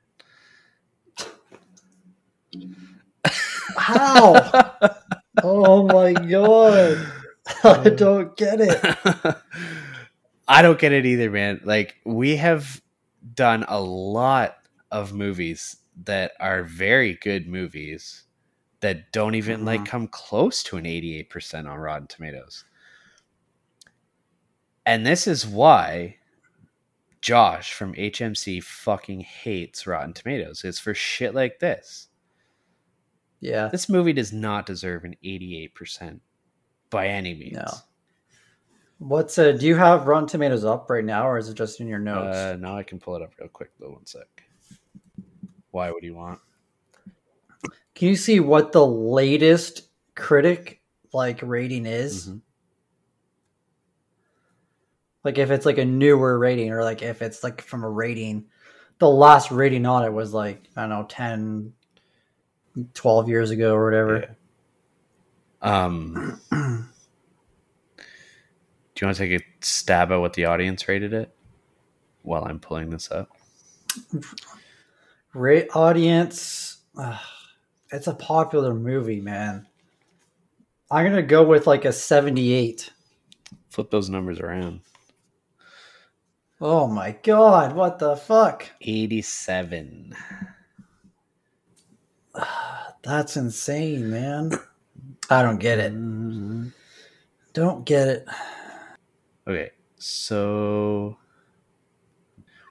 How? 3.77 4.75
oh 5.43 5.87
my 5.87 6.13
god. 6.13 7.07
I 7.63 7.89
don't 7.89 8.35
get 8.37 8.59
it. 8.61 9.37
I 10.47 10.61
don't 10.61 10.79
get 10.79 10.91
it 10.91 11.05
either, 11.05 11.29
man. 11.31 11.61
Like 11.63 11.95
we 12.05 12.35
have 12.37 12.81
done 13.33 13.65
a 13.67 13.79
lot 13.81 14.57
of 14.91 15.13
movies 15.13 15.77
that 16.03 16.33
are 16.39 16.63
very 16.63 17.13
good 17.21 17.47
movies 17.47 18.23
that 18.81 19.11
don't 19.11 19.35
even 19.35 19.63
like 19.63 19.81
Mhm. 19.81 19.85
come 19.87 20.07
close 20.07 20.63
to 20.63 20.77
an 20.77 20.85
88% 20.85 21.67
on 21.69 21.77
Rotten 21.77 22.07
Tomatoes. 22.07 22.65
And 24.85 25.05
this 25.05 25.27
is 25.27 25.45
why 25.45 26.17
Josh 27.21 27.71
from 27.73 27.93
HMC 27.93 28.59
fucking 28.63 29.21
hates 29.21 29.85
Rotten 29.85 30.13
Tomatoes. 30.13 30.63
It's 30.63 30.79
for 30.79 30.93
shit 30.95 31.35
like 31.35 31.59
this. 31.59 32.07
Yeah. 33.41 33.67
This 33.67 33.89
movie 33.89 34.13
does 34.13 34.31
not 34.31 34.65
deserve 34.65 35.03
an 35.03 35.15
88% 35.23 36.19
by 36.89 37.07
any 37.07 37.33
means. 37.33 37.57
No. 37.57 37.65
What's 38.99 39.39
uh 39.39 39.53
do 39.53 39.65
you 39.65 39.75
have 39.75 40.05
Rotten 40.05 40.27
Tomatoes 40.27 40.63
up 40.63 40.87
right 40.89 41.03
now 41.03 41.27
or 41.27 41.39
is 41.39 41.49
it 41.49 41.55
just 41.55 41.81
in 41.81 41.87
your 41.87 41.97
notes? 41.97 42.37
Uh, 42.37 42.55
now 42.59 42.77
I 42.77 42.83
can 42.83 42.99
pull 42.99 43.15
it 43.15 43.23
up 43.23 43.31
real 43.39 43.49
quick 43.49 43.71
though. 43.79 43.89
One 43.89 44.05
sec. 44.05 44.27
Why 45.71 45.89
would 45.89 46.03
you 46.03 46.13
want? 46.13 46.39
Can 47.95 48.09
you 48.09 48.15
see 48.15 48.39
what 48.39 48.71
the 48.71 48.85
latest 48.85 49.89
critic 50.15 50.81
like 51.13 51.39
rating 51.41 51.87
is? 51.87 52.29
Mhm. 52.29 52.41
Like 55.23 55.39
if 55.39 55.49
it's 55.49 55.65
like 55.65 55.79
a 55.79 55.85
newer 55.85 56.37
rating 56.37 56.71
or 56.71 56.83
like 56.83 57.01
if 57.01 57.23
it's 57.23 57.43
like 57.43 57.61
from 57.61 57.83
a 57.83 57.89
rating 57.89 58.45
the 58.99 59.09
last 59.09 59.49
rating 59.49 59.87
on 59.87 60.03
it 60.05 60.13
was 60.13 60.31
like 60.31 60.69
I 60.75 60.81
don't 60.81 60.89
know 60.89 61.05
10 61.09 61.73
12 62.93 63.29
years 63.29 63.51
ago 63.51 63.73
or 63.73 63.85
whatever. 63.85 64.35
Um, 65.61 66.39
do 66.51 66.55
you 68.99 69.07
want 69.07 69.17
to 69.17 69.27
take 69.27 69.41
a 69.41 69.45
stab 69.61 70.11
at 70.11 70.17
what 70.17 70.33
the 70.33 70.45
audience 70.45 70.87
rated 70.87 71.13
it 71.13 71.33
while 72.23 72.43
I'm 72.45 72.59
pulling 72.59 72.89
this 72.89 73.11
up? 73.11 73.29
Rate 75.33 75.69
audience 75.75 76.77
it's 77.91 78.07
a 78.07 78.13
popular 78.13 78.73
movie, 78.73 79.19
man. 79.19 79.67
I'm 80.89 81.05
going 81.05 81.15
to 81.15 81.23
go 81.23 81.43
with 81.43 81.67
like 81.67 81.85
a 81.85 81.93
78. 81.93 82.91
Flip 83.69 83.91
those 83.91 84.09
numbers 84.09 84.39
around. 84.39 84.81
Oh 86.59 86.87
my 86.87 87.17
god, 87.23 87.73
what 87.73 87.99
the 87.99 88.15
fuck? 88.15 88.69
87. 88.81 90.15
That's 93.03 93.37
insane, 93.37 94.09
man. 94.09 94.51
I 95.29 95.41
don't 95.43 95.59
get 95.59 95.79
it. 95.79 95.93
Don't 97.53 97.85
get 97.85 98.07
it. 98.07 98.27
Okay, 99.47 99.71
so 99.97 101.17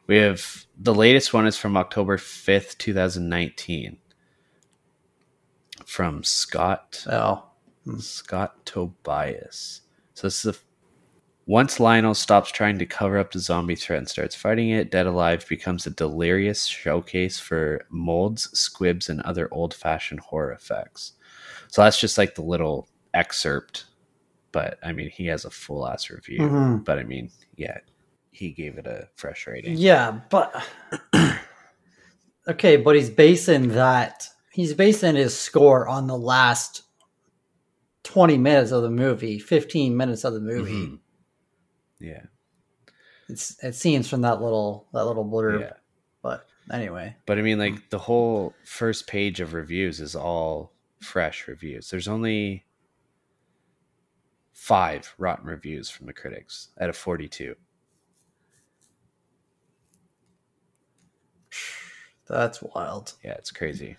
we 0.06 0.16
have 0.16 0.66
the 0.78 0.94
latest 0.94 1.32
one 1.34 1.46
is 1.46 1.56
from 1.56 1.76
October 1.76 2.16
5th, 2.16 2.78
2019. 2.78 3.98
From 5.86 6.22
Scott 6.22 7.04
Oh. 7.10 7.44
Scott 7.98 8.64
Tobias. 8.64 9.80
So 10.14 10.26
this 10.26 10.44
is 10.44 10.56
a 10.56 10.58
once 11.50 11.80
Lionel 11.80 12.14
stops 12.14 12.52
trying 12.52 12.78
to 12.78 12.86
cover 12.86 13.18
up 13.18 13.32
the 13.32 13.40
zombie 13.40 13.74
threat 13.74 13.98
and 13.98 14.08
starts 14.08 14.36
fighting 14.36 14.70
it, 14.70 14.92
Dead 14.92 15.04
Alive 15.04 15.44
becomes 15.48 15.84
a 15.84 15.90
delirious 15.90 16.64
showcase 16.66 17.40
for 17.40 17.84
molds, 17.90 18.56
squibs, 18.56 19.08
and 19.08 19.20
other 19.22 19.48
old 19.50 19.74
fashioned 19.74 20.20
horror 20.20 20.52
effects. 20.52 21.14
So 21.66 21.82
that's 21.82 21.98
just 21.98 22.16
like 22.16 22.36
the 22.36 22.42
little 22.42 22.88
excerpt. 23.14 23.86
But 24.52 24.78
I 24.84 24.92
mean, 24.92 25.10
he 25.10 25.26
has 25.26 25.44
a 25.44 25.50
full 25.50 25.88
ass 25.88 26.08
review. 26.08 26.38
Mhm. 26.38 26.84
But 26.84 27.00
I 27.00 27.02
mean, 27.02 27.32
yeah, 27.56 27.78
he 28.30 28.52
gave 28.52 28.78
it 28.78 28.86
a 28.86 29.08
fresh 29.16 29.48
rating. 29.48 29.76
Yeah, 29.76 30.20
but 30.30 30.54
okay, 32.48 32.76
but 32.76 32.94
he's 32.94 33.10
basing 33.10 33.70
that 33.70 34.28
he's 34.52 34.72
basing 34.72 35.16
his 35.16 35.36
score 35.36 35.88
on 35.88 36.06
the 36.06 36.16
last 36.16 36.82
20 38.04 38.38
minutes 38.38 38.70
of 38.70 38.82
the 38.84 38.90
movie, 38.90 39.40
15 39.40 39.96
minutes 39.96 40.22
of 40.22 40.32
the 40.34 40.40
movie. 40.40 40.86
Mhm. 40.86 40.98
Yeah. 42.00 42.22
It's 43.28 43.62
it 43.62 43.74
seems 43.74 44.08
from 44.08 44.22
that 44.22 44.42
little 44.42 44.88
that 44.92 45.04
little 45.04 45.24
blurb. 45.24 45.60
Yeah. 45.60 45.72
But 46.22 46.46
anyway. 46.72 47.16
But 47.26 47.38
I 47.38 47.42
mean, 47.42 47.58
like 47.58 47.90
the 47.90 47.98
whole 47.98 48.54
first 48.64 49.06
page 49.06 49.40
of 49.40 49.54
reviews 49.54 50.00
is 50.00 50.16
all 50.16 50.72
fresh 51.00 51.46
reviews. 51.46 51.90
There's 51.90 52.08
only 52.08 52.64
five 54.52 55.14
rotten 55.16 55.46
reviews 55.46 55.88
from 55.88 56.06
the 56.06 56.12
critics 56.12 56.68
out 56.80 56.90
of 56.90 56.96
42. 56.96 57.54
That's 62.28 62.62
wild. 62.62 63.14
Yeah, 63.24 63.32
it's 63.32 63.50
crazy. 63.50 63.96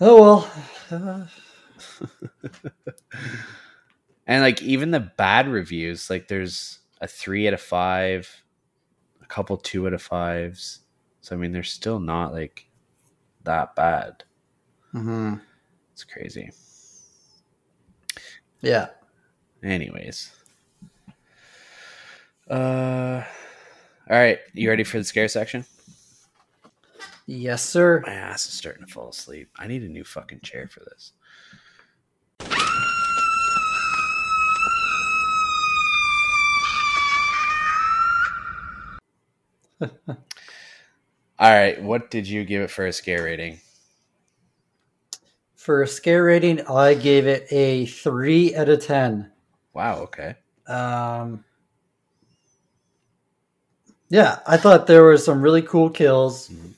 Oh 0.00 0.20
well. 0.20 0.50
Uh, 0.90 1.26
And 4.30 4.42
like 4.42 4.62
even 4.62 4.92
the 4.92 5.00
bad 5.00 5.48
reviews, 5.48 6.08
like 6.08 6.28
there's 6.28 6.78
a 7.00 7.08
three 7.08 7.48
out 7.48 7.54
of 7.54 7.60
five, 7.60 8.44
a 9.20 9.26
couple 9.26 9.56
two 9.56 9.88
out 9.88 9.92
of 9.92 10.00
fives. 10.00 10.82
So 11.20 11.34
I 11.34 11.38
mean, 11.40 11.50
they're 11.50 11.64
still 11.64 11.98
not 11.98 12.32
like 12.32 12.68
that 13.42 13.74
bad. 13.74 14.22
mhm. 14.94 15.40
It's 15.92 16.04
crazy. 16.04 16.52
Yeah. 18.60 18.90
Anyways. 19.64 20.30
Uh 22.48 23.24
all 24.08 24.16
right, 24.16 24.38
you 24.54 24.68
ready 24.68 24.84
for 24.84 24.98
the 24.98 25.04
scare 25.04 25.26
section? 25.26 25.64
Yes, 27.26 27.64
sir. 27.64 28.00
My 28.06 28.12
ass 28.12 28.46
is 28.46 28.52
starting 28.52 28.86
to 28.86 28.92
fall 28.92 29.08
asleep. 29.08 29.50
I 29.56 29.66
need 29.66 29.82
a 29.82 29.88
new 29.88 30.04
fucking 30.04 30.40
chair 30.42 30.68
for 30.68 30.80
this. 30.80 31.14
All 40.08 41.50
right, 41.50 41.82
what 41.82 42.10
did 42.10 42.28
you 42.28 42.44
give 42.44 42.62
it 42.62 42.70
for 42.70 42.86
a 42.86 42.92
scare 42.92 43.24
rating? 43.24 43.60
For 45.54 45.82
a 45.82 45.86
scare 45.86 46.24
rating, 46.24 46.60
I 46.66 46.94
gave 46.94 47.26
it 47.26 47.46
a 47.50 47.86
three 47.86 48.54
out 48.54 48.68
of 48.68 48.84
ten. 48.84 49.30
Wow, 49.74 50.00
okay. 50.00 50.36
Um, 50.66 51.44
yeah, 54.08 54.40
I 54.46 54.56
thought 54.56 54.86
there 54.86 55.04
were 55.04 55.16
some 55.16 55.42
really 55.42 55.62
cool 55.62 55.90
kills. 55.90 56.48
Mhm. 56.48 56.74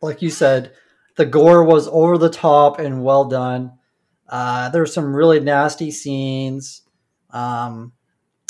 Like 0.00 0.20
you 0.22 0.30
said, 0.30 0.72
the 1.16 1.26
gore 1.26 1.64
was 1.64 1.88
over 1.88 2.18
the 2.18 2.30
top 2.30 2.78
and 2.78 3.04
well 3.04 3.26
done. 3.26 3.72
Uh, 4.28 4.68
there 4.70 4.82
were 4.82 4.86
some 4.86 5.14
really 5.14 5.40
nasty 5.40 5.90
scenes. 5.90 6.82
Um, 7.30 7.92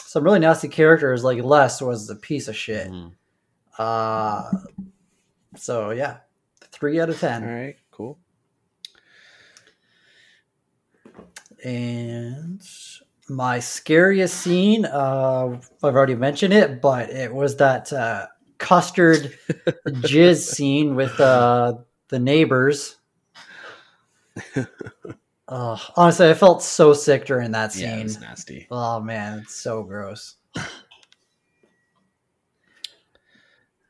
some 0.05 0.25
really 0.25 0.39
nasty 0.39 0.69
characters. 0.69 1.25
Like 1.25 1.43
Les 1.43 1.83
was 1.83 2.09
a 2.09 2.17
piece 2.17 2.49
of 2.49 2.57
shit. 2.57 2.89
Mhm. 2.91 3.13
Uh, 3.79 4.51
so 5.57 5.91
yeah, 5.91 6.19
three 6.71 7.01
out 7.01 7.09
of 7.11 7.19
ten. 7.19 7.43
All 7.45 7.49
right, 7.55 7.77
cool. 7.91 8.19
And 11.65 12.61
my 13.29 13.61
scariest 13.61 14.35
scene, 14.39 14.85
uh, 14.85 15.59
I've 15.83 15.95
already 15.97 16.15
mentioned 16.17 16.53
it, 16.53 16.81
but 16.83 17.11
it 17.11 17.33
was 17.33 17.57
that 17.57 17.93
uh, 17.93 18.27
custard 18.59 19.39
jizz 19.89 20.39
scene 20.39 20.95
with 20.97 21.19
uh, 21.21 21.75
the 22.09 22.19
neighbors. 22.19 22.97
Uh, 25.49 25.77
honestly, 25.97 26.31
I 26.31 26.35
felt 26.35 26.63
so 26.63 26.95
sick 26.95 27.27
during 27.27 27.51
that 27.51 27.77
Yeah, 27.77 27.89
it 27.93 27.97
scene. 27.97 28.03
was 28.05 28.21
nasty. 28.21 28.67
oh 28.71 29.01
man, 29.01 29.41
it's 29.41 29.55
so 29.57 29.83
gross. 29.83 30.37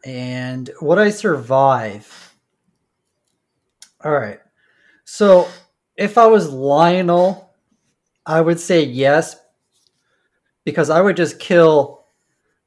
And 0.05 0.69
would 0.81 0.99
I 0.99 1.11
survive 1.11 2.35
All 4.05 4.13
right. 4.13 4.41
So 5.05 5.49
if 5.97 6.19
I 6.19 6.27
was 6.27 6.51
Lionel, 6.51 7.53
I 8.27 8.41
would 8.41 8.59
say 8.59 8.83
yes 8.83 9.37
because 10.65 10.91
I 10.91 11.01
would 11.01 11.17
just 11.17 11.39
kill 11.39 12.05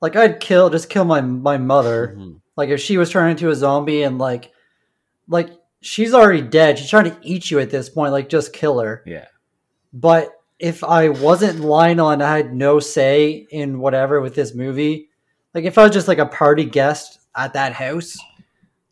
like 0.02 0.16
I'd 0.16 0.40
kill 0.40 0.70
just 0.70 0.90
kill 0.90 1.06
my 1.06 1.22
my 1.22 1.58
mother. 1.58 2.16
Mhm. 2.18 2.40
Like 2.56 2.70
if 2.70 2.80
she 2.80 2.98
was 2.98 3.10
turning 3.10 3.32
into 3.32 3.50
a 3.50 3.56
zombie 3.56 4.04
and 4.04 4.18
like 4.18 4.52
like 5.28 5.50
she's 5.82 6.14
already 6.14 6.42
dead. 6.42 6.80
She's 6.80 6.90
trying 6.90 7.12
to 7.12 7.18
eat 7.22 7.52
you 7.52 7.60
at 7.60 7.70
this 7.70 7.90
point. 7.90 8.12
Like 8.14 8.30
just 8.30 8.54
kill 8.54 8.80
her. 8.80 9.04
Yeah. 9.06 9.26
But 9.94 10.32
if 10.60 10.84
I 10.84 11.10
wasn't 11.10 11.60
Lionel 11.60 12.12
and 12.12 12.24
I 12.24 12.38
had 12.38 12.54
no 12.54 12.80
say 12.80 13.46
in 13.52 13.80
whatever 13.80 14.22
with 14.22 14.36
this 14.36 14.54
movie, 14.56 15.10
like 15.54 15.66
if 15.66 15.78
I 15.78 15.84
was 15.84 15.92
just 15.92 16.08
like 16.08 16.18
a 16.18 16.26
party 16.26 16.64
guest 16.66 17.20
at 17.36 17.54
that 17.54 17.74
house, 17.74 18.18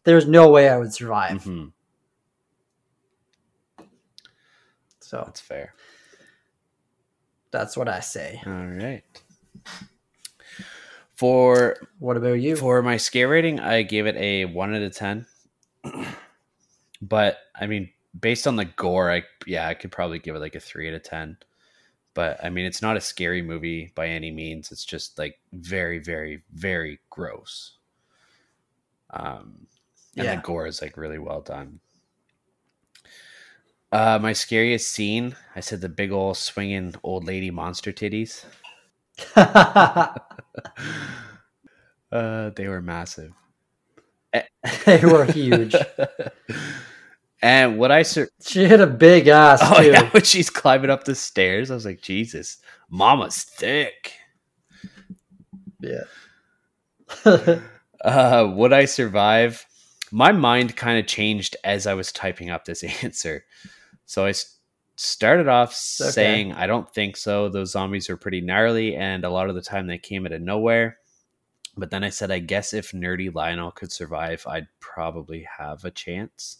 there's 0.03 0.27
no 0.27 0.49
way 0.49 0.69
I 0.69 0.77
would 0.77 0.93
survive. 0.93 1.43
Mhm. 1.43 1.71
So 4.99 5.23
That's 5.25 5.41
fair. 5.41 5.73
that's 7.51 7.77
what 7.77 7.87
I 7.87 7.99
say. 7.99 8.41
All 8.45 8.51
right. 8.67 9.03
For 11.15 11.77
What 11.99 12.17
about 12.17 12.33
you? 12.41 12.55
For 12.55 12.81
my 12.81 12.97
scare 12.97 13.27
rating, 13.29 13.59
I 13.59 13.83
gave 13.83 14.07
it 14.07 14.15
a 14.15 14.45
one 14.45 14.73
out 14.75 14.81
of 14.81 14.95
ten. 14.95 15.25
But 17.01 17.37
I 17.53 17.67
mean, 17.67 17.89
based 18.17 18.47
on 18.47 18.55
the 18.55 18.63
gore, 18.63 19.11
I 19.11 19.23
yeah, 19.45 19.67
I 19.67 19.73
could 19.73 19.91
probably 19.91 20.19
give 20.19 20.35
it 20.35 20.39
like 20.39 20.55
a 20.55 20.59
three 20.61 20.87
out 20.87 20.93
of 20.95 21.03
ten. 21.03 21.37
But 22.13 22.43
I 22.43 22.49
mean, 22.49 22.65
it's 22.65 22.81
not 22.81 22.95
a 22.95 23.01
scary 23.01 23.41
movie 23.41 23.91
by 23.93 24.07
any 24.07 24.31
means. 24.31 24.71
It's 24.71 24.85
just 24.85 25.19
like 25.19 25.37
very, 25.51 25.99
very, 25.99 26.43
very 26.53 26.99
gross. 27.09 27.73
Um, 29.13 29.67
and 30.17 30.25
Yeah. 30.25 30.35
the 30.35 30.41
gore 30.41 30.67
is 30.67 30.81
like 30.81 30.97
really 30.97 31.19
well 31.19 31.41
done. 31.41 31.79
Uh, 33.91 34.19
my 34.21 34.33
scariest 34.33 34.89
scene, 34.91 35.35
I 35.55 35.59
said 35.59 35.81
the 35.81 35.89
big 35.89 36.11
old 36.11 36.37
swinging 36.37 36.95
old 37.03 37.25
lady 37.25 37.51
monster 37.51 37.91
titties. 37.93 38.45
Uh, 42.11 42.51
they 42.51 42.67
were 42.67 42.81
massive. 42.81 43.33
they 44.85 45.01
were 45.03 45.25
huge. 45.25 45.75
and 47.41 47.77
what 47.79 47.91
I 47.91 48.03
sur- 48.03 48.29
She 48.41 48.65
hit 48.65 48.79
a 48.79 48.87
big 48.87 49.27
ass 49.27 49.59
oh 49.63 49.81
too. 49.81 49.87
yeah, 49.87 50.09
when 50.11 50.23
she's 50.23 50.49
climbing 50.49 50.89
up 50.91 51.05
the 51.05 51.15
stairs, 51.15 51.71
I 51.71 51.75
was 51.75 51.85
like, 51.85 52.01
Jesus, 52.01 52.59
Mama's 52.89 53.43
thick. 53.43 54.13
Yeah. 55.81 56.03
Uh, 58.03 58.51
would 58.55 58.73
I 58.73 58.85
survive? 58.85 59.65
My 60.11 60.31
mind 60.31 60.75
kind 60.75 60.99
of 60.99 61.07
changed 61.07 61.55
as 61.63 61.87
I 61.87 61.93
was 61.93 62.11
typing 62.11 62.49
up 62.49 62.65
this 62.65 62.83
answer. 63.03 63.45
So 64.05 64.25
I 64.25 64.29
s- 64.29 64.57
started 64.95 65.47
off 65.47 65.69
Okay. 65.71 66.11
saying, 66.11 66.53
I 66.53 66.67
don't 66.67 66.91
think 66.93 67.17
so. 67.17 67.49
Those 67.49 67.71
zombies 67.71 68.09
were 68.09 68.17
pretty 68.17 68.41
gnarly, 68.41 68.95
and 68.95 69.23
a 69.23 69.29
lot 69.29 69.49
of 69.49 69.55
the 69.55 69.61
time 69.61 69.87
they 69.87 69.97
came 69.97 70.25
out 70.25 70.31
of 70.33 70.41
nowhere. 70.41 70.97
But 71.75 71.89
then 71.89 72.03
I 72.03 72.09
said, 72.09 72.29
I 72.29 72.37
guess 72.39 72.73
if 72.73 72.91
Nerdy 72.91 73.33
Lionel 73.33 73.71
could 73.71 73.91
survive, 73.91 74.45
I'd 74.47 74.67
probably 74.79 75.47
have 75.57 75.83
a 75.85 75.91
chance. 75.91 76.57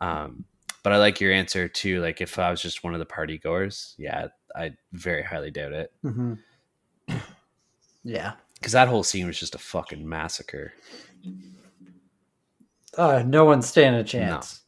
Um, 0.00 0.44
but 0.82 0.92
I 0.92 0.96
like 0.96 1.20
your 1.20 1.32
answer 1.32 1.68
too. 1.68 2.00
Like 2.00 2.20
if 2.22 2.38
I 2.38 2.50
was 2.50 2.62
just 2.62 2.82
one 2.82 2.94
of 2.94 2.98
the 2.98 3.04
party 3.06 3.36
goers, 3.38 3.94
yeah, 3.98 4.28
I 4.56 4.72
very 4.92 5.22
highly 5.22 5.50
doubt 5.50 5.72
it. 5.72 5.92
Mhm. 6.04 6.38
Yeah. 8.04 8.32
Because 8.62 8.74
that 8.74 8.86
whole 8.86 9.02
scene 9.02 9.26
was 9.26 9.40
just 9.40 9.56
a 9.56 9.58
fucking 9.58 10.08
massacre. 10.08 10.72
Uh, 12.96 13.24
no 13.26 13.44
one's 13.44 13.66
standing 13.66 14.00
a 14.00 14.04
chance. 14.04 14.60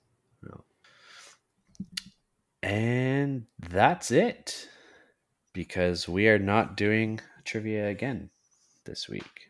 And 2.60 3.46
that's 3.70 4.10
it. 4.10 4.68
Because 5.52 6.08
we 6.08 6.26
are 6.26 6.40
not 6.40 6.76
doing 6.76 7.20
trivia 7.44 7.86
again 7.86 8.30
this 8.84 9.08
week. 9.08 9.46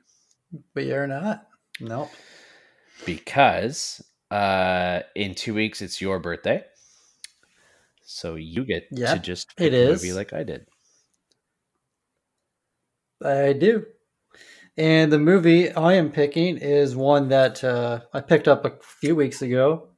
But 0.74 0.84
you're 0.84 1.06
not. 1.06 1.46
Nope. 1.80 2.10
Because 3.06 4.04
uh 4.30 5.00
in 5.14 5.34
two 5.34 5.54
weeks 5.54 5.80
it's 5.80 6.02
your 6.02 6.18
birthday. 6.18 6.62
So 8.04 8.34
you 8.34 8.66
get 8.66 8.88
Yeah, 8.90 9.14
to 9.14 9.20
just 9.20 9.48
it 9.56 9.70
pick 9.70 9.72
a 9.72 9.86
movie 9.86 10.12
like 10.12 10.34
I 10.34 10.42
did. 10.42 10.66
I 13.22 13.54
do. 13.54 13.86
And 14.76 15.12
the 15.12 15.18
movie 15.18 15.70
I 15.72 15.94
am 15.94 16.10
picking 16.10 16.56
is 16.58 16.96
one 16.96 17.28
that 17.28 17.62
uh, 17.62 18.00
I 18.12 18.20
picked 18.20 18.48
up 18.48 18.64
a 18.64 18.72
few 18.82 19.14
weeks 19.14 19.40
ago. 19.40 19.88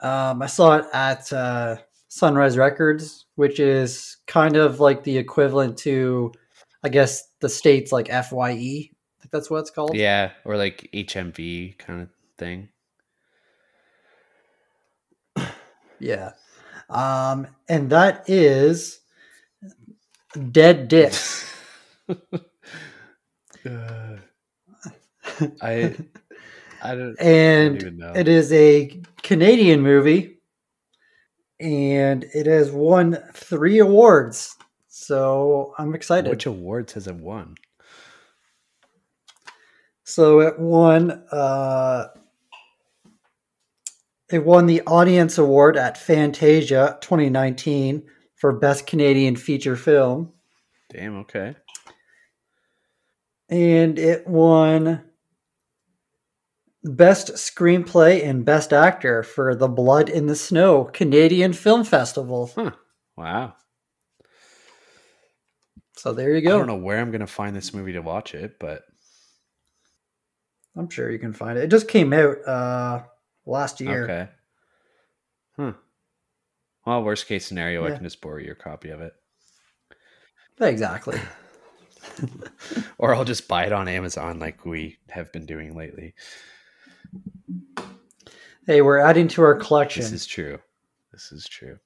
Um, 0.00 0.42
I 0.42 0.46
saw 0.46 0.76
it 0.76 0.86
at 0.92 1.32
uh, 1.32 1.76
Sunrise 2.08 2.56
Records, 2.56 3.26
which 3.34 3.58
is 3.58 4.18
kind 4.26 4.56
of 4.56 4.78
like 4.78 5.02
the 5.02 5.18
equivalent 5.18 5.76
to, 5.78 6.32
I 6.84 6.88
guess, 6.88 7.28
the 7.40 7.48
states 7.48 7.90
like 7.90 8.08
Fye. 8.08 8.50
I 8.50 8.90
think 9.20 9.30
that's 9.32 9.50
what 9.50 9.58
it's 9.58 9.70
called. 9.70 9.96
Yeah, 9.96 10.30
or 10.44 10.56
like 10.56 10.88
HMV 10.92 11.78
kind 11.78 12.02
of 12.02 12.08
thing. 12.38 12.68
Yeah. 15.98 16.32
Um, 16.90 17.46
and 17.68 17.90
that 17.90 18.28
is 18.28 19.00
Dead 20.50 20.88
Dicks. 20.88 21.48
Uh, 23.64 24.01
I 25.62 25.94
I 26.82 26.94
don't, 26.94 27.20
I 27.20 27.24
don't 27.24 27.82
and 27.84 27.98
know. 27.98 28.12
it 28.14 28.28
is 28.28 28.52
a 28.52 29.00
Canadian 29.22 29.80
movie, 29.82 30.38
and 31.60 32.24
it 32.34 32.46
has 32.46 32.70
won 32.70 33.18
three 33.34 33.78
awards. 33.78 34.56
So 34.88 35.74
I'm 35.78 35.94
excited. 35.94 36.28
Which 36.30 36.46
awards 36.46 36.92
has 36.94 37.06
it 37.06 37.16
won? 37.16 37.54
so 40.04 40.40
it 40.40 40.58
won. 40.58 41.10
Uh, 41.30 42.08
it 44.30 44.44
won 44.44 44.66
the 44.66 44.80
Audience 44.86 45.36
Award 45.38 45.76
at 45.76 45.98
Fantasia 45.98 46.96
2019 47.02 48.02
for 48.34 48.52
Best 48.58 48.86
Canadian 48.86 49.36
Feature 49.36 49.76
Film, 49.76 50.32
Damn, 50.90 51.16
okay. 51.18 51.54
and 53.50 53.98
it 53.98 54.26
won 54.26 55.02
Best 56.84 57.32
Screenplay 57.34 58.24
and 58.24 58.44
Best 58.44 58.72
Actor 58.72 59.22
for 59.22 59.54
The 59.54 59.68
Blood 59.68 60.08
in 60.08 60.26
the 60.26 60.36
Snow 60.36 60.84
Canadian 60.84 61.52
Film 61.52 61.84
Festival. 61.84 62.50
Huh. 62.54 62.72
Wow. 63.16 63.54
So 65.96 66.12
there 66.12 66.34
you 66.34 66.40
go. 66.40 66.56
I 66.56 66.58
don't 66.58 66.66
know 66.66 66.76
where 66.76 66.98
I'm 66.98 67.12
gonna 67.12 67.26
find 67.26 67.54
this 67.54 67.72
movie 67.72 67.92
to 67.92 68.02
watch 68.02 68.34
it, 68.34 68.58
but 68.58 68.82
I'm 70.76 70.90
sure 70.90 71.10
you 71.10 71.18
can 71.18 71.32
find 71.32 71.56
it. 71.56 71.64
It 71.64 71.70
just 71.70 71.86
came 71.86 72.12
out 72.12 72.36
uh 72.46 73.02
last 73.46 73.80
year. 73.80 74.04
okay. 74.04 74.28
Huh. 75.56 75.72
Well, 76.84 77.04
worst 77.04 77.26
case 77.28 77.46
scenario, 77.46 77.86
I 77.86 77.92
can 77.92 78.02
just 78.02 78.20
borrow 78.20 78.38
your 78.38 78.56
copy 78.56 78.90
of 78.90 79.00
it, 79.00 79.12
Exactly. 80.60 81.20
or 82.98 83.14
I'll 83.14 83.24
just 83.24 83.46
buy 83.46 83.66
it 83.66 83.72
on 83.72 83.86
Amazon, 83.86 84.38
like 84.38 84.64
we 84.64 84.98
have 85.08 85.32
been 85.32 85.46
doing 85.46 85.76
lately. 85.76 86.14
Hey, 88.66 88.80
we're 88.80 88.98
adding 88.98 89.28
to 89.28 89.42
our 89.42 89.54
collection. 89.56 90.02
This 90.02 90.12
is 90.12 90.26
true. 90.26 90.58
This 91.12 91.32
is 91.32 91.46
true. 91.48 91.78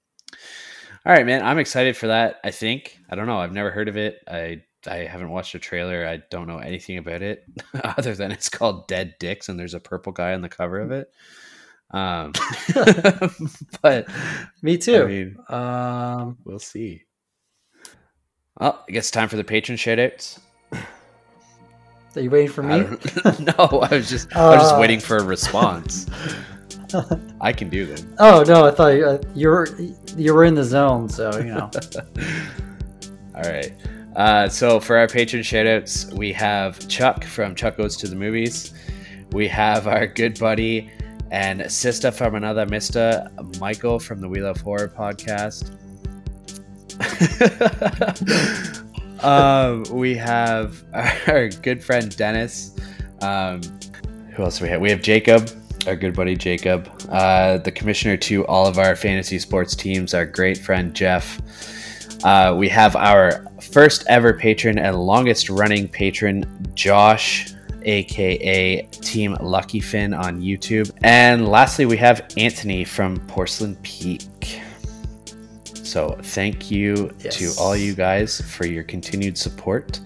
All 1.05 1.12
right, 1.12 1.24
man. 1.27 1.43
I'm 1.44 1.59
excited 1.59 1.97
for 1.97 2.09
that. 2.09 2.40
I 2.44 2.51
think. 2.51 2.98
I 3.09 3.15
don't 3.16 3.27
know. 3.27 3.39
I've 3.39 3.53
never 3.53 3.70
heard 3.70 3.89
of 3.89 3.97
it. 3.97 4.19
I 4.28 4.62
I 4.89 4.98
haven't 4.98 5.31
watched 5.31 5.55
a 5.55 5.59
trailer. 5.59 6.07
I 6.07 6.23
don't 6.31 6.47
know 6.47 6.59
anything 6.59 6.98
about 6.98 7.23
it 7.23 7.44
other 7.85 8.15
than 8.15 8.31
it's 8.32 8.48
called 8.48 8.86
Dead 8.89 9.15
Dicks 9.19 9.48
and 9.48 9.59
there's 9.59 9.74
a 9.74 9.81
purple 9.81 10.12
guy 10.12 10.35
on 10.35 10.43
the 10.43 10.48
cover 10.48 10.81
of 10.81 10.90
it. 10.93 11.11
Um, 11.93 12.32
but 13.82 14.09
Me 14.62 14.74
I 14.74 14.77
too. 14.77 15.07
mean, 15.07 15.36
um, 15.48 16.39
we'll 16.44 16.59
see. 16.59 17.05
Well, 18.59 18.85
I 18.89 18.93
guess 18.93 19.11
time 19.11 19.28
for 19.28 19.36
the 19.36 19.44
patron 19.44 19.78
shoutouts. 19.78 20.40
Are 22.16 22.20
you 22.20 22.30
waiting 22.30 22.48
for 22.51 22.62
me? 22.62 22.78
don't- 22.80 23.40
no, 23.59 23.80
I 23.80 23.88
was 23.97 24.09
just 24.09 24.34
I 24.34 24.51
was 24.56 24.62
just 24.62 24.74
Uh, 24.74 24.78
waiting 24.80 25.01
for 25.01 25.16
a 25.18 25.24
response. 25.24 26.06
I 27.40 27.52
can 27.52 27.68
do 27.68 27.84
them. 27.86 28.14
Oh 28.18 28.44
no, 28.47 28.66
I 28.66 28.70
thought 28.70 28.88
you, 28.94 29.05
uh, 29.06 29.18
you 29.34 29.48
were 29.48 29.68
you 30.16 30.32
were 30.34 30.44
in 30.44 30.55
the 30.55 30.64
zone, 30.64 31.09
so 31.09 31.36
you 31.38 31.52
know. 31.55 31.70
All 33.34 33.43
right. 33.43 33.72
Uh, 34.14 34.48
so 34.48 34.80
for 34.80 34.97
our 34.97 35.06
patron 35.09 35.43
shoutouts, 35.43 36.10
we 36.14 36.32
have 36.32 36.78
Chuck 36.88 37.22
from 37.24 37.55
Chuck 37.55 37.76
Goes 37.76 37.97
to 37.98 38.09
the 38.09 38.16
Movies. 38.16 38.72
We 39.32 39.47
have 39.48 39.86
our 39.86 40.06
good 40.06 40.38
buddy 40.38 40.90
and 41.30 41.70
sister 41.70 42.10
from 42.10 42.34
another 42.36 42.64
Mister, 42.66 43.28
Michael 43.60 43.98
from 43.98 44.20
the 44.20 44.28
We 44.28 44.40
Love 44.40 44.60
Horror 44.60 44.88
podcast. 44.88 45.72
Um, 49.22 49.84
we 49.90 50.14
have 50.16 50.84
our 51.26 51.48
good 51.48 51.82
friend 51.82 52.14
Dennis. 52.16 52.76
Um, 53.22 53.60
who 54.32 54.43
else 54.43 54.59
do 54.59 54.64
we 54.64 54.70
have? 54.70 54.80
We 54.80 54.90
have 54.90 55.02
Jacob. 55.02 55.51
our 55.86 55.97
good 55.97 56.14
buddy 56.14 56.36
Jacob, 56.36 56.90
uh, 57.10 57.59
the 57.59 57.70
commissioner 57.70 58.16
to 58.16 58.47
all 58.47 58.66
of 58.66 58.78
our 58.78 58.97
fantasy 58.97 59.38
sports 59.38 59.74
teams, 59.74 60.14
our 60.14 60.26
great 60.26 60.59
friend 60.59 60.94
Jeff. 60.94 61.40
Uh, 62.24 62.55
we 62.56 62.68
have 62.68 62.97
our 62.97 63.47
first 63.60 64.05
ever 64.09 64.32
patron 64.32 64.78
and 64.78 64.97
longest 64.97 65.48
running 65.48 65.88
patron, 65.88 66.44
Josh, 66.74 67.52
aka 67.82 68.82
Team 68.82 69.36
Lucky 69.40 69.80
Finn 69.80 70.12
on 70.12 70.40
YouTube. 70.40 70.90
And 71.02 71.48
lastly, 71.48 71.86
we 71.86 71.97
have 71.98 72.26
Anthony 72.36 72.84
from 72.84 73.18
Porcelain 73.26 73.76
Peak. 73.82 74.60
So 75.86 76.16
thank 76.22 76.70
you 76.70 77.10
Yes. 77.22 77.36
to 77.36 77.52
all 77.62 77.76
you 77.76 77.94
guys 77.94 78.40
for 78.40 78.66
your 78.66 78.82
continued 78.84 79.38
support. 79.38 80.00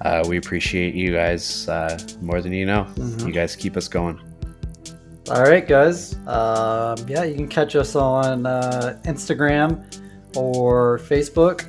Uh, 0.00 0.24
we 0.28 0.38
appreciate 0.38 0.94
you 0.94 1.12
guys 1.12 1.68
uh, 1.68 1.98
more 2.22 2.40
than 2.40 2.52
you 2.52 2.64
know. 2.66 2.86
Mhm. 2.96 3.26
You 3.26 3.32
guys 3.32 3.54
keep 3.54 3.76
us 3.76 3.86
going. 3.88 4.18
All 5.30 5.42
right, 5.42 5.66
guys. 5.66 6.14
Um, 6.26 6.96
yeah, 7.08 7.24
you 7.24 7.34
can 7.34 7.48
catch 7.48 7.74
us 7.76 7.96
on 7.96 8.46
uh, 8.46 8.96
Instagram 9.04 9.84
or 10.36 10.98
Facebook, 11.00 11.66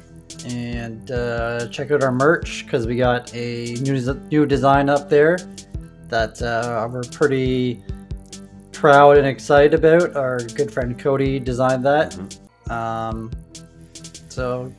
and 0.48 1.10
uh, 1.12 1.68
check 1.70 1.90
out 1.92 2.04
our 2.04 2.12
merch 2.12 2.66
because 2.66 2.86
we 2.86 2.96
got 2.96 3.34
a 3.34 3.74
new 3.82 4.00
new 4.30 4.46
design 4.46 4.90
up 4.90 5.10
there 5.10 5.38
that 6.10 6.42
uh, 6.42 6.88
we're 6.92 7.02
pretty 7.12 7.84
proud 8.72 9.18
and 9.18 9.26
excited 9.28 9.74
about. 9.74 10.16
Our 10.16 10.38
good 10.56 10.72
friend 10.72 10.98
Cody 10.98 11.40
designed 11.40 11.84
that. 11.86 12.16
Um, 12.70 13.32
so, 14.38 14.72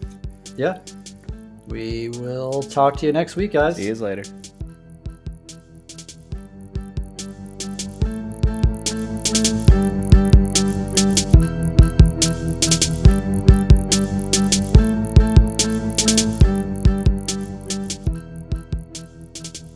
yeah, 0.57 0.79
we 1.67 2.11
will 2.11 2.63
talk 2.63 2.97
to 2.99 3.07
you 3.07 3.13
next 3.13 3.35
week, 3.35 3.55
guys. 3.55 3.75
See 3.75 3.89
you 3.89 3.95
later. 3.97 4.23